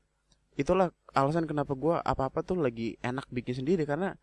Itulah 0.59 0.91
alasan 1.15 1.47
kenapa 1.47 1.73
gue 1.75 1.95
apa-apa 1.95 2.43
tuh 2.43 2.59
lagi 2.59 2.99
enak 2.99 3.27
bikin 3.31 3.63
sendiri 3.63 3.87
karena 3.87 4.15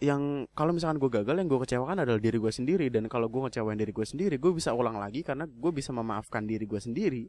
yang 0.00 0.48
kalau 0.56 0.72
misalkan 0.72 0.96
gue 0.96 1.10
gagal 1.12 1.36
yang 1.36 1.48
gue 1.48 1.60
kecewakan 1.60 2.04
adalah 2.04 2.16
diri 2.16 2.40
gue 2.40 2.48
sendiri 2.48 2.88
dan 2.88 3.04
kalau 3.04 3.28
gue 3.28 3.40
ngecewain 3.44 3.76
diri 3.76 3.92
gue 3.92 4.06
sendiri 4.08 4.40
gue 4.40 4.52
bisa 4.56 4.72
ulang 4.72 4.96
lagi 4.96 5.20
karena 5.20 5.44
gue 5.44 5.72
bisa 5.76 5.92
memaafkan 5.92 6.48
diri 6.48 6.64
gue 6.64 6.80
sendiri 6.80 7.28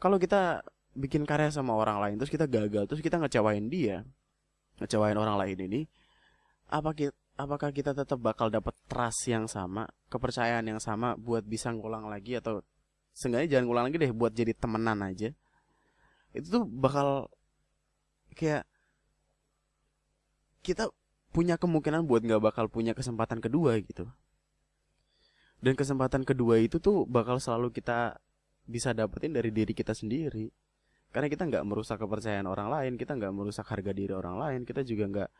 kalau 0.00 0.16
kita 0.16 0.64
bikin 0.96 1.28
karya 1.28 1.52
sama 1.52 1.76
orang 1.76 2.00
lain 2.00 2.16
terus 2.16 2.32
kita 2.32 2.48
gagal 2.48 2.88
terus 2.88 3.04
kita 3.04 3.20
ngecewain 3.20 3.68
dia 3.68 4.08
ngecewain 4.80 5.20
orang 5.20 5.36
lain 5.36 5.58
ini 5.68 5.80
apa 6.72 6.96
kita 6.96 7.12
apakah 7.38 7.70
kita 7.70 7.94
tetap 7.94 8.18
bakal 8.18 8.50
dapat 8.50 8.74
trust 8.90 9.30
yang 9.30 9.46
sama, 9.46 9.86
kepercayaan 10.10 10.66
yang 10.66 10.82
sama 10.82 11.14
buat 11.14 11.46
bisa 11.46 11.70
ngulang 11.70 12.10
lagi 12.10 12.34
atau 12.36 12.66
seenggaknya 13.14 13.56
jangan 13.56 13.64
ngulang 13.70 13.84
lagi 13.88 13.96
deh 14.02 14.12
buat 14.12 14.34
jadi 14.34 14.52
temenan 14.58 14.98
aja. 15.06 15.30
Itu 16.36 16.46
tuh 16.48 16.62
bakal 16.64 17.32
kayak 18.36 18.68
kita 20.62 20.92
punya 21.32 21.56
kemungkinan 21.56 22.04
buat 22.04 22.24
nggak 22.24 22.42
bakal 22.42 22.66
punya 22.68 22.92
kesempatan 22.92 23.38
kedua 23.38 23.78
gitu. 23.80 24.08
Dan 25.58 25.74
kesempatan 25.74 26.22
kedua 26.22 26.62
itu 26.62 26.78
tuh 26.78 27.04
bakal 27.08 27.42
selalu 27.42 27.74
kita 27.74 28.18
bisa 28.68 28.94
dapetin 28.94 29.34
dari 29.34 29.50
diri 29.50 29.72
kita 29.74 29.96
sendiri. 29.96 30.50
Karena 31.08 31.26
kita 31.32 31.48
nggak 31.48 31.64
merusak 31.64 31.98
kepercayaan 31.98 32.44
orang 32.44 32.68
lain, 32.68 32.92
kita 33.00 33.16
nggak 33.16 33.32
merusak 33.32 33.64
harga 33.64 33.90
diri 33.96 34.12
orang 34.12 34.36
lain, 34.38 34.60
kita 34.68 34.84
juga 34.84 35.04
nggak 35.08 35.30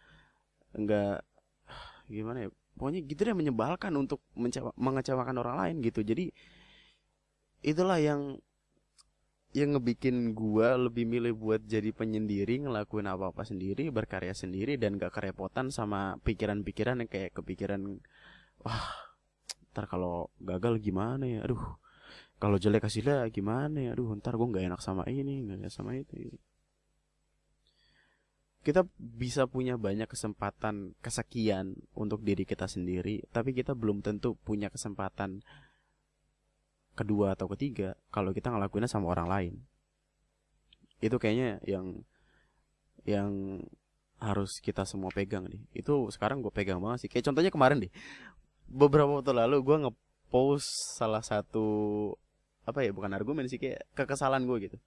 nggak 0.77 1.17
gimana 2.13 2.39
ya 2.47 2.49
pokoknya 2.79 3.01
gitu 3.05 3.21
deh 3.27 3.37
menyebalkan 3.37 3.93
untuk 3.99 4.23
mengecewakan 4.79 5.37
orang 5.43 5.57
lain 5.59 5.77
gitu 5.83 6.07
jadi 6.07 6.31
itulah 7.67 7.99
yang 7.99 8.39
yang 9.57 9.77
ngebikin 9.77 10.37
gua 10.37 10.77
lebih 10.77 11.09
milih 11.09 11.33
buat 11.33 11.65
jadi 11.65 11.89
penyendiri 11.97 12.69
ngelakuin 12.69 13.09
apa 13.09 13.33
apa 13.33 13.43
sendiri 13.49 13.89
berkarya 13.89 14.37
sendiri 14.37 14.77
dan 14.77 15.01
gak 15.01 15.17
kerepotan 15.17 15.73
sama 15.73 16.21
pikiran-pikiran 16.21 17.01
yang 17.01 17.09
kayak 17.09 17.33
kepikiran 17.33 17.97
wah 18.61 19.09
ntar 19.73 19.89
kalau 19.89 20.29
gagal 20.43 20.83
gimana 20.85 21.25
ya? 21.25 21.41
Aduh 21.49 21.81
kalau 22.37 22.61
jelek 22.61 22.85
hasilnya 22.85 23.25
gimana 23.33 23.89
ya? 23.89 23.91
Aduh 23.97 24.13
ntar 24.21 24.37
gua 24.37 24.53
nggak 24.53 24.69
enak 24.69 24.81
sama 24.85 25.09
ini 25.09 25.49
nggak 25.49 25.65
enak 25.65 25.73
sama 25.73 25.97
itu. 25.97 26.37
Kita 28.61 28.85
bisa 29.01 29.49
punya 29.49 29.81
banyak 29.81 30.11
kesempatan 30.13 30.93
kesekian 31.01 31.79
untuk 31.97 32.21
diri 32.21 32.45
kita 32.45 32.69
sendiri, 32.69 33.25
tapi 33.33 33.57
kita 33.57 33.73
belum 33.73 34.05
tentu 34.05 34.37
punya 34.45 34.69
kesempatan 34.69 35.41
kedua 36.99 37.39
atau 37.39 37.47
ketiga 37.55 37.95
kalau 38.11 38.35
kita 38.35 38.51
ngelakuinnya 38.51 38.91
sama 38.91 39.15
orang 39.15 39.29
lain. 39.31 39.55
Itu 40.99 41.23
kayaknya 41.23 41.63
yang 41.63 42.03
yang 43.07 43.63
harus 44.19 44.59
kita 44.59 44.83
semua 44.83 45.15
pegang 45.15 45.47
nih. 45.47 45.63
Itu 45.71 46.11
sekarang 46.11 46.43
gue 46.43 46.51
pegang 46.51 46.83
banget 46.83 47.07
sih. 47.07 47.09
Kayak 47.11 47.31
contohnya 47.31 47.55
kemarin 47.55 47.79
deh. 47.87 47.93
Beberapa 48.67 49.23
waktu 49.23 49.31
lalu 49.31 49.63
gue 49.63 49.77
ngepost 49.87 50.99
salah 50.99 51.23
satu 51.23 51.67
apa 52.67 52.85
ya 52.85 52.93
bukan 52.93 53.15
argumen 53.15 53.47
sih 53.47 53.57
kayak 53.63 53.87
kekesalan 53.95 54.43
gue 54.45 54.59
gitu. 54.67 54.79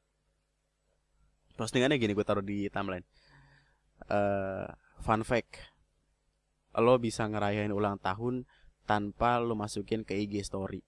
Postingannya 1.55 1.95
gini 1.95 2.11
gue 2.11 2.25
taruh 2.27 2.43
di 2.43 2.67
timeline 2.67 3.07
uh, 4.09 4.67
fun 5.03 5.21
fact 5.21 5.71
lo 6.79 6.95
bisa 6.97 7.27
ngerayain 7.27 7.69
ulang 7.69 7.99
tahun 7.99 8.47
tanpa 8.87 9.43
lo 9.43 9.53
masukin 9.59 10.07
ke 10.07 10.15
IG 10.15 10.47
story 10.47 10.79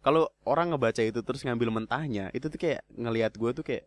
kalau 0.00 0.32
orang 0.48 0.72
ngebaca 0.72 1.04
itu 1.04 1.20
terus 1.20 1.44
ngambil 1.44 1.68
mentahnya 1.68 2.32
itu 2.32 2.48
tuh 2.48 2.56
kayak 2.56 2.80
ngelihat 2.96 3.36
gue 3.36 3.50
tuh 3.52 3.64
kayak 3.64 3.84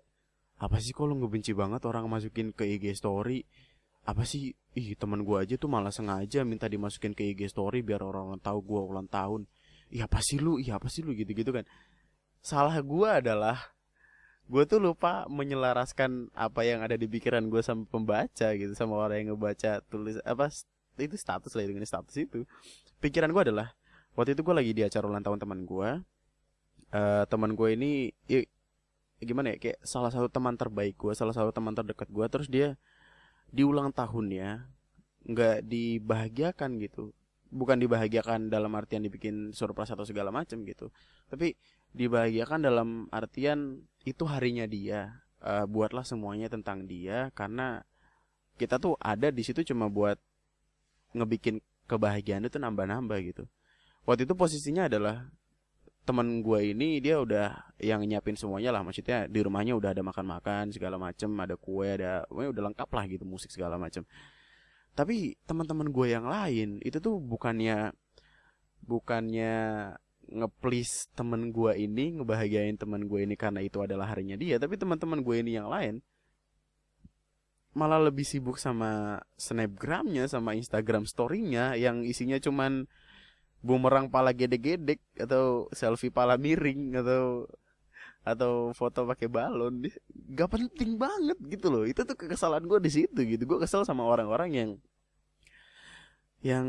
apa 0.62 0.78
sih 0.80 0.94
kok 0.94 1.10
lo 1.10 1.18
ngebenci 1.18 1.52
banget 1.58 1.82
orang 1.90 2.06
masukin 2.08 2.54
ke 2.54 2.64
IG 2.64 2.96
story? 2.96 3.44
Apa 4.08 4.24
sih? 4.24 4.54
Ih 4.74 4.96
teman 4.96 5.28
gue 5.28 5.38
aja 5.38 5.56
tuh 5.60 5.68
malah 5.68 5.92
sengaja 5.92 6.48
minta 6.48 6.72
dimasukin 6.72 7.12
ke 7.12 7.34
IG 7.34 7.52
story 7.52 7.84
biar 7.84 8.00
orang, 8.00 8.32
-orang 8.32 8.42
tahu 8.42 8.64
gue 8.64 8.82
ulang 8.82 9.10
tahun. 9.10 9.44
Iya 9.92 10.08
apa 10.08 10.24
sih 10.24 10.40
lu? 10.40 10.62
Iya 10.62 10.80
apa 10.80 10.88
sih 10.88 11.04
lu? 11.04 11.12
Gitu 11.12 11.36
gitu 11.36 11.52
kan. 11.52 11.66
Salah 12.40 12.80
gue 12.80 13.10
adalah 13.10 13.74
gue 14.48 14.64
tuh 14.64 14.80
lupa 14.80 15.28
menyelaraskan 15.32 16.32
apa 16.36 16.68
yang 16.68 16.84
ada 16.84 17.00
di 17.00 17.08
pikiran 17.08 17.48
gue 17.48 17.64
sama 17.64 17.88
pembaca 17.88 18.48
gitu 18.56 18.76
sama 18.76 19.00
orang 19.00 19.24
yang 19.24 19.30
ngebaca 19.36 19.80
tulis 19.88 20.20
apa 20.28 20.52
itu 21.00 21.16
status 21.16 21.52
lah 21.56 21.66
dengan 21.68 21.84
status 21.88 22.16
itu. 22.20 22.48
Pikiran 23.04 23.32
gue 23.36 23.52
adalah 23.52 23.76
waktu 24.14 24.38
itu 24.38 24.42
gue 24.46 24.56
lagi 24.56 24.72
di 24.74 24.84
acara 24.86 25.06
ulang 25.10 25.26
tahun 25.26 25.40
teman 25.42 25.60
gue 25.66 25.90
uh, 26.94 27.24
teman 27.28 27.52
gue 27.58 27.70
ini 27.74 27.92
ya, 28.30 28.42
gimana 29.24 29.56
ya 29.56 29.58
kayak 29.58 29.80
salah 29.82 30.12
satu 30.14 30.30
teman 30.30 30.54
terbaik 30.60 31.00
gue 31.00 31.14
salah 31.18 31.34
satu 31.34 31.50
teman 31.50 31.74
terdekat 31.74 32.10
gue 32.12 32.26
terus 32.30 32.48
dia 32.52 32.78
di 33.54 33.62
ulang 33.62 33.94
tahunnya 33.94 34.66
nggak 35.30 35.58
dibahagiakan 35.70 36.82
gitu. 36.82 37.14
Bukan 37.54 37.78
dibahagiakan 37.78 38.50
dalam 38.50 38.74
artian 38.74 39.06
dibikin 39.06 39.54
surprise 39.54 39.94
atau 39.94 40.02
segala 40.02 40.34
macam 40.34 40.66
gitu. 40.66 40.90
Tapi 41.30 41.54
dibahagiakan 41.94 42.66
dalam 42.66 42.90
artian 43.14 43.86
itu 44.04 44.26
harinya 44.26 44.66
dia. 44.66 45.22
Uh, 45.44 45.68
buatlah 45.68 46.08
semuanya 46.08 46.48
tentang 46.48 46.88
dia 46.88 47.28
karena 47.36 47.84
kita 48.56 48.80
tuh 48.80 48.96
ada 48.96 49.28
di 49.28 49.44
situ 49.44 49.60
cuma 49.68 49.92
buat 49.92 50.16
ngebikin 51.12 51.60
kebahagiaan 51.84 52.48
itu 52.48 52.64
nambah-nambah 52.64 53.20
gitu 53.28 53.44
waktu 54.04 54.28
itu 54.28 54.34
posisinya 54.36 54.88
adalah 54.92 55.28
teman 56.04 56.44
gue 56.44 56.76
ini 56.76 57.00
dia 57.00 57.24
udah 57.24 57.76
yang 57.80 58.04
nyiapin 58.04 58.36
semuanya 58.36 58.76
lah. 58.76 58.84
Maksudnya 58.84 59.32
di 59.32 59.40
rumahnya 59.40 59.74
udah 59.80 59.96
ada 59.96 60.04
makan-makan 60.04 60.72
segala 60.76 61.00
macem 61.00 61.32
ada 61.40 61.56
kue 61.56 61.88
ada 61.88 62.28
udah 62.28 62.64
lengkap 62.72 62.90
lah 62.92 63.04
gitu 63.08 63.24
musik 63.24 63.50
segala 63.52 63.80
macem. 63.80 64.04
Tapi 64.94 65.40
teman-teman 65.48 65.90
gue 65.90 66.08
yang 66.12 66.28
lain 66.28 66.84
itu 66.84 67.00
tuh 67.00 67.18
bukannya 67.18 67.96
bukannya 68.84 69.56
ngeplis 70.34 71.12
temen 71.16 71.52
gue 71.52 71.72
ini 71.76 72.20
ngebahagiain 72.20 72.80
temen 72.80 73.08
gue 73.08 73.24
ini 73.24 73.36
karena 73.36 73.60
itu 73.60 73.84
adalah 73.84 74.08
harinya 74.12 74.40
dia 74.40 74.56
tapi 74.56 74.80
teman-teman 74.80 75.20
gue 75.20 75.36
ini 75.44 75.60
yang 75.60 75.68
lain 75.68 76.00
malah 77.74 78.00
lebih 78.00 78.24
sibuk 78.24 78.56
sama 78.62 79.20
snapgramnya 79.36 80.30
sama 80.30 80.56
instagram 80.56 81.10
storynya 81.10 81.76
yang 81.76 82.06
isinya 82.06 82.38
cuman 82.40 82.86
bumerang 83.64 84.12
pala 84.12 84.36
gede-gede 84.36 85.00
atau 85.16 85.72
selfie 85.72 86.12
pala 86.12 86.36
miring 86.36 87.00
atau 87.00 87.48
atau 88.24 88.72
foto 88.76 89.08
pakai 89.08 89.28
balon. 89.32 89.84
Gak 90.36 90.50
penting 90.52 91.00
banget 91.00 91.40
gitu 91.48 91.68
loh. 91.72 91.84
Itu 91.88 92.04
tuh 92.04 92.16
kekesalan 92.20 92.68
gue 92.68 92.80
di 92.84 92.92
situ 92.92 93.20
gitu. 93.24 93.44
Gue 93.48 93.60
kesel 93.64 93.88
sama 93.88 94.04
orang-orang 94.04 94.52
yang 94.52 94.72
yang 96.44 96.68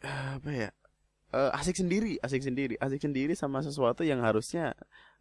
apa 0.00 0.48
ya 0.48 0.70
uh, 1.36 1.50
asik 1.58 1.76
sendiri 1.76 2.16
asik 2.22 2.40
sendiri 2.40 2.78
asik 2.78 3.02
sendiri 3.02 3.34
sama 3.34 3.58
sesuatu 3.60 4.06
yang 4.06 4.22
harusnya 4.22 4.72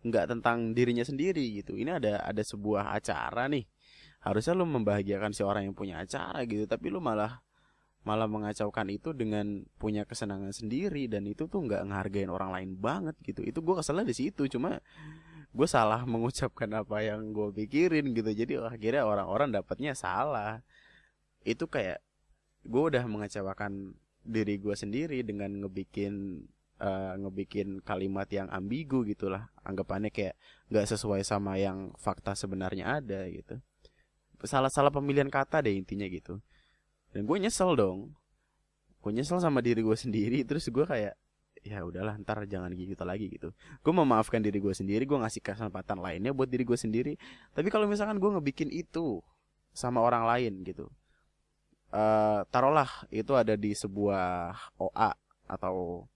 nggak 0.06 0.32
tentang 0.32 0.72
dirinya 0.72 1.04
sendiri 1.04 1.64
gitu. 1.64 1.76
Ini 1.76 2.00
ada 2.00 2.24
ada 2.24 2.44
sebuah 2.44 2.96
acara 2.96 3.52
nih. 3.52 3.68
Harusnya 4.24 4.56
lu 4.56 4.68
membahagiakan 4.68 5.32
si 5.36 5.44
orang 5.44 5.68
yang 5.72 5.76
punya 5.76 6.00
acara 6.04 6.44
gitu 6.48 6.68
tapi 6.68 6.92
lu 6.92 7.00
malah 7.00 7.44
malah 8.08 8.24
mengacaukan 8.32 8.88
itu 8.88 9.12
dengan 9.12 9.68
punya 9.76 10.08
kesenangan 10.08 10.56
sendiri 10.56 11.12
dan 11.12 11.28
itu 11.28 11.52
tuh 11.52 11.60
nggak 11.68 11.92
ngehargain 11.92 12.32
orang 12.32 12.56
lain 12.56 12.72
banget 12.80 13.20
gitu. 13.28 13.44
Itu 13.44 13.60
gue 13.60 13.76
keselnya 13.76 14.08
di 14.08 14.16
situ 14.16 14.48
cuma 14.48 14.80
gue 15.52 15.68
salah 15.68 16.08
mengucapkan 16.08 16.72
apa 16.72 17.04
yang 17.04 17.36
gue 17.36 17.52
pikirin 17.52 18.16
gitu. 18.16 18.32
Jadi 18.32 18.56
akhirnya 18.64 19.04
orang-orang 19.04 19.52
dapatnya 19.52 19.92
salah. 19.92 20.64
Itu 21.44 21.68
kayak 21.68 22.00
gue 22.64 22.84
udah 22.96 23.04
mengecewakan 23.04 24.00
diri 24.24 24.56
gue 24.56 24.76
sendiri 24.80 25.20
dengan 25.28 25.68
ngebikin 25.68 26.48
uh, 26.80 27.20
ngebikin 27.20 27.84
kalimat 27.84 28.32
yang 28.32 28.48
ambigu 28.48 29.04
gitulah. 29.04 29.52
Anggapannya 29.68 30.16
kayak 30.16 30.40
nggak 30.72 30.88
sesuai 30.96 31.28
sama 31.28 31.60
yang 31.60 31.92
fakta 32.00 32.40
sebenarnya 32.40 33.04
ada 33.04 33.28
gitu. 33.28 33.60
Salah 34.48 34.72
salah 34.72 34.96
pemilihan 34.96 35.28
kata 35.28 35.60
deh 35.60 35.76
intinya 35.76 36.08
gitu 36.08 36.40
dan 37.16 37.22
gue 37.24 37.38
nyesel 37.40 37.76
dong. 37.78 38.16
Gue 39.04 39.12
nyesel 39.16 39.40
sama 39.40 39.64
diri 39.64 39.84
gue 39.84 39.98
sendiri 39.98 40.44
terus 40.44 40.68
gue 40.68 40.84
kayak 40.84 41.16
ya 41.66 41.84
udahlah 41.84 42.16
ntar 42.24 42.44
jangan 42.48 42.72
gitu 42.76 43.04
lagi 43.04 43.28
gitu. 43.32 43.52
Gue 43.84 43.94
memaafkan 43.94 44.40
diri 44.40 44.58
gue 44.60 44.74
sendiri 44.76 45.04
gue 45.04 45.18
ngasih 45.20 45.44
kesempatan 45.44 46.00
lainnya 46.00 46.32
buat 46.32 46.48
diri 46.48 46.64
gue 46.68 46.78
sendiri. 46.80 47.14
Tapi 47.56 47.68
kalau 47.72 47.88
misalkan 47.88 48.20
gue 48.20 48.30
ngebikin 48.30 48.72
itu 48.72 49.20
sama 49.72 50.02
orang 50.02 50.26
lain 50.26 50.66
gitu 50.66 50.90
uh, 51.94 52.42
taruhlah 52.50 52.90
itu 53.14 53.32
ada 53.36 53.54
di 53.56 53.72
sebuah 53.72 54.56
OA 54.80 55.12
atau 55.48 56.08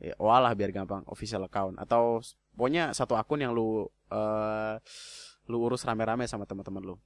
ya, 0.00 0.14
OA 0.16 0.38
lah 0.40 0.52
biar 0.56 0.70
gampang 0.72 1.04
official 1.10 1.44
account. 1.44 1.76
Atau 1.80 2.24
pokoknya 2.56 2.96
satu 2.96 3.18
akun 3.18 3.42
yang 3.44 3.52
lu 3.52 3.88
uh, 4.12 4.76
lu 5.48 5.56
urus 5.60 5.84
rame-rame 5.84 6.24
sama 6.24 6.48
teman-teman 6.48 6.94
lu 6.94 6.96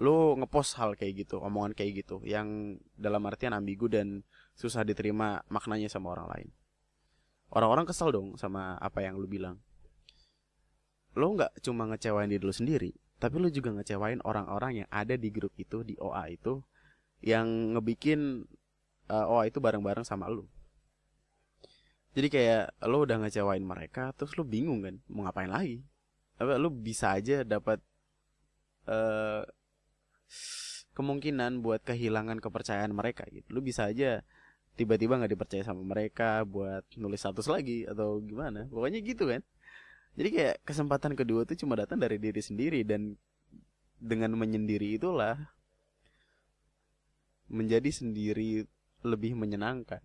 lu 0.00 0.40
ngepost 0.40 0.80
hal 0.80 0.96
kayak 0.96 1.28
gitu 1.28 1.36
omongan 1.42 1.76
kayak 1.76 2.04
gitu 2.04 2.24
yang 2.24 2.80
dalam 2.96 3.20
artian 3.28 3.52
ambigu 3.52 3.92
dan 3.92 4.24
susah 4.56 4.86
diterima 4.88 5.44
maknanya 5.52 5.92
sama 5.92 6.16
orang 6.16 6.28
lain. 6.32 6.48
Orang-orang 7.52 7.84
kesel 7.84 8.08
dong 8.08 8.40
sama 8.40 8.80
apa 8.80 9.04
yang 9.04 9.20
lu 9.20 9.28
bilang. 9.28 9.60
Lo 11.12 11.36
nggak 11.36 11.60
cuma 11.60 11.84
ngecewain 11.92 12.32
diri 12.32 12.40
lu 12.40 12.54
sendiri 12.56 12.92
tapi 13.22 13.38
lu 13.38 13.46
juga 13.54 13.70
ngecewain 13.70 14.18
orang-orang 14.26 14.82
yang 14.82 14.88
ada 14.90 15.14
di 15.14 15.30
grup 15.30 15.54
itu 15.54 15.86
di 15.86 15.94
OA 16.02 16.34
itu 16.34 16.58
yang 17.22 17.78
ngebikin 17.78 18.42
uh, 19.06 19.30
OA 19.30 19.54
itu 19.54 19.62
bareng-bareng 19.62 20.02
sama 20.02 20.26
lu. 20.26 20.42
Jadi 22.18 22.26
kayak 22.26 22.74
lo 22.82 23.06
udah 23.06 23.22
ngecewain 23.22 23.62
mereka 23.62 24.10
terus 24.18 24.34
lu 24.34 24.42
bingung 24.42 24.82
kan 24.82 24.98
mau 25.06 25.22
ngapain 25.22 25.46
lagi? 25.46 25.86
Tapi 26.34 26.58
lu 26.58 26.74
bisa 26.74 27.14
aja 27.14 27.46
dapat 27.46 27.78
uh, 28.90 29.46
kemungkinan 30.92 31.64
buat 31.64 31.80
kehilangan 31.84 32.38
kepercayaan 32.40 32.92
mereka 32.92 33.24
gitu. 33.32 33.48
Lu 33.52 33.60
bisa 33.64 33.88
aja 33.88 34.20
tiba-tiba 34.76 35.20
nggak 35.20 35.32
dipercaya 35.36 35.62
sama 35.64 35.84
mereka 35.84 36.44
buat 36.48 36.84
nulis 36.96 37.20
status 37.20 37.48
lagi 37.48 37.88
atau 37.88 38.20
gimana. 38.20 38.68
Pokoknya 38.68 39.00
gitu 39.00 39.28
kan. 39.28 39.40
Jadi 40.12 40.28
kayak 40.28 40.56
kesempatan 40.68 41.16
kedua 41.16 41.48
tuh 41.48 41.56
cuma 41.56 41.72
datang 41.76 41.96
dari 41.96 42.20
diri 42.20 42.40
sendiri 42.44 42.84
dan 42.84 43.16
dengan 43.96 44.36
menyendiri 44.36 45.00
itulah 45.00 45.36
menjadi 47.48 47.88
sendiri 47.88 48.68
lebih 49.04 49.32
menyenangkan. 49.36 50.04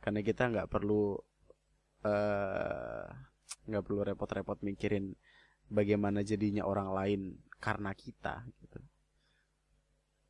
Karena 0.00 0.20
kita 0.24 0.48
nggak 0.48 0.68
perlu 0.72 1.20
eh, 2.08 3.06
nggak 3.68 3.82
uh, 3.82 3.84
perlu 3.84 4.00
repot-repot 4.08 4.58
mikirin 4.64 5.12
bagaimana 5.68 6.24
jadinya 6.24 6.64
orang 6.64 6.88
lain 6.92 7.20
karena 7.62 7.94
kita 7.94 8.42
gitu 8.60 8.80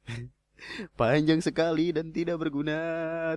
panjang 1.00 1.40
sekali 1.42 1.90
dan 1.90 2.14
tidak 2.14 2.38
berguna 2.38 2.78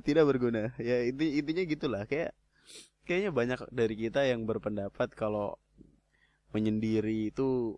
tidak 0.01 0.25
berguna. 0.29 0.73
Ya 0.81 1.05
ini 1.05 1.41
intinya 1.41 1.63
gitulah. 1.65 2.03
Kayak 2.05 2.33
kayaknya 3.05 3.31
banyak 3.31 3.59
dari 3.69 3.95
kita 3.97 4.25
yang 4.25 4.45
berpendapat 4.49 5.13
kalau 5.13 5.57
menyendiri 6.55 7.29
itu 7.33 7.77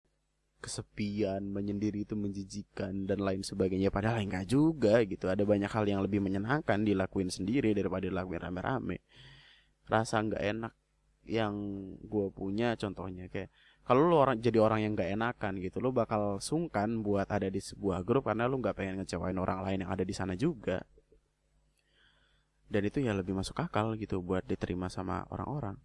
kesepian 0.58 1.54
menyendiri 1.54 2.02
itu 2.02 2.18
menjijikan 2.18 3.06
dan 3.06 3.22
lain 3.22 3.46
sebagainya. 3.46 3.94
Padahal 3.94 4.26
enggak 4.26 4.50
juga 4.50 5.06
gitu. 5.06 5.30
Ada 5.30 5.46
banyak 5.46 5.70
hal 5.70 5.86
yang 5.86 6.02
lebih 6.02 6.18
menyenangkan 6.22 6.82
dilakuin 6.82 7.30
sendiri 7.30 7.78
daripada 7.78 8.10
dilakuin 8.10 8.42
rame-rame. 8.42 9.06
Rasa 9.86 10.26
nggak 10.26 10.44
enak 10.44 10.74
yang 11.28 11.54
gue 12.02 12.28
punya 12.32 12.74
contohnya 12.80 13.28
kayak 13.28 13.52
kalau 13.88 14.12
lu 14.12 14.20
orang 14.20 14.36
jadi 14.44 14.60
orang 14.60 14.84
yang 14.84 15.00
gak 15.00 15.16
enakan 15.16 15.64
gitu 15.64 15.80
lu 15.80 15.96
bakal 15.96 16.44
sungkan 16.44 17.00
buat 17.00 17.24
ada 17.32 17.48
di 17.48 17.64
sebuah 17.64 18.04
grup 18.04 18.28
karena 18.28 18.44
lu 18.44 18.60
nggak 18.60 18.76
pengen 18.76 19.00
ngecewain 19.00 19.40
orang 19.40 19.64
lain 19.64 19.88
yang 19.88 19.92
ada 19.96 20.04
di 20.04 20.12
sana 20.12 20.36
juga. 20.36 20.84
Dan 22.68 22.84
itu 22.84 23.00
ya 23.00 23.16
lebih 23.16 23.32
masuk 23.32 23.56
akal 23.64 23.96
gitu 23.96 24.20
buat 24.20 24.44
diterima 24.44 24.92
sama 24.92 25.24
orang-orang. 25.32 25.80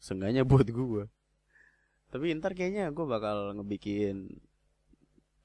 Seenggaknya 0.00 0.46
buat 0.48 0.64
gue 0.64 1.04
Tapi 2.08 2.32
ntar 2.40 2.56
kayaknya 2.56 2.88
gue 2.88 3.04
bakal 3.04 3.52
ngebikin 3.60 4.32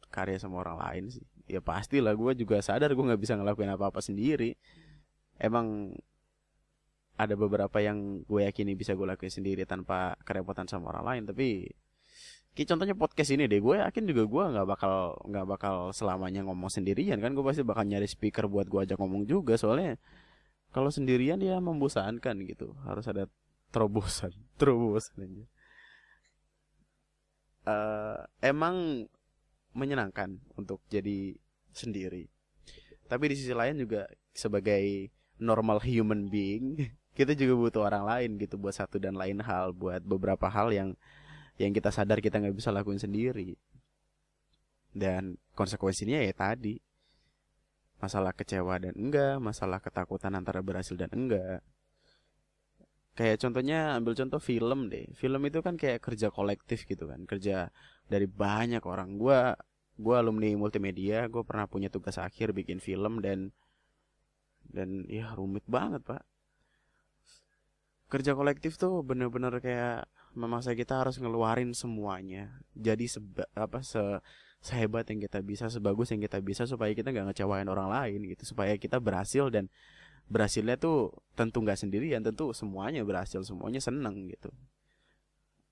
Karya 0.08 0.40
sama 0.40 0.64
orang 0.64 0.80
lain 0.80 1.04
sih. 1.12 1.26
Ya 1.44 1.60
pastilah 1.60 2.16
gue 2.16 2.40
juga 2.40 2.64
sadar 2.64 2.96
gue 2.96 3.04
gak 3.04 3.20
bisa 3.20 3.36
ngelakuin 3.36 3.76
apa-apa 3.76 4.00
sendiri. 4.00 4.56
Emang 5.36 5.92
ada 7.14 7.34
beberapa 7.38 7.78
yang 7.78 8.26
gue 8.26 8.42
yakini 8.50 8.74
bisa 8.74 8.98
gue 8.98 9.06
lakuin 9.06 9.30
sendiri 9.30 9.64
tanpa 9.70 10.18
kerepotan 10.26 10.66
sama 10.66 10.90
orang 10.90 11.06
lain 11.06 11.24
tapi 11.30 11.70
kayak 12.58 12.68
contohnya 12.74 12.96
podcast 12.98 13.34
ini 13.34 13.46
deh 13.46 13.62
gue 13.62 13.76
yakin 13.82 14.04
juga 14.10 14.24
gue 14.26 14.44
nggak 14.58 14.68
bakal 14.70 15.18
nggak 15.26 15.46
bakal 15.46 15.76
selamanya 15.94 16.42
ngomong 16.46 16.70
sendirian 16.70 17.22
kan 17.22 17.34
gue 17.34 17.46
pasti 17.46 17.62
bakal 17.62 17.86
nyari 17.86 18.10
speaker 18.10 18.50
buat 18.50 18.66
gue 18.66 18.86
ajak 18.90 18.98
ngomong 18.98 19.30
juga 19.30 19.58
soalnya 19.58 19.98
kalau 20.74 20.90
sendirian 20.90 21.38
ya 21.38 21.62
membosankan 21.62 22.34
gitu 22.50 22.74
harus 22.86 23.06
ada 23.06 23.30
terobosan 23.70 24.34
terobosan 24.60 25.18
aja. 25.26 25.46
Uh, 27.64 28.20
emang 28.44 29.08
menyenangkan 29.72 30.38
untuk 30.60 30.84
jadi 30.92 31.34
sendiri. 31.72 32.28
Tapi 33.08 33.24
di 33.32 33.36
sisi 33.40 33.56
lain 33.56 33.82
juga 33.82 34.06
sebagai 34.34 35.10
normal 35.42 35.82
human 35.82 36.28
being 36.30 36.78
kita 37.14 37.38
juga 37.38 37.54
butuh 37.54 37.82
orang 37.86 38.04
lain 38.10 38.30
gitu 38.42 38.58
buat 38.58 38.74
satu 38.74 38.98
dan 38.98 39.14
lain 39.14 39.38
hal 39.46 39.70
buat 39.74 40.02
beberapa 40.02 40.50
hal 40.50 40.74
yang 40.74 40.90
yang 41.62 41.70
kita 41.70 41.94
sadar 41.94 42.18
kita 42.18 42.42
nggak 42.42 42.58
bisa 42.58 42.74
lakuin 42.74 42.98
sendiri. 42.98 43.54
Dan 44.94 45.38
konsekuensinya 45.54 46.22
ya 46.22 46.34
tadi 46.34 46.78
masalah 48.02 48.34
kecewa 48.34 48.82
dan 48.82 48.94
enggak 48.98 49.38
masalah 49.40 49.80
ketakutan 49.80 50.34
antara 50.34 50.66
berhasil 50.66 50.98
dan 50.98 51.10
enggak. 51.14 51.62
Kayak 53.14 53.46
contohnya 53.46 53.94
ambil 53.94 54.18
contoh 54.18 54.42
film 54.42 54.90
deh. 54.90 55.06
Film 55.14 55.42
itu 55.46 55.62
kan 55.62 55.78
kayak 55.78 56.02
kerja 56.02 56.34
kolektif 56.34 56.90
gitu 56.90 57.06
kan 57.06 57.30
kerja 57.30 57.70
dari 58.10 58.26
banyak 58.26 58.82
orang. 58.90 59.22
Gua 59.22 59.54
gua 59.94 60.26
alumni 60.26 60.50
multimedia 60.58 61.30
gue 61.30 61.46
pernah 61.46 61.70
punya 61.70 61.86
tugas 61.94 62.18
akhir 62.18 62.50
bikin 62.58 62.82
film 62.82 63.22
dan 63.22 63.54
dan 64.66 65.06
ya 65.06 65.30
rumit 65.38 65.62
banget 65.70 66.02
pak 66.02 66.26
kerja 68.14 68.38
kolektif 68.38 68.78
tuh 68.78 69.02
bener-bener 69.02 69.58
kayak 69.58 70.06
memaksa 70.38 70.78
kita 70.78 71.02
harus 71.02 71.18
ngeluarin 71.18 71.74
semuanya. 71.74 72.54
Jadi 72.78 73.10
seba, 73.10 73.50
apa 73.58 73.82
se 73.82 74.22
sehebat 74.62 75.10
yang 75.10 75.20
kita 75.26 75.42
bisa 75.42 75.66
sebagus 75.68 76.14
yang 76.14 76.22
kita 76.22 76.38
bisa 76.40 76.70
supaya 76.70 76.94
kita 76.94 77.10
nggak 77.10 77.34
ngecewain 77.34 77.66
orang 77.66 77.90
lain 77.90 78.22
gitu. 78.30 78.54
Supaya 78.54 78.78
kita 78.78 79.02
berhasil 79.02 79.50
dan 79.50 79.66
berhasilnya 80.30 80.78
tuh 80.78 81.10
tentu 81.34 81.66
nggak 81.66 81.76
sendirian 81.76 82.22
tentu 82.22 82.54
semuanya 82.54 83.02
berhasil 83.02 83.42
semuanya 83.42 83.82
seneng 83.82 84.30
gitu. 84.30 84.54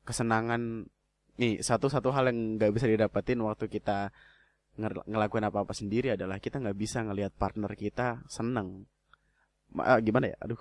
Kesenangan 0.01 0.89
nih 1.37 1.61
satu-satu 1.61 2.09
hal 2.09 2.33
yang 2.33 2.57
nggak 2.57 2.73
bisa 2.73 2.89
didapetin 2.89 3.37
waktu 3.45 3.69
kita 3.69 4.09
ngelakuin 4.81 5.45
apa-apa 5.45 5.77
sendiri 5.77 6.17
adalah 6.17 6.41
kita 6.41 6.57
nggak 6.57 6.73
bisa 6.73 7.05
ngelihat 7.05 7.37
partner 7.37 7.69
kita 7.77 8.25
seneng. 8.25 8.89
Ma, 9.77 10.01
gimana 10.01 10.33
ya? 10.33 10.37
Aduh. 10.41 10.59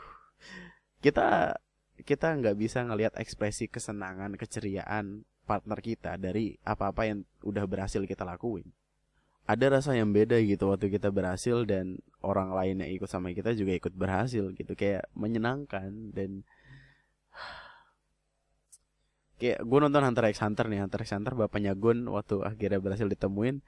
Kita 1.01 1.57
kita 2.03 2.35
nggak 2.37 2.57
bisa 2.57 2.85
ngelihat 2.85 3.17
ekspresi 3.17 3.71
kesenangan 3.71 4.35
keceriaan 4.35 5.25
partner 5.45 5.79
kita 5.83 6.15
dari 6.21 6.55
apa-apa 6.63 7.07
yang 7.11 7.19
udah 7.43 7.65
berhasil 7.67 8.03
kita 8.07 8.23
lakuin. 8.23 8.69
Ada 9.51 9.81
rasa 9.81 9.99
yang 9.99 10.15
beda 10.15 10.39
gitu 10.47 10.71
waktu 10.71 10.95
kita 10.95 11.11
berhasil 11.11 11.67
dan 11.67 11.99
orang 12.23 12.55
lain 12.55 12.87
yang 12.87 12.91
ikut 12.95 13.11
sama 13.11 13.35
kita 13.35 13.51
juga 13.59 13.75
ikut 13.75 13.95
berhasil 13.97 14.55
gitu. 14.55 14.73
Kayak 14.79 15.11
menyenangkan 15.19 16.15
dan 16.15 16.47
kayak 19.43 19.67
gue 19.67 19.79
nonton 19.83 20.07
Hunter 20.07 20.31
x 20.31 20.39
Hunter 20.39 20.71
nih. 20.71 20.87
Hunter 20.87 21.03
x 21.03 21.11
Hunter 21.11 21.35
bapaknya 21.35 21.75
Gun 21.75 22.07
waktu 22.07 22.47
akhirnya 22.47 22.79
berhasil 22.79 23.11
ditemuin 23.11 23.59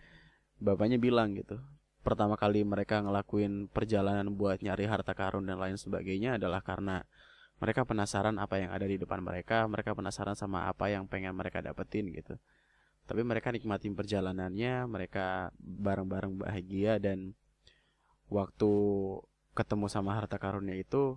bapaknya 0.63 1.03
bilang 1.03 1.35
gitu 1.35 1.59
pertama 2.03 2.35
kali 2.35 2.67
mereka 2.67 2.99
ngelakuin 2.99 3.71
perjalanan 3.71 4.35
buat 4.35 4.59
nyari 4.59 4.91
harta 4.91 5.15
karun 5.15 5.47
dan 5.47 5.59
lain 5.63 5.79
sebagainya 5.79 6.37
adalah 6.37 6.63
karena 6.63 7.07
mereka 7.63 7.87
penasaran 7.87 8.43
apa 8.43 8.59
yang 8.59 8.75
ada 8.75 8.83
di 8.83 8.99
depan 8.99 9.23
mereka 9.23 9.71
mereka 9.71 9.95
penasaran 9.95 10.35
sama 10.35 10.67
apa 10.67 10.91
yang 10.91 11.07
pengen 11.07 11.31
mereka 11.39 11.63
dapetin 11.63 12.11
gitu. 12.11 12.35
Tapi 13.07 13.23
mereka 13.23 13.55
nikmatin 13.55 13.95
perjalanannya 13.95 14.91
mereka 14.91 15.55
bareng-bareng 15.63 16.43
bahagia 16.43 16.99
dan 16.99 17.39
waktu 18.27 18.73
ketemu 19.55 19.87
sama 19.87 20.19
harta 20.19 20.43
karunnya 20.43 20.75
itu 20.75 21.15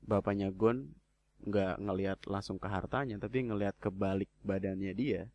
bapaknya 0.00 0.48
Gon 0.48 0.96
nggak 1.44 1.74
ngelihat 1.82 2.18
langsung 2.26 2.56
ke 2.58 2.66
hartanya 2.66 3.20
tapi 3.20 3.46
ngelihat 3.46 3.76
ke 3.78 3.92
balik 3.92 4.30
badannya 4.42 4.90
dia 4.96 5.30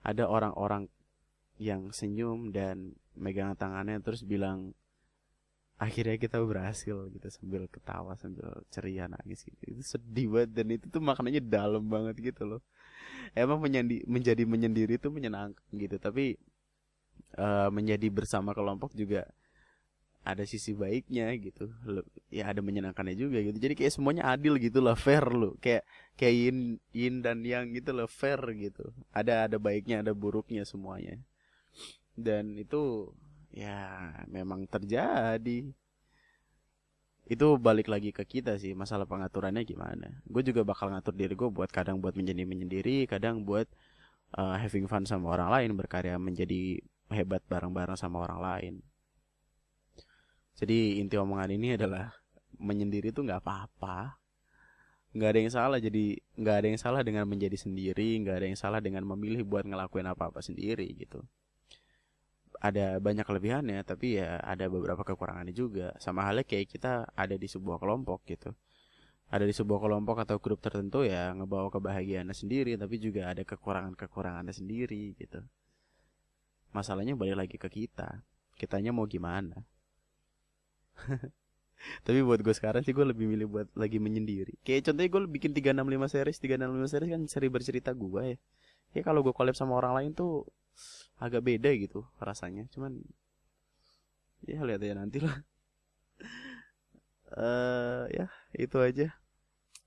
ada 0.00 0.24
orang-orang 0.24 0.88
yang 1.60 1.92
senyum 1.92 2.50
dan 2.50 2.96
megang 3.12 3.52
tangannya 3.54 4.00
terus 4.00 4.24
bilang 4.24 4.72
akhirnya 5.82 6.14
kita 6.14 6.38
berhasil 6.38 6.96
gitu 7.10 7.26
sambil 7.26 7.66
ketawa 7.66 8.14
sambil 8.14 8.62
ceria 8.70 9.10
nangis 9.10 9.42
gitu. 9.42 9.62
Itu 9.74 9.82
sedih 9.98 10.26
banget 10.30 10.50
dan 10.54 10.66
itu 10.78 10.86
tuh 10.86 11.02
maknanya 11.02 11.42
dalam 11.42 11.82
banget 11.90 12.16
gitu 12.22 12.42
loh. 12.46 12.60
Emang 13.34 13.58
menyandi, 13.58 14.06
menjadi 14.06 14.46
menyendiri 14.46 14.94
itu 15.00 15.10
menyenangkan 15.10 15.66
gitu 15.74 15.96
tapi 15.98 16.38
uh, 17.34 17.68
menjadi 17.74 18.06
bersama 18.14 18.54
kelompok 18.54 18.94
juga 18.94 19.26
ada 20.22 20.46
sisi 20.46 20.70
baiknya 20.70 21.34
gitu. 21.42 21.66
Ya 22.30 22.46
ada 22.54 22.62
menyenangkannya 22.62 23.18
juga 23.18 23.42
gitu. 23.42 23.58
Jadi 23.58 23.74
kayak 23.74 23.92
semuanya 23.98 24.30
adil 24.30 24.54
gitu 24.62 24.78
lah 24.78 24.94
fair 24.94 25.26
lo 25.34 25.58
kayak 25.58 25.82
kayak 26.14 26.34
yin 26.38 26.58
yin 26.94 27.14
dan 27.26 27.42
yang 27.42 27.66
gitu 27.74 27.90
loh 27.90 28.06
fair 28.06 28.38
gitu. 28.54 28.94
Ada 29.10 29.50
ada 29.50 29.58
baiknya 29.58 30.06
ada 30.06 30.14
buruknya 30.14 30.62
semuanya. 30.62 31.18
Dan 32.14 32.54
itu 32.54 33.10
ya 33.52 34.10
memang 34.26 34.64
terjadi 34.66 35.70
itu 37.22 37.46
balik 37.56 37.86
lagi 37.86 38.10
ke 38.10 38.24
kita 38.26 38.58
sih 38.58 38.74
masalah 38.74 39.06
pengaturannya 39.06 39.62
gimana 39.62 40.20
gue 40.26 40.42
juga 40.42 40.66
bakal 40.66 40.90
ngatur 40.90 41.14
diri 41.14 41.38
gue 41.38 41.48
buat 41.52 41.70
kadang 41.70 42.02
buat 42.02 42.18
menjadi 42.18 42.42
menyendiri 42.42 43.06
kadang 43.06 43.46
buat 43.46 43.70
uh, 44.34 44.58
having 44.58 44.90
fun 44.90 45.06
sama 45.06 45.36
orang 45.36 45.48
lain 45.54 45.70
berkarya 45.78 46.18
menjadi 46.18 46.82
hebat 47.12 47.44
bareng-bareng 47.46 47.94
sama 47.94 48.24
orang 48.26 48.40
lain 48.42 48.74
jadi 50.56 51.00
inti 51.00 51.16
omongan 51.16 51.50
ini 51.56 51.74
adalah 51.80 52.12
menyendiri 52.60 53.10
itu 53.10 53.20
nggak 53.24 53.40
apa-apa. 53.42 54.20
Nggak 55.12 55.28
ada 55.28 55.38
yang 55.42 55.52
salah 55.52 55.78
jadi 55.82 56.04
nggak 56.40 56.56
ada 56.56 56.66
yang 56.72 56.80
salah 56.80 57.00
dengan 57.04 57.24
menjadi 57.28 57.56
sendiri, 57.56 58.16
nggak 58.24 58.36
ada 58.40 58.46
yang 58.48 58.58
salah 58.58 58.80
dengan 58.80 59.04
memilih 59.04 59.44
buat 59.44 59.64
ngelakuin 59.66 60.08
apa-apa 60.08 60.40
sendiri 60.40 60.88
gitu. 60.96 61.20
Ada 62.62 63.02
banyak 63.02 63.26
kelebihannya, 63.26 63.82
tapi 63.82 64.22
ya 64.22 64.38
ada 64.38 64.70
beberapa 64.70 65.02
kekurangannya 65.02 65.50
juga. 65.50 65.90
Sama 65.98 66.22
halnya 66.22 66.46
kayak 66.46 66.70
kita 66.70 67.10
ada 67.10 67.34
di 67.34 67.50
sebuah 67.50 67.82
kelompok 67.82 68.22
gitu. 68.30 68.54
Ada 69.34 69.48
di 69.48 69.54
sebuah 69.56 69.80
kelompok 69.82 70.22
atau 70.22 70.38
grup 70.38 70.62
tertentu 70.62 71.02
ya 71.02 71.34
ngebawa 71.34 71.74
kebahagiaannya 71.74 72.36
sendiri, 72.36 72.78
tapi 72.78 73.02
juga 73.02 73.34
ada 73.34 73.42
kekurangan-kekurangannya 73.42 74.54
sendiri 74.54 75.18
gitu. 75.18 75.42
Masalahnya 76.70 77.18
balik 77.18 77.36
lagi 77.36 77.56
ke 77.58 77.66
kita. 77.66 78.22
Kitanya 78.54 78.94
mau 78.94 79.10
gimana? 79.10 79.66
Tapi 82.06 82.18
buat 82.22 82.40
gue 82.40 82.54
sekarang 82.54 82.86
sih 82.86 82.94
gue 82.94 83.02
lebih 83.02 83.26
milih 83.26 83.46
buat 83.50 83.68
lagi 83.74 83.98
menyendiri. 83.98 84.54
Kayak 84.62 84.92
contohnya 84.92 85.10
gue 85.10 85.22
bikin 85.26 85.50
365 85.50 86.14
series, 86.14 86.38
365 86.38 86.92
series 86.92 87.10
kan 87.10 87.22
seri 87.26 87.48
bercerita 87.50 87.90
gue 87.90 88.22
ya. 88.22 88.38
Ya 88.92 89.02
kalau 89.04 89.24
gue 89.24 89.32
collab 89.32 89.56
sama 89.56 89.78
orang 89.80 89.94
lain 89.96 90.10
tuh 90.12 90.48
agak 91.20 91.44
beda 91.44 91.72
gitu 91.76 92.04
rasanya. 92.20 92.68
Cuman 92.72 93.00
ya 94.44 94.60
lihat 94.64 94.82
aja 94.82 94.94
nanti 94.96 95.18
lah. 95.22 95.36
Eh 97.32 97.40
uh, 97.40 98.04
ya 98.12 98.28
itu 98.52 98.76
aja. 98.76 99.16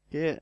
Kayak 0.10 0.42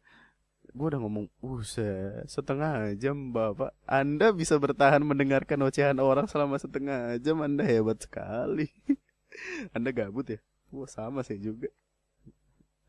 gue 0.73 0.88
udah 0.89 1.02
ngomong 1.04 1.28
Buset 1.38 2.26
setengah 2.26 2.97
jam 2.97 3.30
bapak 3.30 3.76
Anda 3.86 4.34
bisa 4.34 4.58
bertahan 4.58 5.06
mendengarkan 5.06 5.62
ocehan 5.67 6.02
orang 6.02 6.26
selama 6.26 6.58
setengah 6.58 7.21
jam 7.21 7.43
Anda 7.45 7.62
hebat 7.62 8.02
sekali 8.02 8.73
Anda 9.76 9.93
gabut 9.93 10.26
ya 10.34 10.39
Wah 10.73 10.89
sama 10.89 11.21
sih 11.21 11.38
juga 11.38 11.69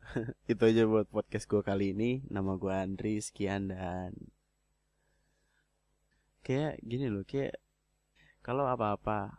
Itu 0.51 0.65
aja 0.65 0.89
buat 0.89 1.05
podcast 1.13 1.45
gue 1.45 1.61
kali 1.61 1.93
ini 1.93 2.25
Nama 2.25 2.57
gue 2.57 2.73
Andri 2.73 3.21
Sekian 3.21 3.69
dan 3.69 4.17
Kayak 6.45 6.77
gini 6.85 7.09
loh 7.09 7.25
Kayak 7.25 7.57
Kalau 8.45 8.69
apa-apa 8.69 9.33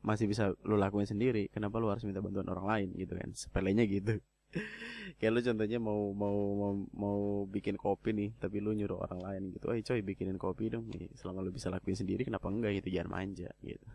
Masih 0.00 0.24
bisa 0.24 0.56
lo 0.64 0.80
lakuin 0.80 1.04
sendiri 1.04 1.52
Kenapa 1.52 1.76
lo 1.76 1.92
harus 1.92 2.08
minta 2.08 2.24
bantuan 2.24 2.48
orang 2.48 2.66
lain 2.66 2.88
gitu 2.96 3.12
kan 3.12 3.28
Sepelenya 3.36 3.84
gitu 3.84 4.16
Kayak 5.18 5.32
lo 5.32 5.40
contohnya 5.42 5.78
mau 5.78 6.00
mau 6.12 6.36
mau 6.56 6.72
mau 6.94 7.18
bikin 7.48 7.76
kopi 7.78 8.10
nih, 8.14 8.30
tapi 8.40 8.58
lo 8.62 8.72
nyuruh 8.72 8.98
orang 9.00 9.20
lain 9.22 9.42
gitu. 9.54 9.70
"Eh, 9.72 9.82
coy, 9.84 10.00
bikinin 10.02 10.38
kopi 10.40 10.72
dong." 10.72 10.88
Nih, 10.90 11.10
selama 11.18 11.44
lo 11.44 11.50
bisa 11.54 11.68
lakuin 11.70 11.96
sendiri 11.98 12.22
kenapa 12.26 12.48
enggak 12.50 12.82
gitu, 12.82 12.88
jangan 13.00 13.10
manja 13.10 13.50
gitu. 13.62 13.86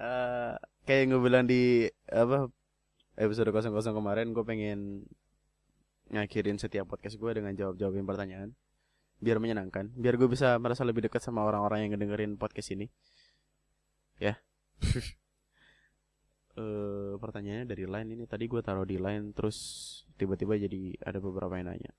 uh, 0.00 0.56
kayak 0.88 1.12
gue 1.12 1.20
bilang 1.20 1.44
di 1.44 1.86
apa 2.08 2.48
episode 3.20 3.52
00 3.52 3.92
kemarin 3.92 4.32
gue 4.32 4.44
pengen 4.48 5.04
ngakhirin 6.10 6.56
setiap 6.56 6.88
podcast 6.88 7.20
gue 7.20 7.30
dengan 7.36 7.52
jawab-jawabin 7.52 8.08
pertanyaan 8.08 8.56
biar 9.20 9.36
menyenangkan 9.38 9.92
biar 9.94 10.16
gue 10.16 10.28
bisa 10.28 10.56
merasa 10.56 10.82
lebih 10.82 11.06
dekat 11.06 11.20
sama 11.20 11.44
orang-orang 11.44 11.86
yang 11.86 11.90
ngedengerin 11.96 12.40
podcast 12.40 12.72
ini 12.72 12.88
ya 14.16 14.40
uh, 16.56 17.14
pertanyaannya 17.22 17.68
dari 17.68 17.84
line 17.84 18.08
ini 18.16 18.24
tadi 18.24 18.48
gue 18.48 18.60
taruh 18.64 18.88
di 18.88 18.96
line 18.96 19.36
terus 19.36 19.56
tiba-tiba 20.16 20.56
jadi 20.56 20.96
ada 21.04 21.20
beberapa 21.20 21.56
yang 21.60 21.72
nanya 21.72 21.92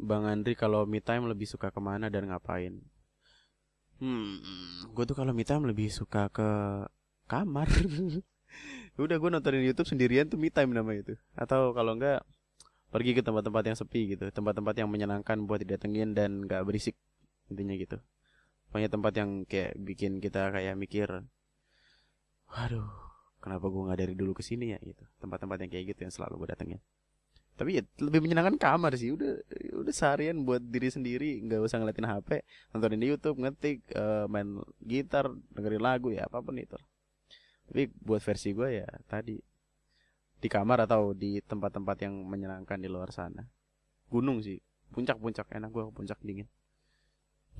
Bang 0.00 0.24
Andri 0.24 0.56
kalau 0.56 0.88
me 0.88 1.04
time 1.04 1.28
lebih 1.28 1.44
suka 1.44 1.68
ke 1.68 1.76
mana 1.76 2.08
dan 2.08 2.30
ngapain 2.30 2.80
Hmm, 4.00 4.40
gue 4.96 5.04
tuh 5.04 5.12
kalau 5.12 5.36
me 5.36 5.44
time 5.44 5.68
lebih 5.68 5.92
suka 5.92 6.32
ke 6.32 6.48
kamar. 7.28 7.68
Udah 9.04 9.16
gue 9.20 9.28
nontonin 9.28 9.60
YouTube 9.60 9.92
sendirian 9.92 10.24
tuh 10.24 10.40
me 10.40 10.48
time 10.48 10.72
nama 10.72 10.88
itu. 10.96 11.12
Atau 11.36 11.76
kalau 11.76 12.00
enggak 12.00 12.24
pergi 12.90 13.14
ke 13.14 13.22
tempat-tempat 13.22 13.62
yang 13.70 13.76
sepi 13.78 14.18
gitu, 14.18 14.28
tempat-tempat 14.34 14.74
yang 14.74 14.90
menyenangkan 14.90 15.46
buat 15.46 15.62
didatengin 15.62 16.12
dan 16.12 16.44
gak 16.44 16.66
berisik 16.66 16.98
intinya 17.46 17.74
gitu. 17.78 17.98
Pokoknya 18.70 18.90
tempat 18.90 19.12
yang 19.18 19.30
kayak 19.46 19.78
bikin 19.78 20.22
kita 20.22 20.50
kayak 20.54 20.78
mikir, 20.78 21.08
waduh, 22.50 22.86
kenapa 23.42 23.66
gue 23.66 23.82
nggak 23.82 23.98
dari 23.98 24.14
dulu 24.14 24.34
ke 24.38 24.46
sini 24.46 24.74
ya? 24.74 24.78
gitu. 24.78 25.02
Tempat-tempat 25.18 25.58
yang 25.66 25.70
kayak 25.70 25.84
gitu 25.94 26.00
yang 26.06 26.14
selalu 26.14 26.46
gue 26.46 26.48
datengin. 26.54 26.80
Tapi 27.58 27.76
ya 27.76 27.82
lebih 28.00 28.24
menyenangkan 28.24 28.56
kamar 28.56 28.94
sih. 28.96 29.12
Udah 29.12 29.42
udah 29.76 29.92
seharian 29.92 30.46
buat 30.48 30.64
diri 30.64 30.88
sendiri 30.88 31.44
nggak 31.44 31.60
usah 31.60 31.76
ngeliatin 31.76 32.08
HP 32.08 32.40
nontonin 32.72 33.00
di 33.02 33.08
YouTube 33.12 33.36
ngetik 33.36 33.84
uh, 33.92 34.24
main 34.30 34.64
gitar 34.80 35.28
dengerin 35.52 35.82
lagu 35.82 36.08
ya 36.08 36.24
apa 36.24 36.40
pun 36.40 36.56
itu. 36.56 36.78
Tapi 37.68 37.92
buat 38.00 38.22
versi 38.22 38.56
gue 38.56 38.80
ya 38.80 38.88
tadi 39.10 39.36
di 40.40 40.48
kamar 40.48 40.88
atau 40.88 41.12
di 41.12 41.38
tempat-tempat 41.44 41.96
yang 42.02 42.14
menyenangkan 42.24 42.80
di 42.80 42.88
luar 42.88 43.12
sana 43.12 43.44
gunung 44.08 44.40
sih 44.40 44.58
puncak-puncak 44.90 45.46
enak 45.54 45.70
gue 45.70 45.84
puncak 45.92 46.18
dingin 46.24 46.48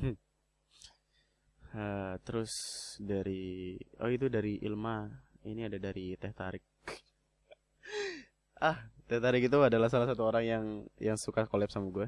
hmm. 0.00 0.16
uh, 1.76 2.14
terus 2.24 2.52
dari 2.98 3.76
oh 4.00 4.10
itu 4.10 4.26
dari 4.26 4.58
Ilma 4.64 5.06
ini 5.46 5.68
ada 5.68 5.78
dari 5.78 6.16
Teh 6.16 6.32
Tarik 6.32 6.64
ah 8.68 8.90
Teh 9.10 9.18
itu 9.18 9.58
adalah 9.58 9.90
salah 9.90 10.06
satu 10.06 10.22
orang 10.22 10.44
yang 10.46 10.64
yang 11.02 11.18
suka 11.18 11.42
collab 11.50 11.66
sama 11.66 11.90
gue. 11.90 12.06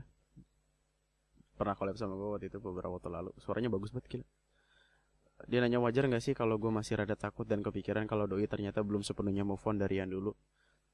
Pernah 1.59 1.75
collab 1.75 1.99
sama 1.99 2.15
gue 2.15 2.29
waktu 2.31 2.47
itu 2.47 2.63
beberapa 2.63 2.95
waktu 2.95 3.11
lalu. 3.11 3.35
Suaranya 3.43 3.67
bagus 3.75 3.91
banget 3.91 4.07
gila. 4.07 4.27
Dia 5.51 5.59
nanya 5.59 5.83
wajar 5.83 6.07
gak 6.07 6.23
sih 6.23 6.31
kalau 6.31 6.63
gue 6.63 6.71
masih 6.71 7.03
rada 7.03 7.19
takut 7.19 7.43
dan 7.43 7.59
kepikiran 7.59 8.07
kalau 8.07 8.31
doi 8.31 8.47
ternyata 8.47 8.87
belum 8.87 9.03
sepenuhnya 9.03 9.43
move 9.43 9.59
on 9.67 9.83
dari 9.83 9.99
yang 9.99 10.15
dulu. 10.15 10.31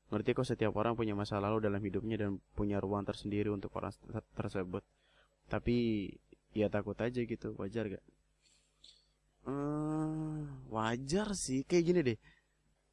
Ngerti 0.08 0.30
kok 0.32 0.48
setiap 0.48 0.72
orang 0.80 0.96
punya 0.96 1.12
masa 1.12 1.36
lalu 1.36 1.60
dalam 1.60 1.84
hidupnya 1.84 2.16
dan 2.16 2.40
punya 2.56 2.80
ruang 2.80 3.04
tersendiri 3.04 3.52
untuk 3.52 3.72
orang 3.76 3.92
tersebut. 4.32 4.80
Tapi 5.52 6.08
ya 6.56 6.72
takut 6.72 6.96
aja 6.96 7.20
gitu, 7.20 7.52
wajar 7.60 7.92
gak? 7.92 8.04
Hmm, 9.44 10.68
wajar 10.72 11.32
sih, 11.36 11.64
kayak 11.64 11.84
gini 11.84 12.00
deh. 12.04 12.18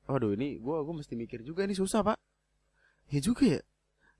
Waduh 0.05 0.37
ini 0.37 0.61
gue 0.61 0.75
gue 0.85 0.95
mesti 0.95 1.17
mikir 1.17 1.41
juga 1.41 1.65
ini 1.65 1.73
susah 1.73 2.05
pak. 2.05 2.17
Ya 3.09 3.19
juga 3.23 3.59
ya. 3.59 3.61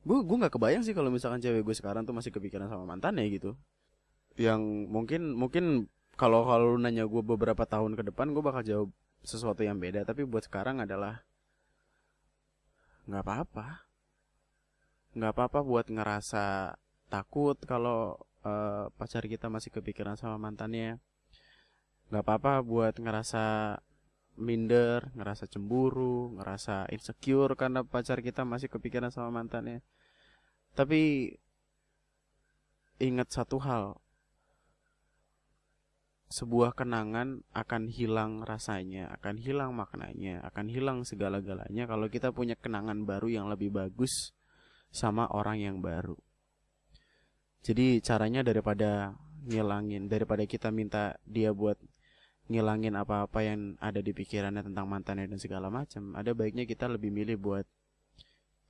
Gue 0.02 0.22
gue 0.26 0.38
nggak 0.38 0.54
kebayang 0.58 0.82
sih 0.82 0.94
kalau 0.98 1.14
misalkan 1.14 1.42
cewek 1.42 1.62
gue 1.62 1.76
sekarang 1.78 2.06
tuh 2.06 2.14
masih 2.14 2.34
kepikiran 2.34 2.70
sama 2.70 2.90
mantannya 2.90 3.26
gitu. 3.30 3.54
Yang 4.36 4.62
mungkin 4.90 5.22
mungkin 5.38 5.66
kalau 6.18 6.48
kalau 6.48 6.76
nanya 6.82 7.06
gue 7.06 7.22
beberapa 7.22 7.64
tahun 7.70 7.94
ke 8.00 8.12
depan 8.14 8.34
gue 8.34 8.44
bakal 8.44 8.62
jawab 8.66 8.90
sesuatu 9.22 9.62
yang 9.62 9.78
beda. 9.78 10.04
Tapi 10.04 10.26
buat 10.26 10.50
sekarang 10.50 10.82
adalah 10.82 11.22
nggak 13.06 13.24
apa-apa. 13.26 13.68
Nggak 15.16 15.32
apa-apa 15.32 15.60
buat 15.64 15.88
ngerasa 15.88 16.76
takut 17.08 17.56
kalau 17.64 18.20
uh, 18.44 18.92
pacar 19.00 19.24
kita 19.26 19.48
masih 19.48 19.72
kepikiran 19.72 20.20
sama 20.20 20.38
mantannya. 20.42 21.00
Nggak 22.12 22.24
apa-apa 22.26 22.54
buat 22.62 22.94
ngerasa 23.00 23.78
minder, 24.36 25.10
ngerasa 25.16 25.48
cemburu, 25.48 26.36
ngerasa 26.36 26.92
insecure 26.92 27.56
karena 27.56 27.88
pacar 27.88 28.20
kita 28.20 28.44
masih 28.44 28.68
kepikiran 28.68 29.10
sama 29.10 29.32
mantannya. 29.32 29.80
Tapi 30.76 31.32
ingat 33.00 33.32
satu 33.32 33.60
hal, 33.64 34.00
sebuah 36.26 36.74
kenangan 36.74 37.46
akan 37.54 37.88
hilang 37.88 38.42
rasanya, 38.42 39.14
akan 39.14 39.38
hilang 39.38 39.78
maknanya, 39.78 40.42
akan 40.46 40.68
hilang 40.74 40.98
segala-galanya 41.06 41.86
kalau 41.86 42.10
kita 42.10 42.34
punya 42.34 42.58
kenangan 42.58 43.06
baru 43.06 43.30
yang 43.30 43.46
lebih 43.48 43.70
bagus 43.70 44.34
sama 44.90 45.30
orang 45.30 45.62
yang 45.62 45.78
baru. 45.86 46.18
Jadi 47.62 48.02
caranya 48.02 48.42
daripada 48.42 49.14
ngilangin, 49.46 50.10
daripada 50.10 50.46
kita 50.50 50.74
minta 50.74 51.18
dia 51.26 51.54
buat 51.54 51.78
ngilangin 52.46 52.94
apa-apa 52.94 53.42
yang 53.42 53.74
ada 53.82 54.06
di 54.06 54.14
pikirannya 54.14 54.62
tentang 54.62 54.86
mantannya 54.86 55.26
dan 55.26 55.42
segala 55.42 55.74
macam 55.74 56.14
ada 56.14 56.30
baiknya 56.38 56.70
kita 56.70 56.86
lebih 56.86 57.10
milih 57.10 57.42
buat 57.42 57.66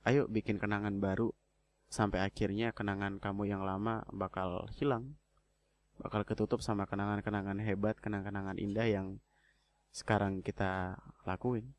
ayo 0.08 0.24
bikin 0.32 0.56
kenangan 0.56 0.96
baru 0.96 1.28
sampai 1.92 2.24
akhirnya 2.24 2.72
kenangan 2.72 3.20
kamu 3.20 3.52
yang 3.52 3.68
lama 3.68 4.00
bakal 4.08 4.64
hilang 4.80 5.20
bakal 5.96 6.22
ketutup 6.28 6.60
sama 6.60 6.84
kenangan-kenangan 6.84 7.56
hebat 7.64 7.96
kenangan-kenangan 7.98 8.60
indah 8.60 8.86
yang 8.86 9.06
sekarang 9.92 10.44
kita 10.44 11.00
lakuin. 11.24 11.72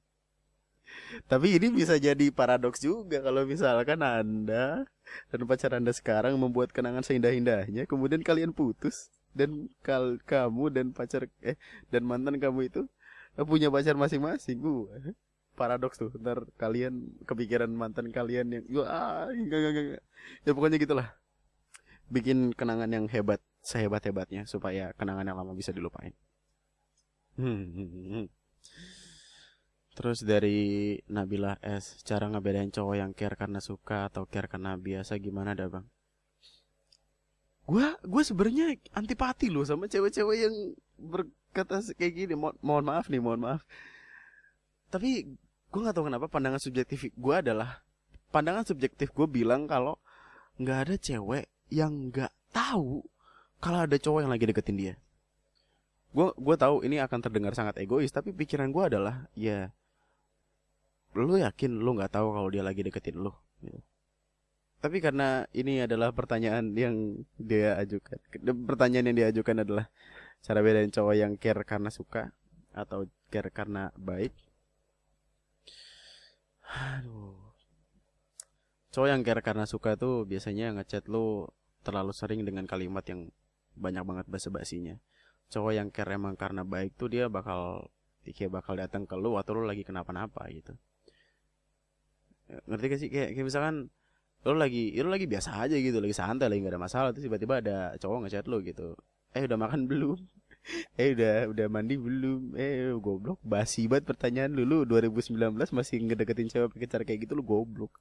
Tapi 1.30 1.58
ini 1.58 1.74
bisa 1.74 1.98
jadi 1.98 2.30
paradoks 2.30 2.78
juga 2.78 3.18
kalau 3.18 3.42
misalkan 3.42 3.98
anda 3.98 4.86
dan 5.30 5.40
pacar 5.44 5.74
anda 5.74 5.90
sekarang 5.90 6.38
membuat 6.38 6.70
kenangan 6.70 7.04
seindah-indahnya 7.04 7.84
kemudian 7.84 8.22
kalian 8.24 8.54
putus 8.54 9.10
dan 9.34 9.68
kal 9.82 10.22
kamu 10.22 10.70
dan 10.70 10.86
pacar 10.94 11.26
eh 11.42 11.58
dan 11.90 12.06
mantan 12.06 12.38
kamu 12.38 12.70
itu 12.70 12.86
punya 13.42 13.74
pacar 13.74 13.98
masing-masing. 13.98 14.62
Gue 14.62 14.86
paradoks 15.58 15.98
tuh. 15.98 16.14
Ntar 16.14 16.46
kalian 16.54 17.18
kepikiran 17.26 17.70
mantan 17.74 18.14
kalian 18.14 18.54
yang 18.54 18.64
gue 18.70 18.86
ah 18.86 19.26
enggak, 19.34 19.58
enggak, 19.58 19.84
enggak. 19.98 20.02
ya 20.46 20.50
pokoknya 20.54 20.78
gitulah 20.78 21.08
bikin 22.12 22.52
kenangan 22.52 22.90
yang 22.90 23.06
hebat 23.08 23.40
sehebat 23.64 24.04
hebatnya 24.04 24.44
supaya 24.44 24.92
kenangan 24.94 25.24
yang 25.24 25.38
lama 25.40 25.56
bisa 25.56 25.72
dilupain. 25.72 26.12
Terus 29.94 30.26
dari 30.26 30.98
Nabila 31.06 31.56
S 31.62 32.02
cara 32.02 32.26
ngebedain 32.26 32.74
cowok 32.74 32.96
yang 32.98 33.12
care 33.14 33.38
karena 33.38 33.62
suka 33.62 34.10
atau 34.10 34.26
care 34.26 34.50
karena 34.50 34.74
biasa 34.74 35.16
gimana 35.22 35.54
dah 35.54 35.70
bang? 35.70 35.86
Gue 37.64 37.86
gue 38.04 38.22
sebenarnya 38.26 38.76
antipati 38.92 39.48
loh 39.48 39.64
sama 39.64 39.88
cewek-cewek 39.88 40.36
yang 40.36 40.54
berkata 40.98 41.80
kayak 41.94 42.12
gini. 42.12 42.34
Mo 42.36 42.52
mohon 42.60 42.84
maaf 42.84 43.06
nih 43.08 43.22
mohon 43.22 43.40
maaf. 43.40 43.62
Tapi 44.90 45.24
gue 45.72 45.80
nggak 45.80 45.94
tahu 45.94 46.06
kenapa 46.10 46.26
pandangan 46.26 46.60
subjektif 46.60 47.10
gue 47.14 47.34
adalah 47.34 47.82
pandangan 48.34 48.66
subjektif 48.66 49.14
gue 49.14 49.26
bilang 49.30 49.70
kalau 49.70 49.98
nggak 50.58 50.78
ada 50.90 50.96
cewek 50.98 51.53
yang 51.70 52.12
nggak 52.12 52.32
tahu 52.52 53.04
kalau 53.60 53.84
ada 53.84 53.96
cowok 53.96 54.26
yang 54.26 54.32
lagi 54.32 54.44
deketin 54.48 54.76
dia 54.76 54.94
gue 56.14 56.28
gue 56.34 56.56
tahu 56.56 56.86
ini 56.86 57.02
akan 57.02 57.18
terdengar 57.22 57.52
sangat 57.56 57.80
egois 57.82 58.12
tapi 58.14 58.30
pikiran 58.30 58.70
gue 58.70 58.84
adalah 58.86 59.26
ya 59.34 59.72
lu 61.14 61.38
yakin 61.38 61.78
lu 61.78 61.94
nggak 61.94 62.14
tahu 62.14 62.34
kalau 62.34 62.48
dia 62.50 62.62
lagi 62.62 62.82
deketin 62.86 63.18
lu 63.18 63.34
gitu 63.62 63.82
tapi 64.84 65.00
karena 65.00 65.48
ini 65.56 65.80
adalah 65.80 66.12
pertanyaan 66.12 66.76
yang 66.76 67.24
dia 67.40 67.72
ajukan. 67.80 68.20
Pertanyaan 68.68 69.08
yang 69.08 69.16
dia 69.16 69.28
ajukan 69.32 69.64
adalah 69.64 69.88
cara 70.44 70.60
bedain 70.60 70.92
cowok 70.92 71.14
yang 71.16 71.32
care 71.40 71.64
karena 71.64 71.88
suka 71.88 72.36
atau 72.76 73.08
care 73.32 73.48
karena 73.48 73.88
baik. 73.96 74.36
Aduh. 76.68 77.43
Cowok 78.94 79.10
yang 79.10 79.26
care 79.26 79.42
karena 79.42 79.66
suka 79.66 79.98
tuh 79.98 80.22
biasanya 80.22 80.70
ngechat 80.78 81.10
lu 81.10 81.50
terlalu 81.82 82.14
sering 82.14 82.46
dengan 82.46 82.62
kalimat 82.62 83.02
yang 83.10 83.26
banyak 83.74 84.06
banget 84.06 84.26
basa-basinya. 84.30 84.94
Cowok 85.50 85.72
yang 85.74 85.90
care 85.90 86.14
emang 86.14 86.38
karena 86.38 86.62
baik 86.62 86.94
tuh 86.94 87.10
dia 87.10 87.26
bakal 87.26 87.90
kayak 88.22 88.54
bakal 88.54 88.78
datang 88.78 89.02
ke 89.02 89.18
lu 89.18 89.34
atau 89.34 89.58
lu 89.58 89.66
lagi 89.66 89.82
kenapa-napa 89.82 90.46
gitu. 90.54 90.78
Ngerti 92.70 92.86
gak 92.86 93.00
sih 93.02 93.10
kayak, 93.10 93.34
kayak 93.34 93.46
misalkan 93.50 93.90
lo 94.46 94.54
lagi 94.54 94.94
lo 95.02 95.10
lagi 95.10 95.26
biasa 95.26 95.58
aja 95.66 95.74
gitu 95.74 95.98
lagi 95.98 96.14
santai 96.14 96.46
lagi 96.52 96.62
gak 96.62 96.76
ada 96.76 96.82
masalah 96.84 97.08
terus 97.16 97.26
tiba-tiba 97.26 97.64
ada 97.64 97.76
cowok 97.96 98.28
ngechat 98.28 98.44
lo 98.44 98.60
gitu 98.60 98.92
eh 99.32 99.42
udah 99.42 99.56
makan 99.56 99.88
belum 99.88 100.20
eh 101.00 101.12
udah 101.12 101.52
udah 101.52 101.66
mandi 101.68 101.94
belum? 102.00 102.56
Eh 102.56 102.92
goblok. 102.98 103.40
Basi 103.44 103.86
banget 103.86 104.08
pertanyaan 104.08 104.52
lu. 104.56 104.64
Lu 104.64 104.78
2019 104.88 105.36
masih 105.72 105.96
ngedeketin 106.04 106.48
cewek 106.48 106.72
pakai 106.72 106.88
cara 106.88 107.02
kayak 107.04 107.28
gitu 107.28 107.32
lu 107.36 107.44
goblok 107.44 107.92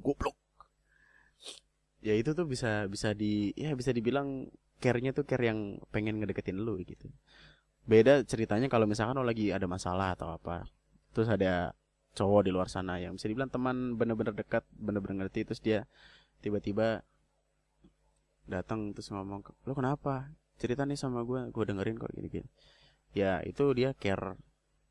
goblok. 0.00 0.36
Ya 2.00 2.16
itu 2.16 2.32
tuh 2.32 2.48
bisa 2.48 2.88
bisa 2.88 3.12
di 3.12 3.52
ya 3.56 3.76
bisa 3.76 3.92
dibilang 3.92 4.48
care-nya 4.80 5.12
tuh 5.12 5.28
care 5.28 5.44
yang 5.52 5.76
pengen 5.92 6.20
ngedeketin 6.24 6.56
lu 6.56 6.80
gitu. 6.80 7.12
Beda 7.84 8.24
ceritanya 8.24 8.72
kalau 8.72 8.88
misalkan 8.88 9.20
lo 9.20 9.24
lagi 9.24 9.52
ada 9.52 9.68
masalah 9.68 10.16
atau 10.16 10.32
apa. 10.32 10.64
Terus 11.12 11.28
ada 11.28 11.76
cowok 12.14 12.42
di 12.48 12.50
luar 12.50 12.66
sana 12.66 12.98
yang 12.98 13.14
bisa 13.14 13.30
dibilang 13.30 13.52
teman 13.52 13.94
bener-bener 13.94 14.34
dekat 14.34 14.66
bener-bener 14.74 15.26
ngerti 15.26 15.46
terus 15.46 15.62
dia 15.62 15.86
tiba-tiba 16.42 17.06
datang 18.50 18.90
terus 18.90 19.14
ngomong 19.14 19.46
lo 19.46 19.72
kenapa 19.78 20.34
cerita 20.60 20.84
nih 20.84 20.98
sama 21.00 21.24
gue 21.24 21.48
gue 21.48 21.64
dengerin 21.64 21.96
kok 21.96 22.12
gini-gini. 22.12 22.48
Ya 23.16 23.40
itu 23.42 23.64
dia 23.72 23.96
care 23.96 24.36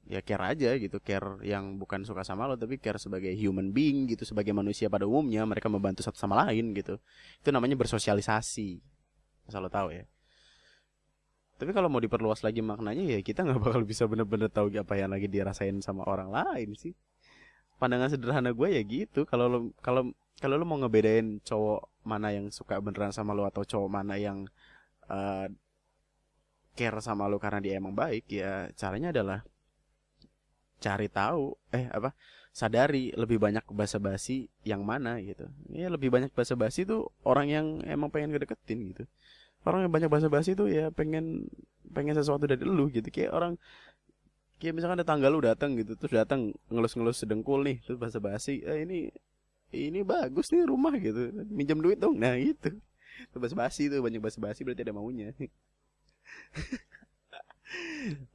ya 0.10 0.26
care 0.26 0.58
aja 0.58 0.74
gitu 0.82 0.98
care 0.98 1.38
yang 1.46 1.78
bukan 1.78 2.02
suka 2.02 2.26
sama 2.26 2.50
lo 2.50 2.58
tapi 2.58 2.82
care 2.82 2.98
sebagai 2.98 3.30
human 3.38 3.70
being 3.70 4.10
gitu 4.10 4.26
sebagai 4.26 4.50
manusia 4.58 4.90
pada 4.90 5.06
umumnya 5.06 5.46
mereka 5.46 5.70
membantu 5.70 6.02
satu 6.02 6.18
sama 6.18 6.50
lain 6.50 6.74
gitu. 6.74 6.98
Itu 7.40 7.54
namanya 7.54 7.78
bersosialisasi 7.78 8.82
asal 9.46 9.62
lo 9.62 9.70
tahu 9.70 9.94
ya. 9.94 10.10
Tapi 11.60 11.76
kalau 11.76 11.92
mau 11.92 12.00
diperluas 12.02 12.42
lagi 12.42 12.64
maknanya 12.64 13.04
ya 13.06 13.20
kita 13.22 13.46
nggak 13.46 13.60
bakal 13.62 13.84
bisa 13.86 14.08
bener-bener 14.10 14.50
tahu 14.50 14.74
apa 14.80 14.96
yang 14.98 15.12
lagi 15.14 15.28
dirasain 15.30 15.78
sama 15.86 16.08
orang 16.10 16.34
lain 16.34 16.74
sih. 16.74 16.98
Pandangan 17.78 18.10
sederhana 18.12 18.52
gue 18.56 18.68
ya 18.74 18.82
gitu 18.82 19.30
kalau 19.30 19.46
lo 19.46 19.60
kalau 19.84 20.10
kalau 20.40 20.56
lo 20.56 20.66
mau 20.66 20.80
ngebedain 20.80 21.44
cowok 21.44 21.92
mana 22.08 22.32
yang 22.32 22.48
suka 22.50 22.80
beneran 22.80 23.12
sama 23.12 23.36
lo 23.36 23.44
atau 23.44 23.68
cowok 23.68 23.90
mana 23.92 24.16
yang 24.16 24.48
uh, 25.10 25.48
care 26.78 27.00
sama 27.04 27.28
lo 27.28 27.42
karena 27.42 27.60
dia 27.60 27.74
emang 27.76 27.92
baik 27.92 28.30
ya 28.32 28.72
caranya 28.80 29.12
adalah 29.12 29.44
cari 30.80 31.12
tahu 31.12 31.60
eh 31.76 31.92
apa 31.92 32.16
sadari 32.56 33.14
lebih 33.14 33.38
banyak 33.38 33.64
basa-basi 33.72 34.50
yang 34.66 34.82
mana 34.84 35.22
gitu. 35.22 35.48
Ya 35.70 35.88
lebih 35.92 36.10
banyak 36.10 36.34
basa-basi 36.34 36.84
tuh 36.88 37.14
orang 37.24 37.48
yang 37.52 37.66
emang 37.86 38.10
pengen 38.10 38.34
ngedeketin 38.34 38.80
gitu. 38.96 39.04
Orang 39.68 39.86
yang 39.86 39.92
banyak 39.94 40.10
basa-basi 40.10 40.56
tuh 40.58 40.72
ya 40.72 40.90
pengen 40.90 41.52
pengen 41.94 42.16
sesuatu 42.18 42.50
dari 42.50 42.64
lu 42.64 42.90
gitu. 42.90 43.06
Kayak 43.12 43.32
orang 43.36 43.54
kayak 44.60 44.74
misalkan 44.76 45.00
ada 45.00 45.08
tanggal 45.08 45.30
lu 45.32 45.40
datang 45.40 45.78
gitu 45.80 45.96
terus 45.96 46.12
datang 46.16 46.52
ngelus-ngelus 46.68 47.24
sedengkul 47.24 47.64
nih 47.64 47.80
terus 47.80 47.96
bahasa 47.96 48.20
basi 48.20 48.60
eh, 48.68 48.84
ini 48.84 49.08
ini 49.72 50.04
bagus 50.04 50.52
nih 50.52 50.68
rumah 50.68 50.96
gitu. 51.00 51.32
Minjam 51.48 51.80
duit 51.80 52.02
dong. 52.02 52.18
Nah 52.18 52.36
itu 52.36 52.76
itu 53.28 53.38
bahasa 53.38 53.56
basi 53.58 53.92
tuh 53.92 54.00
banyak 54.00 54.22
bahasa 54.22 54.40
basi 54.40 54.64
berarti 54.64 54.84
ada 54.88 54.96
maunya. 54.96 55.36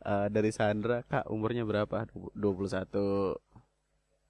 Uh, 0.04 0.28
dari 0.34 0.50
Sandra 0.52 1.00
kak 1.06 1.30
umurnya 1.30 1.64
berapa? 1.64 2.04
21 2.36 2.90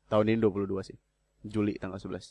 tahun 0.07 0.25
ini 0.31 0.39
22 0.39 0.89
sih. 0.89 0.99
Juli 1.45 1.77
tanggal 1.77 2.01
11 2.01 2.17
uh, 2.17 2.25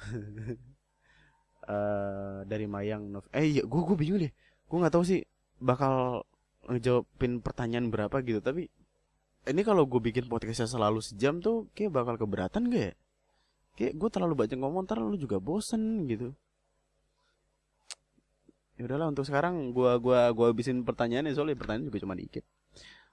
eh, 1.70 2.38
dari 2.50 2.66
Mayang 2.66 3.14
Nov 3.14 3.30
eh 3.30 3.46
iya 3.46 3.62
gue 3.62 3.80
gue 3.84 3.96
bingung 3.96 4.18
deh. 4.18 4.32
Gue 4.66 4.78
nggak 4.80 4.94
tahu 4.94 5.04
sih 5.06 5.22
bakal 5.62 6.24
ngejawabin 6.66 7.44
pertanyaan 7.44 7.92
berapa 7.92 8.22
gitu 8.24 8.40
tapi 8.40 8.72
ini 9.48 9.60
kalau 9.64 9.88
gue 9.88 10.00
bikin 10.00 10.28
podcastnya 10.28 10.68
selalu 10.68 11.00
sejam 11.00 11.40
tuh 11.40 11.68
kayak 11.72 11.96
bakal 11.96 12.20
keberatan 12.20 12.68
gak 12.68 12.92
ya 12.92 12.94
kayak 13.78 13.94
gue 13.96 14.08
terlalu 14.10 14.34
banyak 14.46 14.58
ngomong 14.58 14.86
ntar 14.86 14.98
lu 15.02 15.16
juga 15.18 15.38
bosen 15.38 16.06
gitu. 16.08 16.34
Ya 18.80 18.88
udahlah 18.88 19.12
untuk 19.12 19.28
sekarang 19.28 19.76
gue 19.76 19.92
gua 20.00 20.32
gua 20.32 20.46
habisin 20.48 20.80
pertanyaannya 20.88 21.36
soalnya 21.36 21.60
pertanyaan 21.60 21.92
juga 21.92 22.00
cuma 22.00 22.16
dikit. 22.16 22.40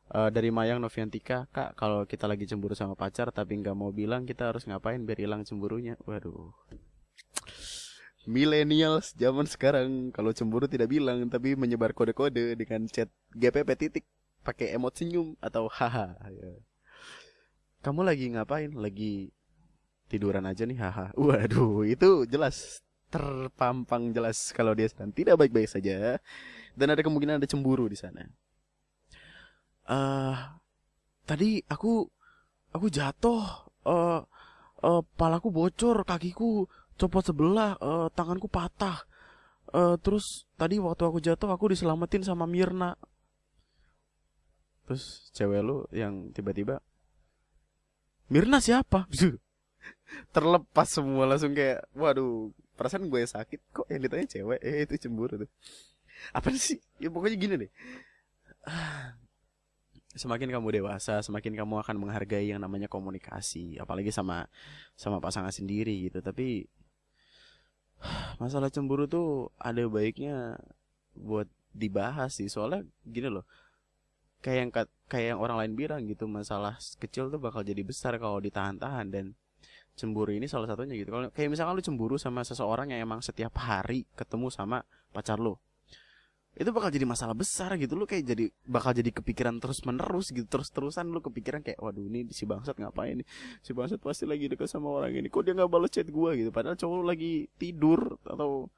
Uh, 0.08 0.32
dari 0.32 0.48
Mayang 0.48 0.80
Noviantika 0.80 1.52
kak 1.52 1.76
kalau 1.76 2.08
kita 2.08 2.24
lagi 2.32 2.48
cemburu 2.48 2.72
sama 2.72 2.96
pacar 2.96 3.28
tapi 3.36 3.60
nggak 3.60 3.76
mau 3.76 3.92
bilang 3.92 4.24
kita 4.24 4.48
harus 4.48 4.64
ngapain 4.64 5.04
biar 5.04 5.20
hilang 5.20 5.44
cemburunya? 5.44 6.00
Waduh. 6.08 6.56
Millennials 8.24 9.12
zaman 9.20 9.44
sekarang 9.44 10.16
kalau 10.16 10.32
cemburu 10.32 10.72
tidak 10.72 10.88
bilang 10.88 11.28
tapi 11.28 11.60
menyebar 11.60 11.92
kode-kode 11.92 12.56
dengan 12.56 12.88
chat 12.88 13.12
GPP 13.36 13.70
titik 13.76 14.06
pakai 14.48 14.72
emot 14.80 14.96
senyum 14.96 15.36
atau 15.44 15.68
haha 15.68 16.16
ya. 16.32 16.52
kamu 17.84 18.08
lagi 18.08 18.32
ngapain? 18.32 18.72
Lagi 18.72 19.36
tiduran 20.08 20.44
aja 20.48 20.64
nih 20.64 20.80
haha. 20.80 21.12
Waduh 21.20 21.84
itu 21.88 22.24
jelas 22.28 22.82
terpampang 23.08 24.12
jelas 24.12 24.52
kalau 24.52 24.76
dia 24.76 24.88
sedang 24.92 25.12
tidak 25.16 25.40
baik-baik 25.40 25.70
saja. 25.70 26.20
Dan 26.78 26.94
ada 26.94 27.02
kemungkinan 27.04 27.40
ada 27.40 27.48
cemburu 27.50 27.88
di 27.88 27.98
sana. 27.98 28.28
Uh, 29.88 30.36
tadi 31.24 31.64
aku 31.68 32.08
aku 32.72 32.88
jatuh. 32.92 33.44
Uh, 33.88 34.20
uh, 34.84 35.02
palaku 35.16 35.48
bocor 35.48 36.04
kakiku 36.04 36.68
copot 37.00 37.24
sebelah 37.24 37.80
uh, 37.80 38.08
tanganku 38.12 38.52
patah. 38.52 39.06
Uh, 39.72 40.00
terus 40.00 40.48
tadi 40.56 40.80
waktu 40.80 41.04
aku 41.04 41.20
jatuh 41.20 41.52
aku 41.52 41.72
diselamatin 41.72 42.24
sama 42.24 42.44
Mirna. 42.44 42.96
Terus 44.88 45.32
cewek 45.36 45.62
lu 45.64 45.84
yang 45.92 46.32
tiba-tiba 46.32 46.80
Mirna 48.32 48.64
siapa 48.64 49.08
terlepas 50.32 50.88
semua 50.88 51.28
langsung 51.28 51.52
kayak 51.52 51.84
waduh 51.94 52.52
perasaan 52.78 53.10
gue 53.10 53.22
sakit 53.26 53.60
kok 53.74 53.88
yang 53.90 54.02
ditanya 54.06 54.26
cewek? 54.30 54.60
Eh 54.62 54.86
itu 54.86 55.08
cemburu 55.08 55.46
tuh. 55.46 55.50
Apa 56.34 56.54
sih? 56.56 56.80
Ya 57.02 57.10
pokoknya 57.10 57.38
gini 57.38 57.56
deh. 57.68 57.72
Semakin 60.18 60.50
kamu 60.50 60.82
dewasa, 60.82 61.22
semakin 61.22 61.54
kamu 61.54 61.78
akan 61.86 61.94
menghargai 62.02 62.50
yang 62.50 62.58
namanya 62.58 62.90
komunikasi, 62.90 63.78
apalagi 63.78 64.10
sama 64.10 64.50
sama 64.98 65.22
pasangan 65.22 65.54
sendiri 65.54 66.10
gitu. 66.10 66.26
Tapi 66.26 66.66
masalah 68.42 68.74
cemburu 68.74 69.06
tuh 69.06 69.54
ada 69.62 69.86
baiknya 69.86 70.58
buat 71.14 71.46
dibahas 71.70 72.34
sih. 72.34 72.50
Soalnya 72.50 72.82
gini 73.06 73.30
loh 73.30 73.46
kayak 74.42 74.58
yang 74.58 74.72
kayak 75.10 75.28
yang 75.36 75.40
orang 75.42 75.58
lain 75.58 75.74
bilang 75.74 76.02
gitu 76.06 76.30
masalah 76.30 76.78
kecil 77.02 77.34
tuh 77.34 77.42
bakal 77.42 77.66
jadi 77.66 77.82
besar 77.82 78.16
kalau 78.22 78.38
ditahan-tahan 78.38 79.10
dan 79.10 79.26
cemburu 79.98 80.30
ini 80.30 80.46
salah 80.46 80.70
satunya 80.70 80.94
gitu. 80.94 81.10
Kalau 81.10 81.34
kayak 81.34 81.50
misalkan 81.50 81.74
lu 81.74 81.84
cemburu 81.84 82.16
sama 82.22 82.46
seseorang 82.46 82.94
yang 82.94 83.02
emang 83.10 83.26
setiap 83.26 83.58
hari 83.58 84.06
ketemu 84.14 84.54
sama 84.54 84.86
pacar 85.10 85.42
lu 85.42 85.58
itu 86.58 86.74
bakal 86.74 86.90
jadi 86.90 87.06
masalah 87.06 87.38
besar 87.38 87.78
gitu. 87.78 87.94
Lu 87.94 88.10
kayak 88.10 88.34
jadi 88.34 88.50
bakal 88.66 88.98
jadi 88.98 89.14
kepikiran 89.14 89.62
terus 89.62 89.86
menerus 89.86 90.34
gitu 90.34 90.50
terus 90.50 90.74
terusan 90.74 91.14
lu 91.14 91.22
kepikiran 91.22 91.62
kayak 91.62 91.78
waduh 91.78 92.02
ini 92.02 92.26
si 92.34 92.50
bangsat 92.50 92.82
ngapain 92.82 93.22
nih? 93.22 93.28
Si 93.62 93.78
bangsat 93.78 94.02
pasti 94.02 94.26
lagi 94.26 94.50
deket 94.50 94.66
sama 94.66 94.90
orang 94.90 95.14
ini. 95.14 95.30
Kok 95.30 95.46
dia 95.46 95.54
nggak 95.54 95.70
balas 95.70 95.94
chat 95.94 96.10
gua? 96.10 96.34
Gitu. 96.34 96.50
Padahal 96.50 96.74
cowok 96.74 97.06
lagi 97.06 97.46
tidur 97.62 98.18
atau 98.26 98.74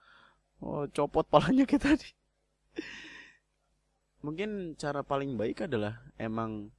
oh, 0.59 0.83
copot 0.91 1.23
palanya 1.23 1.63
kayak 1.63 1.83
tadi. 1.95 2.09
Mungkin 4.27 4.75
cara 4.75 4.99
paling 4.99 5.39
baik 5.39 5.71
adalah 5.71 6.03
emang 6.19 6.75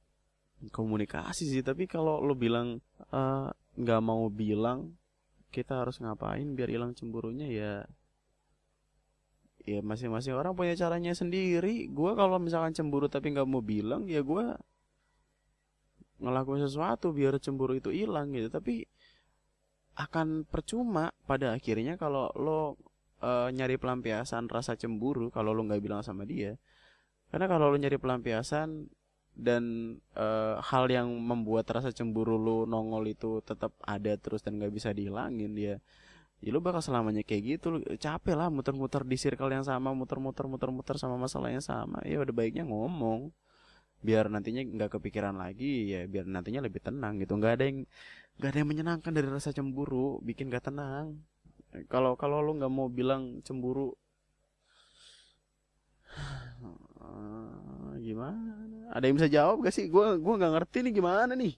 komunikasi 0.69 1.49
sih. 1.49 1.65
Tapi 1.65 1.89
kalau 1.89 2.21
lu 2.21 2.37
bilang 2.37 2.77
eh, 3.09 3.49
nggak 3.79 4.01
mau 4.03 4.27
bilang 4.27 4.95
kita 5.51 5.83
harus 5.83 5.99
ngapain 5.99 6.47
biar 6.55 6.71
hilang 6.71 6.95
cemburunya 6.95 7.47
ya 7.51 7.73
ya 9.61 9.79
masing-masing 9.85 10.33
orang 10.33 10.57
punya 10.57 10.73
caranya 10.73 11.13
sendiri. 11.13 11.85
Gue 11.91 12.17
kalau 12.17 12.41
misalkan 12.41 12.73
cemburu 12.73 13.05
tapi 13.11 13.35
nggak 13.35 13.45
mau 13.45 13.61
bilang 13.61 14.09
ya 14.09 14.25
gue 14.25 14.57
ngelakuin 16.21 16.61
sesuatu 16.65 17.13
biar 17.13 17.37
cemburu 17.37 17.77
itu 17.77 17.93
hilang 17.93 18.33
gitu. 18.33 18.49
Tapi 18.49 18.85
akan 19.99 20.47
percuma 20.47 21.11
pada 21.27 21.53
akhirnya 21.53 21.99
kalau 21.99 22.31
lo 22.39 22.79
uh, 23.21 23.49
nyari 23.53 23.75
pelampiasan 23.77 24.49
rasa 24.49 24.73
cemburu 24.79 25.29
kalau 25.29 25.53
lo 25.53 25.61
nggak 25.67 25.81
bilang 25.83 26.01
sama 26.01 26.25
dia. 26.25 26.57
Karena 27.29 27.45
kalau 27.47 27.69
lo 27.69 27.77
nyari 27.77 28.01
pelampiasan 28.01 28.87
dan 29.31 29.95
uh, 30.19 30.59
hal 30.59 30.91
yang 30.91 31.07
membuat 31.07 31.69
rasa 31.71 31.95
cemburu 31.95 32.35
lo 32.35 32.67
nongol 32.67 33.07
itu 33.09 33.39
tetap 33.41 33.71
ada 33.83 34.13
terus 34.19 34.43
dan 34.43 34.59
nggak 34.59 34.73
bisa 34.75 34.91
dihilangin 34.91 35.55
dia 35.55 35.65
ya 35.65 35.77
ya 36.41 36.49
lu 36.49 36.59
bakal 36.59 36.81
selamanya 36.81 37.21
kayak 37.21 37.43
gitu. 37.57 37.65
Lu 37.77 37.79
capek 37.85 38.35
lah 38.35 38.49
muter-muter 38.49 39.05
di 39.05 39.15
circle 39.15 39.53
yang 39.53 39.63
sama 39.63 39.93
muter-muter 39.93 40.45
muter-muter 40.49 40.97
sama 40.97 41.15
masalah 41.15 41.53
yang 41.53 41.61
sama. 41.63 42.01
Ya 42.03 42.17
udah 42.19 42.33
baiknya 42.33 42.65
ngomong. 42.65 43.29
Biar 44.01 44.33
nantinya 44.33 44.65
nggak 44.65 44.97
kepikiran 44.97 45.37
lagi 45.37 45.93
ya 45.93 46.09
biar 46.09 46.25
nantinya 46.25 46.65
lebih 46.65 46.81
tenang 46.81 47.21
gitu. 47.21 47.37
Nggak 47.37 47.53
ada 47.61 47.63
yang 47.69 47.77
nggak 48.41 48.49
ada 48.49 48.57
yang 48.57 48.69
menyenangkan 48.73 49.11
dari 49.13 49.27
rasa 49.29 49.53
cemburu 49.53 50.17
bikin 50.25 50.49
gak 50.49 50.73
tenang. 50.73 51.21
Kalau 51.87 52.17
kalau 52.17 52.41
lu 52.41 52.57
nggak 52.57 52.73
mau 52.73 52.89
bilang 52.89 53.39
cemburu 53.45 53.93
gimana 58.05 58.70
ada 58.91 59.07
yang 59.07 59.15
bisa 59.15 59.31
jawab 59.31 59.63
gak 59.63 59.71
sih? 59.71 59.87
Gue 59.87 60.19
gua 60.19 60.35
nggak 60.35 60.53
ngerti 60.59 60.77
nih 60.83 60.93
gimana 60.99 61.31
nih. 61.31 61.55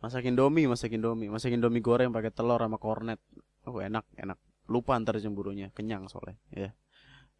Masakin 0.00 0.38
domi 0.38 0.70
masakin 0.70 1.02
domi. 1.02 1.26
Masakin 1.26 1.58
domi 1.58 1.82
goreng 1.82 2.14
pakai 2.14 2.30
telur 2.30 2.62
sama 2.62 2.78
kornet. 2.78 3.18
Oh 3.66 3.82
enak 3.82 4.06
enak. 4.14 4.38
Lupa 4.70 4.94
antar 4.94 5.18
cemburunya. 5.18 5.74
Kenyang 5.74 6.06
soalnya 6.06 6.38
ya. 6.54 6.70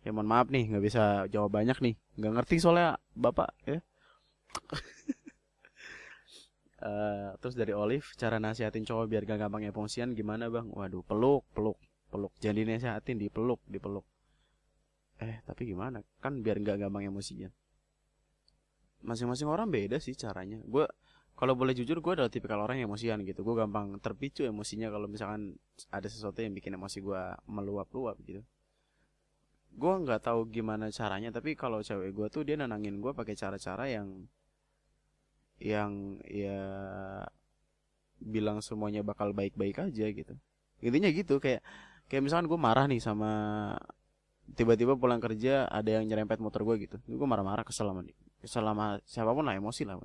Ya 0.03 0.11
mohon 0.11 0.27
maaf 0.27 0.51
nih 0.51 0.67
nggak 0.67 0.83
bisa 0.83 1.31
jawab 1.31 1.55
banyak 1.55 1.79
nih. 1.79 1.95
Nggak 2.19 2.33
ngerti 2.43 2.57
soalnya 2.59 2.99
bapak 3.15 3.55
ya. 3.65 3.79
Uh, 6.83 7.31
terus 7.41 7.55
dari 7.55 7.71
Olive 7.71 8.05
cara 8.19 8.43
nasihatin 8.43 8.83
cowok 8.83 9.07
biar 9.07 9.23
gak 9.31 9.47
gampang 9.47 9.63
emosian 9.63 10.11
gimana 10.19 10.51
bang? 10.51 10.67
Waduh 10.75 11.07
peluk 11.07 11.47
peluk 11.55 11.79
peluk. 12.11 12.35
Jadi 12.43 12.67
nasihatin 12.67 13.15
dipeluk 13.15 13.63
dipeluk. 13.71 14.03
Eh 15.23 15.39
tapi 15.47 15.71
gimana? 15.71 16.03
Kan 16.19 16.43
biar 16.43 16.59
nggak 16.59 16.83
gampang 16.83 17.07
emosian 17.07 17.55
masing-masing 19.01 19.49
orang 19.49 19.69
beda 19.69 19.97
sih 19.99 20.13
caranya. 20.17 20.61
Gue 20.65 20.85
kalau 21.41 21.57
boleh 21.57 21.73
jujur 21.73 22.05
gue 22.05 22.13
adalah 22.21 22.29
tipikal 22.29 22.61
orang 22.61 22.81
yang 22.81 22.93
emosian 22.93 23.25
gitu. 23.25 23.41
Gue 23.41 23.57
gampang 23.57 23.97
terpicu 23.99 24.45
emosinya 24.45 24.93
kalau 24.93 25.09
misalkan 25.09 25.57
ada 25.89 26.05
sesuatu 26.05 26.45
yang 26.45 26.53
bikin 26.53 26.77
emosi 26.77 27.01
gue 27.01 27.23
meluap-luap 27.49 28.21
gitu. 28.29 28.45
Gue 29.73 29.93
nggak 30.05 30.29
tahu 30.29 30.53
gimana 30.53 30.93
caranya 30.93 31.33
tapi 31.33 31.57
kalau 31.57 31.81
cewek 31.81 32.13
gue 32.13 32.27
tuh 32.29 32.43
dia 32.45 32.61
nenangin 32.61 33.01
gue 33.01 33.13
pakai 33.17 33.33
cara-cara 33.39 33.89
yang 33.89 34.29
yang 35.61 36.21
ya 36.29 36.61
bilang 38.21 38.61
semuanya 38.61 39.01
bakal 39.01 39.33
baik-baik 39.33 39.81
aja 39.81 40.07
gitu. 40.13 40.35
Intinya 40.85 41.09
gitu 41.09 41.41
kayak 41.41 41.65
kayak 42.09 42.23
misalkan 42.25 42.53
gue 42.53 42.59
marah 42.61 42.85
nih 42.85 43.01
sama 43.01 43.33
tiba-tiba 44.57 44.99
pulang 44.99 45.23
kerja 45.23 45.65
ada 45.73 45.89
yang 45.89 46.05
nyerempet 46.05 46.37
motor 46.37 46.69
gue 46.69 46.85
gitu. 46.85 46.97
Gue 47.09 47.29
marah-marah 47.29 47.65
kesel 47.65 47.89
sama 47.89 48.05
kesel 48.05 48.30
sama 48.45 49.01
siapa 49.05 49.33
pun 49.33 49.45
lah 49.45 49.57
emosi 49.57 49.85
lah 49.85 50.01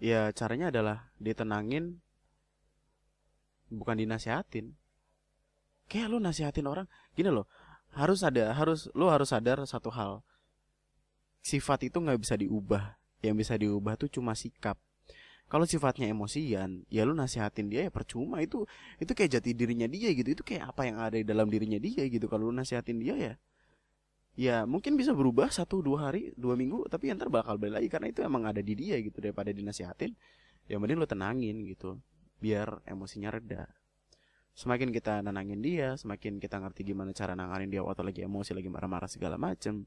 ya 0.00 0.32
caranya 0.32 0.72
adalah 0.72 1.12
ditenangin 1.20 2.00
bukan 3.70 3.96
dinasihatin. 4.00 4.74
Kayak 5.86 6.06
lu 6.10 6.18
nasihatin 6.18 6.66
orang 6.66 6.86
gini 7.14 7.30
loh 7.30 7.46
harus 7.90 8.22
ada 8.22 8.54
harus 8.54 8.86
lu 8.96 9.06
harus 9.12 9.30
sadar 9.30 9.62
satu 9.68 9.92
hal. 9.92 10.24
Sifat 11.44 11.86
itu 11.86 12.00
nggak 12.00 12.18
bisa 12.20 12.34
diubah. 12.34 12.98
Yang 13.20 13.36
bisa 13.46 13.54
diubah 13.60 13.94
tuh 14.00 14.08
cuma 14.08 14.32
sikap. 14.32 14.80
Kalau 15.50 15.66
sifatnya 15.66 16.06
emosian 16.08 16.86
ya 16.88 17.02
lu 17.02 17.12
nasihatin 17.12 17.68
dia 17.68 17.86
ya 17.86 17.92
percuma. 17.92 18.40
Itu 18.40 18.64
itu 19.02 19.12
kayak 19.12 19.40
jati 19.40 19.52
dirinya 19.52 19.90
dia 19.90 20.10
gitu. 20.14 20.32
Itu 20.32 20.42
kayak 20.46 20.72
apa 20.74 20.88
yang 20.88 20.96
ada 21.02 21.16
di 21.18 21.26
dalam 21.26 21.50
dirinya 21.50 21.76
dia 21.76 22.06
gitu. 22.06 22.30
Kalau 22.30 22.48
lu 22.48 22.54
nasihatin 22.54 22.98
dia 23.02 23.14
ya 23.18 23.34
ya 24.40 24.64
mungkin 24.64 24.96
bisa 24.96 25.12
berubah 25.12 25.52
satu 25.52 25.84
dua 25.84 26.08
hari 26.08 26.32
dua 26.32 26.56
minggu 26.56 26.88
tapi 26.88 27.12
ntar 27.12 27.28
bakal 27.28 27.60
balik 27.60 27.76
lagi 27.76 27.88
karena 27.92 28.08
itu 28.08 28.24
emang 28.24 28.48
ada 28.48 28.64
di 28.64 28.72
dia 28.72 28.96
gitu 29.04 29.20
daripada 29.20 29.52
dinasihatin 29.52 30.16
ya 30.64 30.80
mending 30.80 30.96
lo 30.96 31.04
tenangin 31.04 31.60
gitu 31.68 32.00
biar 32.40 32.80
emosinya 32.88 33.28
reda. 33.28 33.68
Semakin 34.56 34.96
kita 34.96 35.20
nenangin 35.20 35.60
dia 35.60 35.92
semakin 36.00 36.40
kita 36.40 36.56
ngerti 36.56 36.88
gimana 36.88 37.12
cara 37.12 37.36
nanganin 37.36 37.68
dia 37.68 37.84
waktu 37.84 38.00
lagi 38.00 38.20
emosi 38.24 38.56
lagi 38.56 38.72
marah-marah 38.72 39.12
segala 39.12 39.36
macem 39.36 39.84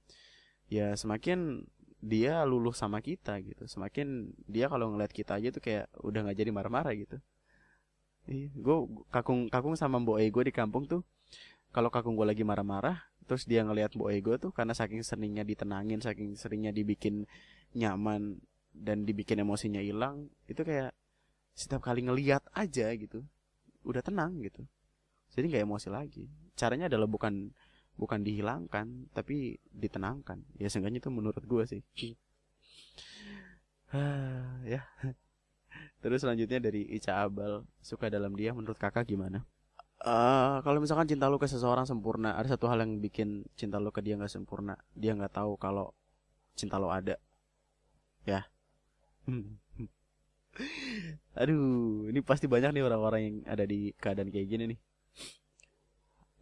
ya 0.70 0.94
semakin 0.94 1.66
dia 1.98 2.46
luluh 2.46 2.78
sama 2.78 3.02
kita 3.02 3.42
gitu. 3.42 3.66
Semakin 3.66 4.38
dia 4.46 4.70
kalau 4.70 4.94
ngeliat 4.94 5.10
kita 5.10 5.42
aja 5.42 5.50
tuh 5.50 5.66
kayak 5.66 5.90
udah 5.98 6.30
nggak 6.30 6.38
jadi 6.38 6.52
marah-marah 6.54 6.94
gitu. 6.94 7.18
Gue 8.54 8.78
kakung 9.10 9.50
kakung 9.50 9.74
sama 9.74 9.98
mbok 9.98 10.22
gue 10.22 10.44
di 10.46 10.54
kampung 10.54 10.86
tuh 10.86 11.02
kalau 11.74 11.90
kakung 11.90 12.14
gue 12.14 12.28
lagi 12.30 12.46
marah-marah 12.46 13.02
terus 13.26 13.48
dia 13.48 13.64
ngelihat 13.64 13.96
Bu 13.96 14.12
Ego 14.12 14.36
tuh 14.38 14.52
karena 14.52 14.76
saking 14.76 15.02
seringnya 15.02 15.44
ditenangin 15.48 16.00
saking 16.04 16.36
seringnya 16.36 16.76
dibikin 16.76 17.26
nyaman 17.74 18.40
dan 18.74 19.06
dibikin 19.06 19.42
emosinya 19.42 19.80
hilang 19.80 20.28
itu 20.50 20.62
kayak 20.66 20.92
setiap 21.54 21.86
kali 21.86 22.06
ngeliat 22.06 22.42
aja 22.58 22.90
gitu 22.98 23.22
udah 23.86 24.02
tenang 24.02 24.42
gitu. 24.42 24.64
Jadi 25.34 25.46
nggak 25.50 25.66
emosi 25.66 25.88
lagi. 25.92 26.26
Caranya 26.58 26.90
adalah 26.90 27.06
bukan 27.06 27.52
bukan 27.94 28.26
dihilangkan 28.26 29.12
tapi 29.14 29.62
ditenangkan. 29.70 30.42
Ya 30.58 30.70
seenggaknya 30.72 31.04
itu 31.04 31.12
menurut 31.14 31.44
gue 31.44 31.64
sih. 31.68 31.82
Ya. 34.66 34.82
Terus 36.02 36.26
selanjutnya 36.26 36.58
dari 36.58 36.82
Ica 36.90 37.22
Abal 37.22 37.62
suka 37.78 38.10
dalam 38.10 38.34
dia 38.34 38.50
menurut 38.50 38.74
kakak 38.82 39.06
gimana 39.06 39.46
Uh, 40.04 40.60
kalau 40.68 40.84
misalkan 40.84 41.08
cinta 41.08 41.32
lu 41.32 41.40
ke 41.40 41.48
seseorang 41.48 41.88
sempurna, 41.88 42.36
ada 42.36 42.52
satu 42.52 42.68
hal 42.68 42.84
yang 42.84 43.00
bikin 43.00 43.48
cinta 43.56 43.80
lu 43.80 43.88
ke 43.88 44.04
dia 44.04 44.20
nggak 44.20 44.28
sempurna. 44.28 44.76
Dia 45.00 45.16
nggak 45.16 45.32
tahu 45.32 45.56
kalau 45.56 45.96
cinta 46.60 46.76
lo 46.76 46.92
ada. 46.92 47.16
Ya. 48.28 48.44
Aduh, 51.40 52.12
ini 52.12 52.20
pasti 52.20 52.52
banyak 52.52 52.76
nih 52.76 52.84
orang-orang 52.84 53.22
yang 53.24 53.36
ada 53.48 53.64
di 53.64 53.96
keadaan 53.96 54.28
kayak 54.28 54.48
gini 54.52 54.64
nih. 54.76 54.80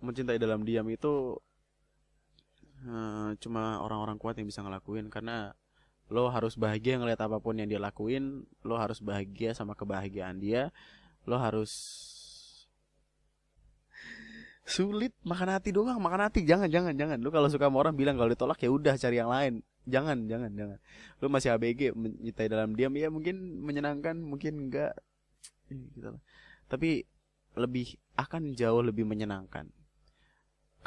Mencintai 0.02 0.42
dalam 0.42 0.66
diam 0.66 0.90
itu 0.90 1.38
uh, 2.90 3.30
cuma 3.38 3.78
orang-orang 3.86 4.18
kuat 4.18 4.42
yang 4.42 4.50
bisa 4.50 4.66
ngelakuin 4.66 5.14
karena 5.14 5.54
lo 6.10 6.28
harus 6.34 6.58
bahagia 6.58 6.98
ngeliat 6.98 7.22
apa 7.24 7.38
pun 7.38 7.56
yang 7.62 7.70
dia 7.70 7.78
lakuin, 7.78 8.44
lo 8.66 8.76
harus 8.76 9.00
bahagia 9.00 9.54
sama 9.54 9.78
kebahagiaan 9.78 10.42
dia, 10.42 10.74
lo 11.24 11.38
harus 11.40 11.72
sulit 14.66 15.12
makan 15.26 15.58
hati 15.58 15.74
doang 15.74 15.98
makan 15.98 16.30
hati. 16.30 16.46
Jangan 16.46 16.70
jangan 16.72 16.94
jangan. 16.96 17.18
Lu 17.20 17.30
kalau 17.34 17.50
suka 17.50 17.68
sama 17.68 17.82
orang 17.82 17.98
bilang 17.98 18.16
kalau 18.16 18.30
ditolak 18.32 18.62
ya 18.62 18.70
udah 18.70 18.96
cari 18.96 19.18
yang 19.18 19.32
lain. 19.32 19.54
Jangan 19.90 20.30
jangan 20.30 20.52
jangan. 20.54 20.78
Lu 21.20 21.28
masih 21.28 21.54
ABG 21.58 21.98
mencintai 21.98 22.48
dalam 22.48 22.78
diam 22.78 22.94
ya 22.94 23.10
mungkin 23.10 23.62
menyenangkan 23.66 24.16
mungkin 24.22 24.70
enggak. 24.70 24.94
Gitu 25.68 26.16
tapi 26.72 27.04
lebih 27.60 28.00
akan 28.16 28.56
jauh 28.56 28.80
lebih 28.80 29.04
menyenangkan. 29.04 29.68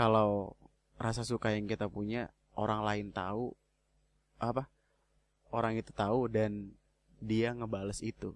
Kalau 0.01 0.57
rasa 0.97 1.21
suka 1.21 1.53
yang 1.53 1.69
kita 1.69 1.93
punya 1.93 2.33
orang 2.57 2.81
lain 2.81 3.07
tahu 3.13 3.53
apa 4.41 4.73
orang 5.53 5.77
itu 5.77 5.93
tahu 5.93 6.33
dan 6.33 6.73
dia 7.21 7.53
ngebales 7.53 8.01
itu. 8.01 8.33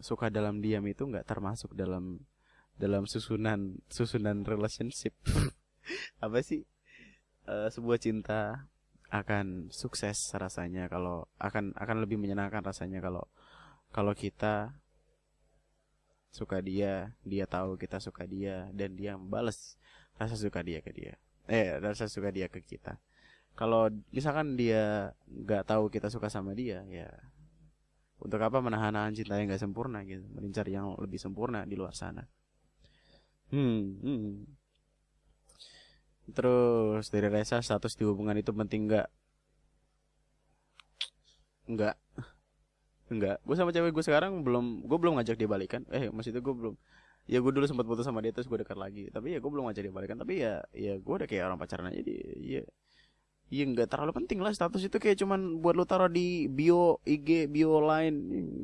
Suka 0.00 0.32
dalam 0.32 0.64
diam 0.64 0.88
itu 0.88 1.04
nggak 1.04 1.28
termasuk 1.28 1.76
dalam 1.76 2.24
dalam 2.76 3.08
susunan 3.08 3.80
susunan 3.88 4.44
relationship. 4.44 5.16
Apa 6.24 6.44
sih? 6.44 6.68
Uh, 7.46 7.70
sebuah 7.70 7.98
cinta 8.02 8.66
akan 9.08 9.70
sukses 9.70 10.18
rasanya 10.34 10.90
kalau 10.90 11.30
akan 11.38 11.70
akan 11.78 12.02
lebih 12.02 12.18
menyenangkan 12.18 12.58
rasanya 12.58 12.98
kalau 12.98 13.22
kalau 13.94 14.12
kita 14.18 14.74
suka 16.34 16.58
dia 16.58 17.14
dia 17.22 17.46
tahu 17.46 17.78
kita 17.78 18.02
suka 18.02 18.26
dia 18.26 18.66
dan 18.74 18.98
dia 18.98 19.14
membalas 19.14 19.78
rasa 20.18 20.34
suka 20.36 20.60
dia 20.60 20.82
ke 20.82 20.90
dia. 20.90 21.14
Eh 21.46 21.78
rasa 21.78 22.10
suka 22.10 22.34
dia 22.34 22.50
ke 22.50 22.60
kita. 22.60 22.98
Kalau 23.56 23.88
misalkan 24.12 24.58
dia 24.58 25.14
nggak 25.24 25.64
tahu 25.70 25.88
kita 25.88 26.12
suka 26.12 26.28
sama 26.28 26.52
dia 26.52 26.84
ya 26.90 27.08
untuk 28.20 28.42
apa 28.42 28.58
menahan-nahan 28.58 29.16
cinta 29.16 29.38
yang 29.38 29.48
nggak 29.48 29.62
sempurna 29.62 30.02
gitu? 30.02 30.26
Mengincar 30.34 30.66
yang 30.68 30.98
lebih 30.98 31.16
sempurna 31.22 31.64
di 31.64 31.78
luar 31.78 31.94
sana 31.94 32.26
Hmm, 33.50 33.98
hmm. 34.02 34.26
Terus 36.34 37.06
dari 37.14 37.28
Reza 37.30 37.62
status 37.62 37.94
di 37.94 38.02
hubungan 38.02 38.34
itu 38.34 38.50
penting 38.50 38.90
nggak? 38.90 39.06
Nggak. 41.70 41.96
Enggak. 43.06 43.38
Gue 43.46 43.54
sama 43.54 43.70
cewek 43.70 43.94
gue 43.94 44.04
sekarang 44.04 44.42
belum, 44.42 44.82
gue 44.86 44.98
belum 44.98 45.14
ngajak 45.18 45.38
dia 45.38 45.46
balikan. 45.50 45.82
Eh, 45.94 46.10
maksudnya 46.10 46.42
gue 46.42 46.54
belum. 46.54 46.74
Ya 47.26 47.38
gue 47.42 47.52
dulu 47.54 47.66
sempat 47.66 47.86
putus 47.86 48.06
sama 48.06 48.22
dia 48.22 48.34
terus 48.34 48.50
gue 48.50 48.58
dekat 48.58 48.78
lagi. 48.78 49.10
Tapi 49.14 49.34
ya 49.34 49.38
gue 49.38 49.50
belum 49.50 49.70
ngajak 49.70 49.82
dia 49.86 49.94
balikan. 49.94 50.18
Tapi 50.18 50.34
ya, 50.42 50.62
ya 50.74 50.98
gue 50.98 51.14
udah 51.14 51.28
kayak 51.30 51.46
orang 51.46 51.58
pacaran 51.58 51.90
aja. 51.90 52.02
Dia, 52.02 52.22
ya, 52.42 52.62
Iya 53.46 53.62
nggak 53.70 53.94
terlalu 53.94 54.10
penting 54.18 54.42
lah 54.42 54.50
status 54.50 54.82
itu 54.82 54.98
kayak 54.98 55.22
cuman 55.22 55.62
buat 55.62 55.78
lu 55.78 55.86
taruh 55.86 56.10
di 56.10 56.50
bio 56.50 56.98
IG 57.06 57.46
bio 57.46 57.78
lain 57.78 58.14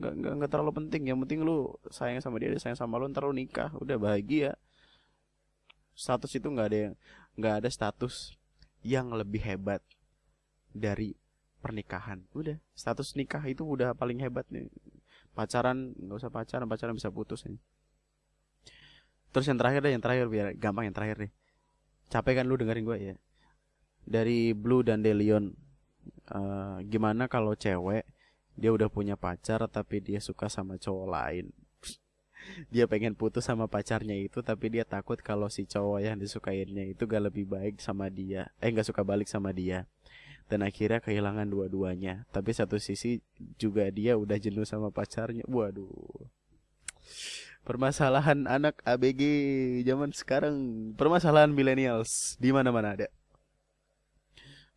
nggak 0.03 0.13
nggak 0.19 0.33
nggak 0.43 0.51
terlalu 0.51 0.73
penting 0.75 1.07
yang 1.07 1.23
penting 1.23 1.47
lu 1.47 1.71
sayang 1.87 2.19
sama 2.19 2.43
dia 2.43 2.51
dia 2.51 2.59
sayang 2.59 2.75
sama 2.75 2.99
lu 2.99 3.07
ntar 3.15 3.23
lu 3.23 3.31
nikah 3.31 3.71
udah 3.79 3.95
bahagia 3.95 4.59
status 5.93 6.33
itu 6.37 6.47
nggak 6.49 6.67
ada 6.69 6.79
yang 6.79 6.95
nggak 7.39 7.55
ada 7.65 7.69
status 7.69 8.37
yang 8.83 9.13
lebih 9.15 9.41
hebat 9.45 9.81
dari 10.73 11.15
pernikahan. 11.63 12.25
Udah 12.35 12.59
status 12.75 13.15
nikah 13.15 13.43
itu 13.47 13.63
udah 13.63 13.95
paling 13.95 14.19
hebat 14.21 14.45
nih. 14.51 14.69
Pacaran 15.33 15.97
nggak 15.97 16.19
usah 16.19 16.31
pacaran 16.33 16.67
pacaran 16.69 16.95
bisa 16.97 17.09
putus 17.09 17.45
nih. 17.49 17.61
Terus 19.33 19.49
yang 19.49 19.57
terakhir 19.57 19.81
deh 19.81 19.93
yang 19.97 20.05
terakhir 20.05 20.27
biar 20.29 20.47
gampang 20.59 20.91
yang 20.91 20.97
terakhir 20.97 21.17
nih 21.29 21.33
capek 22.13 22.43
kan 22.43 22.45
lu 22.45 22.61
dengerin 22.61 22.85
gue 22.85 22.99
ya? 23.01 23.17
Dari 24.05 24.53
Blue 24.53 24.85
dan 24.85 25.01
Delion 25.01 25.57
uh, 26.29 26.85
gimana 26.85 27.25
kalau 27.33 27.57
cewek 27.57 28.05
dia 28.53 28.69
udah 28.69 28.93
punya 28.93 29.17
pacar 29.17 29.65
tapi 29.73 30.05
dia 30.05 30.21
suka 30.21 30.53
sama 30.53 30.77
cowok 30.77 31.09
lain 31.09 31.49
dia 32.69 32.85
pengen 32.91 33.15
putus 33.15 33.47
sama 33.49 33.67
pacarnya 33.71 34.17
itu 34.19 34.43
tapi 34.43 34.73
dia 34.73 34.85
takut 34.87 35.19
kalau 35.21 35.49
si 35.49 35.67
cowok 35.67 36.01
yang 36.03 36.17
disukainya 36.19 36.85
itu 36.89 37.07
gak 37.07 37.33
lebih 37.33 37.49
baik 37.49 37.79
sama 37.79 38.09
dia. 38.09 38.51
Eh 38.59 38.71
gak 38.73 38.87
suka 38.89 39.03
balik 39.07 39.29
sama 39.31 39.51
dia. 39.55 39.87
Dan 40.51 40.67
akhirnya 40.67 41.01
kehilangan 41.01 41.49
dua-duanya. 41.49 42.29
Tapi 42.35 42.53
satu 42.53 42.77
sisi 42.77 43.25
juga 43.57 43.89
dia 43.89 44.19
udah 44.21 44.37
jenuh 44.37 44.69
sama 44.69 44.93
pacarnya. 44.93 45.47
Waduh. 45.49 46.29
Permasalahan 47.63 48.45
anak 48.51 48.83
ABG 48.83 49.23
zaman 49.87 50.11
sekarang. 50.13 50.57
Permasalahan 50.99 51.55
millennials 51.55 52.37
di 52.43 52.51
mana-mana 52.51 52.99
ada 52.99 53.09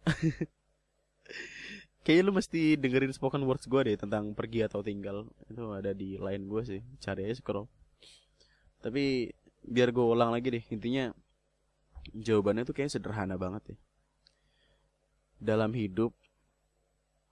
Kayaknya 2.06 2.24
lu 2.30 2.34
mesti 2.38 2.78
dengerin 2.78 3.18
spoken 3.18 3.50
words 3.50 3.66
gue 3.66 3.82
deh 3.82 3.98
tentang 3.98 4.38
pergi 4.38 4.62
atau 4.62 4.86
tinggal. 4.86 5.26
Itu 5.50 5.74
ada 5.74 5.90
di 5.90 6.22
line 6.22 6.46
gue 6.46 6.62
sih. 6.62 6.82
Cari 7.02 7.26
aja 7.26 7.42
scroll. 7.42 7.66
Tapi 8.78 9.34
biar 9.66 9.90
gue 9.90 10.06
ulang 10.06 10.30
lagi 10.30 10.54
deh. 10.54 10.62
Intinya 10.70 11.10
jawabannya 12.14 12.62
tuh 12.62 12.78
kayaknya 12.78 13.02
sederhana 13.02 13.42
banget 13.42 13.74
ya. 13.74 13.78
Dalam 15.42 15.74
hidup 15.74 16.14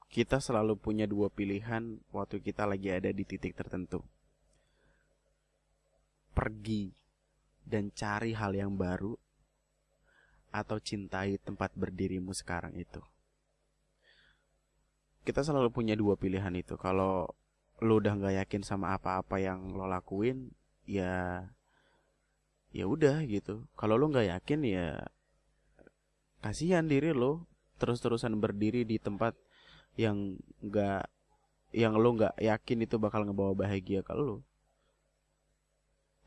kita 0.10 0.42
selalu 0.42 0.74
punya 0.74 1.06
dua 1.06 1.30
pilihan 1.30 2.02
waktu 2.10 2.42
kita 2.42 2.66
lagi 2.66 2.90
ada 2.90 3.14
di 3.14 3.30
titik 3.30 3.54
tertentu. 3.54 4.02
Pergi 6.34 6.90
dan 7.62 7.94
cari 7.94 8.34
hal 8.34 8.58
yang 8.58 8.74
baru 8.74 9.14
atau 10.50 10.82
cintai 10.82 11.38
tempat 11.38 11.70
berdirimu 11.78 12.34
sekarang 12.34 12.74
itu 12.74 13.13
kita 15.24 15.42
selalu 15.44 15.72
punya 15.72 15.96
dua 15.96 16.16
pilihan 16.20 16.54
itu. 16.56 16.76
Kalau 16.80 17.32
lo 17.84 17.94
udah 18.00 18.14
nggak 18.16 18.36
yakin 18.46 18.62
sama 18.64 18.96
apa-apa 18.96 19.40
yang 19.40 19.76
lo 19.76 19.88
lakuin 19.90 20.52
ya 20.88 21.44
ya 22.76 22.86
udah 22.86 23.24
gitu. 23.28 23.68
Kalau 23.76 23.96
lo 24.00 24.12
nggak 24.12 24.30
yakin 24.40 24.60
ya 24.68 24.88
kasihan 26.44 26.84
diri 26.84 27.16
lo 27.16 27.48
terus-terusan 27.80 28.36
berdiri 28.40 28.84
di 28.84 29.00
tempat 29.00 29.32
yang 29.96 30.36
nggak 30.60 31.08
yang 31.74 31.98
lo 31.98 32.14
nggak 32.14 32.36
yakin 32.38 32.86
itu 32.86 33.00
bakal 33.00 33.24
ngebawa 33.24 33.56
bahagia 33.56 34.04
ke 34.06 34.14
lo 34.14 34.44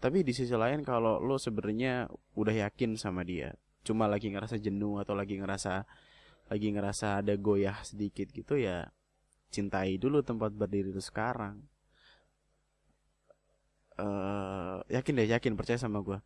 tapi 0.00 0.24
di 0.24 0.32
sisi 0.32 0.52
lain 0.56 0.82
kalau 0.82 1.20
lo 1.22 1.36
sebenarnya 1.36 2.10
udah 2.34 2.54
yakin 2.66 2.96
sama 2.96 3.22
dia 3.22 3.54
cuma 3.86 4.10
lagi 4.10 4.32
ngerasa 4.32 4.58
jenuh 4.58 4.98
atau 4.98 5.14
lagi 5.14 5.38
ngerasa 5.38 5.86
lagi 6.46 6.68
ngerasa 6.70 7.20
ada 7.24 7.34
goyah 7.34 7.78
sedikit 7.82 8.30
gitu 8.30 8.58
ya 8.58 8.86
cintai 9.50 9.96
dulu 9.96 10.20
tempat 10.22 10.52
berdiri 10.52 10.90
lu 10.90 11.02
sekarang. 11.02 11.62
Uh, 13.96 14.84
yakin 14.92 15.16
deh 15.16 15.24
yakin 15.24 15.56
percaya 15.56 15.80
sama 15.80 16.04
gue 16.04 16.20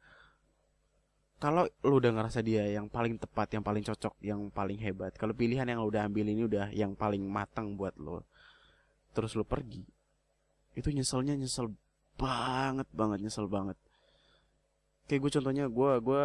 kalau 1.38 1.70
lu 1.86 2.02
udah 2.02 2.10
ngerasa 2.10 2.42
dia 2.42 2.66
yang 2.66 2.90
paling 2.90 3.14
tepat 3.14 3.46
yang 3.54 3.62
paling 3.62 3.86
cocok 3.86 4.18
yang 4.26 4.50
paling 4.50 4.74
hebat 4.82 5.14
kalau 5.14 5.30
pilihan 5.30 5.62
yang 5.70 5.78
lu 5.78 5.86
udah 5.86 6.02
ambil 6.10 6.26
ini 6.26 6.50
udah 6.50 6.74
yang 6.74 6.98
paling 6.98 7.22
matang 7.22 7.78
buat 7.78 7.94
lo 7.94 8.26
terus 9.14 9.38
lu 9.38 9.46
pergi 9.46 9.86
itu 10.74 10.88
nyeselnya 10.90 11.34
nyesel 11.38 11.74
banget 12.20 12.86
banget 12.94 13.18
nyesel 13.24 13.48
banget. 13.50 13.76
Kayak 15.08 15.20
gue 15.26 15.30
contohnya 15.40 15.64
gue 15.66 15.92
gue 16.04 16.24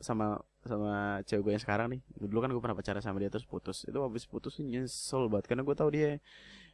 sama 0.00 0.40
sama 0.62 1.20
cewek 1.26 1.42
gue 1.42 1.52
yang 1.58 1.64
sekarang 1.64 1.86
nih. 1.98 2.00
Dulu 2.18 2.38
kan 2.38 2.50
gue 2.54 2.62
pernah 2.62 2.78
pacaran 2.78 3.02
sama 3.02 3.18
dia 3.18 3.30
terus 3.30 3.46
putus. 3.46 3.82
Itu 3.86 3.98
habis 4.02 4.24
putus 4.26 4.58
nyesel 4.62 5.26
banget 5.26 5.50
karena 5.50 5.62
gue 5.66 5.74
tahu 5.74 5.90
dia 5.90 6.22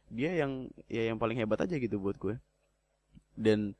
dia 0.09 0.31
yang 0.33 0.69
ya 0.89 1.09
yang 1.09 1.17
paling 1.21 1.37
hebat 1.37 1.61
aja 1.61 1.77
gitu 1.77 2.01
buat 2.01 2.17
gue 2.17 2.41
dan 3.37 3.77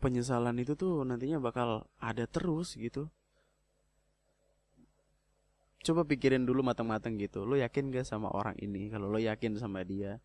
penyesalan 0.00 0.56
itu 0.60 0.72
tuh 0.76 1.04
nantinya 1.04 1.42
bakal 1.42 1.84
ada 2.00 2.24
terus 2.24 2.78
gitu. 2.78 3.08
Coba 5.80 6.04
pikirin 6.04 6.44
dulu 6.44 6.60
matang-matang 6.60 7.16
gitu. 7.16 7.48
Lo 7.48 7.56
yakin 7.56 7.88
gak 7.88 8.04
sama 8.04 8.28
orang 8.32 8.56
ini? 8.60 8.92
Kalau 8.92 9.08
lo 9.08 9.16
yakin 9.16 9.56
sama 9.56 9.80
dia 9.84 10.20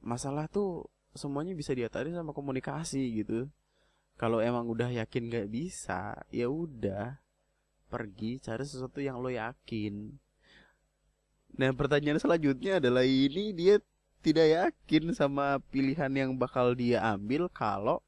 masalah 0.00 0.48
tuh 0.48 0.88
semuanya 1.12 1.52
bisa 1.52 1.76
diatasi 1.76 2.16
sama 2.16 2.32
komunikasi 2.32 3.24
gitu. 3.24 3.48
Kalau 4.16 4.40
emang 4.40 4.68
udah 4.68 4.88
yakin 4.92 5.32
gak 5.32 5.48
bisa 5.48 6.16
ya 6.28 6.48
udah 6.48 7.20
pergi 7.90 8.38
cari 8.38 8.62
sesuatu 8.62 9.02
yang 9.02 9.18
lo 9.18 9.28
yakin 9.28 10.14
Nah 11.58 11.70
pertanyaan 11.74 12.20
selanjutnya 12.22 12.78
adalah 12.78 13.02
ini 13.02 13.50
dia 13.50 13.82
tidak 14.20 14.46
yakin 14.46 15.16
sama 15.16 15.58
pilihan 15.72 16.12
yang 16.12 16.30
bakal 16.36 16.76
dia 16.76 17.00
ambil 17.02 17.48
kalau 17.50 18.04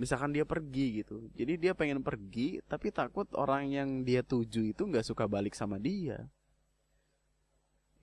misalkan 0.00 0.32
dia 0.32 0.48
pergi 0.48 1.04
gitu. 1.04 1.28
Jadi 1.36 1.60
dia 1.60 1.72
pengen 1.76 2.00
pergi 2.00 2.64
tapi 2.66 2.88
takut 2.90 3.28
orang 3.36 3.68
yang 3.68 3.88
dia 4.02 4.24
tuju 4.24 4.72
itu 4.72 4.82
nggak 4.88 5.04
suka 5.06 5.28
balik 5.28 5.52
sama 5.52 5.76
dia. 5.76 6.24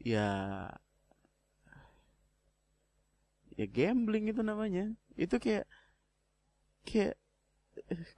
Ya 0.02 0.30
ya 3.58 3.66
gambling 3.66 4.30
itu 4.30 4.42
namanya. 4.46 4.94
Itu 5.18 5.42
kayak 5.42 5.66
kayak 6.86 7.18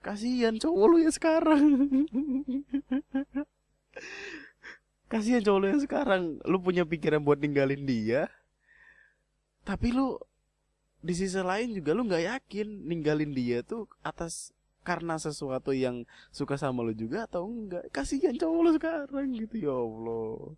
kasihan 0.02 0.54
cowok 0.58 0.86
lu 0.90 0.96
ya 1.02 1.10
sekarang. 1.14 1.64
kasihan 5.12 5.42
cowok 5.42 5.58
lu 5.62 5.66
yang 5.70 5.82
sekarang. 5.82 6.22
Lu 6.46 6.58
punya 6.58 6.82
pikiran 6.82 7.22
buat 7.22 7.38
ninggalin 7.38 7.86
dia. 7.86 8.26
Tapi 9.62 9.94
lu 9.94 10.18
di 11.00 11.14
sisi 11.16 11.38
lain 11.40 11.72
juga 11.72 11.96
lu 11.96 12.04
nggak 12.04 12.24
yakin 12.26 12.84
ninggalin 12.84 13.32
dia 13.32 13.64
tuh 13.64 13.88
atas 14.04 14.52
karena 14.84 15.16
sesuatu 15.16 15.72
yang 15.72 16.04
suka 16.34 16.58
sama 16.58 16.82
lu 16.82 16.92
juga 16.96 17.30
atau 17.30 17.46
enggak. 17.46 17.86
Kasihan 17.94 18.34
cowok 18.34 18.60
lu 18.66 18.70
sekarang 18.74 19.26
gitu 19.38 19.56
ya 19.70 19.74
Allah. 19.74 20.56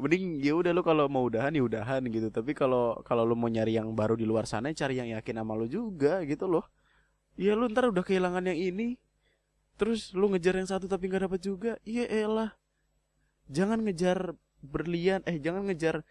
Mending 0.00 0.40
ya 0.40 0.56
udah 0.56 0.72
lu 0.72 0.80
kalau 0.80 1.04
mau 1.12 1.28
udahan 1.28 1.52
ya 1.52 1.60
udahan 1.60 2.00
gitu. 2.08 2.32
Tapi 2.32 2.56
kalau 2.56 2.96
kalau 3.04 3.28
lu 3.28 3.36
mau 3.36 3.52
nyari 3.52 3.76
yang 3.76 3.92
baru 3.92 4.16
di 4.16 4.24
luar 4.24 4.48
sana 4.48 4.72
cari 4.72 4.96
yang 4.96 5.12
yakin 5.12 5.44
sama 5.44 5.52
lu 5.52 5.68
juga 5.68 6.24
gitu 6.24 6.48
loh 6.48 6.64
ya 7.34 7.52
lu 7.54 7.70
ntar 7.70 7.90
udah 7.90 8.02
kehilangan 8.02 8.46
yang 8.50 8.58
ini. 8.58 8.98
Terus 9.76 10.12
lu 10.12 10.28
ngejar 10.28 10.60
yang 10.60 10.68
satu 10.68 10.86
tapi 10.86 11.08
nggak 11.08 11.30
dapat 11.30 11.40
juga. 11.40 11.72
Iya 11.84 12.04
elah. 12.08 12.50
Jangan 13.50 13.82
ngejar 13.82 14.36
berlian 14.60 15.24
eh 15.24 15.40
jangan 15.40 15.64
ngejar 15.72 16.04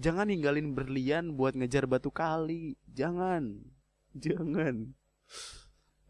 jangan 0.00 0.32
ninggalin 0.32 0.72
berlian 0.72 1.36
buat 1.36 1.52
ngejar 1.54 1.84
batu 1.84 2.08
kali. 2.08 2.80
Jangan. 2.92 3.60
Jangan. 4.16 4.96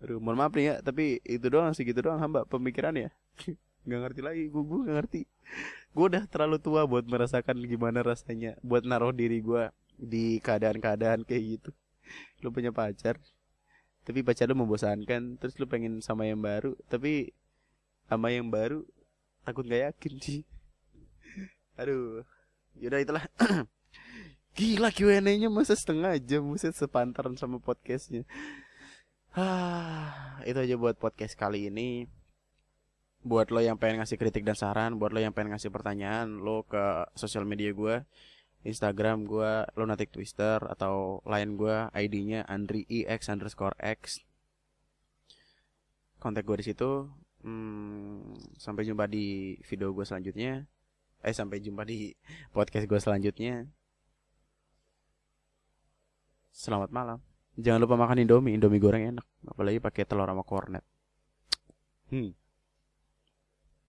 Aduh, 0.01 0.17
mohon 0.17 0.41
maaf 0.41 0.57
nih 0.57 0.73
ya, 0.73 0.75
tapi 0.81 1.21
itu 1.29 1.45
doang 1.53 1.77
sih 1.77 1.85
gitu 1.85 2.01
doang 2.01 2.17
hamba 2.17 2.49
pemikiran 2.49 2.97
ya. 2.97 3.13
nggak 3.85 4.01
ngerti 4.09 4.21
lagi, 4.25 4.43
gue 4.49 4.63
gue 4.65 4.79
nggak 4.89 4.97
ngerti. 4.97 5.21
Gue 5.93 6.05
udah 6.09 6.25
terlalu 6.25 6.57
tua 6.57 6.89
buat 6.89 7.05
merasakan 7.05 7.61
gimana 7.69 8.01
rasanya, 8.01 8.57
buat 8.65 8.89
naruh 8.89 9.13
diri 9.13 9.45
gue 9.45 9.69
di 10.01 10.41
keadaan-keadaan 10.41 11.29
kayak 11.29 11.43
gitu. 11.61 11.71
Lu 12.41 12.49
punya 12.49 12.73
pacar, 12.73 13.21
tapi 14.05 14.25
pacar 14.25 14.49
lu 14.49 14.57
membosankan, 14.59 15.37
terus 15.39 15.55
lu 15.61 15.69
pengen 15.69 16.01
sama 16.01 16.27
yang 16.27 16.41
baru, 16.41 16.75
tapi 16.89 17.33
sama 18.09 18.33
yang 18.35 18.49
baru 18.49 18.83
takut 19.45 19.65
nggak 19.67 19.93
yakin 19.93 20.15
sih. 20.21 20.41
Aduh, 21.81 22.27
yaudah 22.79 23.01
itulah. 23.01 23.25
Gila 24.59 24.91
Q&A-nya 24.91 25.47
masa 25.47 25.79
setengah 25.79 26.19
jam 26.19 26.43
Muset 26.43 26.75
sepantaran 26.75 27.39
sama 27.39 27.63
podcastnya 27.63 28.27
Ah, 29.31 30.43
itu 30.43 30.59
aja 30.59 30.75
buat 30.75 30.99
podcast 30.99 31.39
kali 31.39 31.71
ini. 31.71 32.11
Buat 33.23 33.55
lo 33.55 33.63
yang 33.63 33.79
pengen 33.79 34.03
ngasih 34.03 34.19
kritik 34.19 34.43
dan 34.43 34.59
saran, 34.59 34.99
buat 34.99 35.15
lo 35.15 35.23
yang 35.23 35.31
pengen 35.31 35.55
ngasih 35.55 35.71
pertanyaan, 35.71 36.43
lo 36.43 36.67
ke 36.67 37.07
sosial 37.15 37.47
media 37.47 37.71
gue, 37.71 38.03
Instagram 38.61 39.25
gue, 39.25 39.65
Lunatic 39.77 40.13
Twister 40.13 40.61
atau 40.69 41.25
lain 41.25 41.57
gue, 41.57 41.89
ID-nya 41.97 42.45
Andri 42.45 42.85
EX 42.89 43.33
underscore 43.33 43.77
X. 43.81 44.21
Kontak 46.21 46.45
gue 46.45 46.61
di 46.61 46.67
situ. 46.69 47.09
Hmm, 47.41 48.37
sampai 48.61 48.85
jumpa 48.85 49.09
di 49.09 49.57
video 49.65 49.97
gue 49.97 50.05
selanjutnya. 50.05 50.69
Eh, 51.25 51.33
sampai 51.33 51.65
jumpa 51.65 51.89
di 51.89 52.13
podcast 52.57 52.85
gue 52.85 53.01
selanjutnya. 53.01 53.65
Selamat 56.53 56.93
malam. 56.93 57.19
Jangan 57.57 57.81
lupa 57.81 57.97
makan 57.97 58.21
Indomie, 58.21 58.57
Indomie 58.57 58.81
goreng 58.81 59.17
enak, 59.17 59.27
apalagi 59.49 59.81
pakai 59.81 60.05
telur 60.05 60.29
sama 60.29 60.45
kornet. 60.45 60.85
Hmm. 62.13 62.37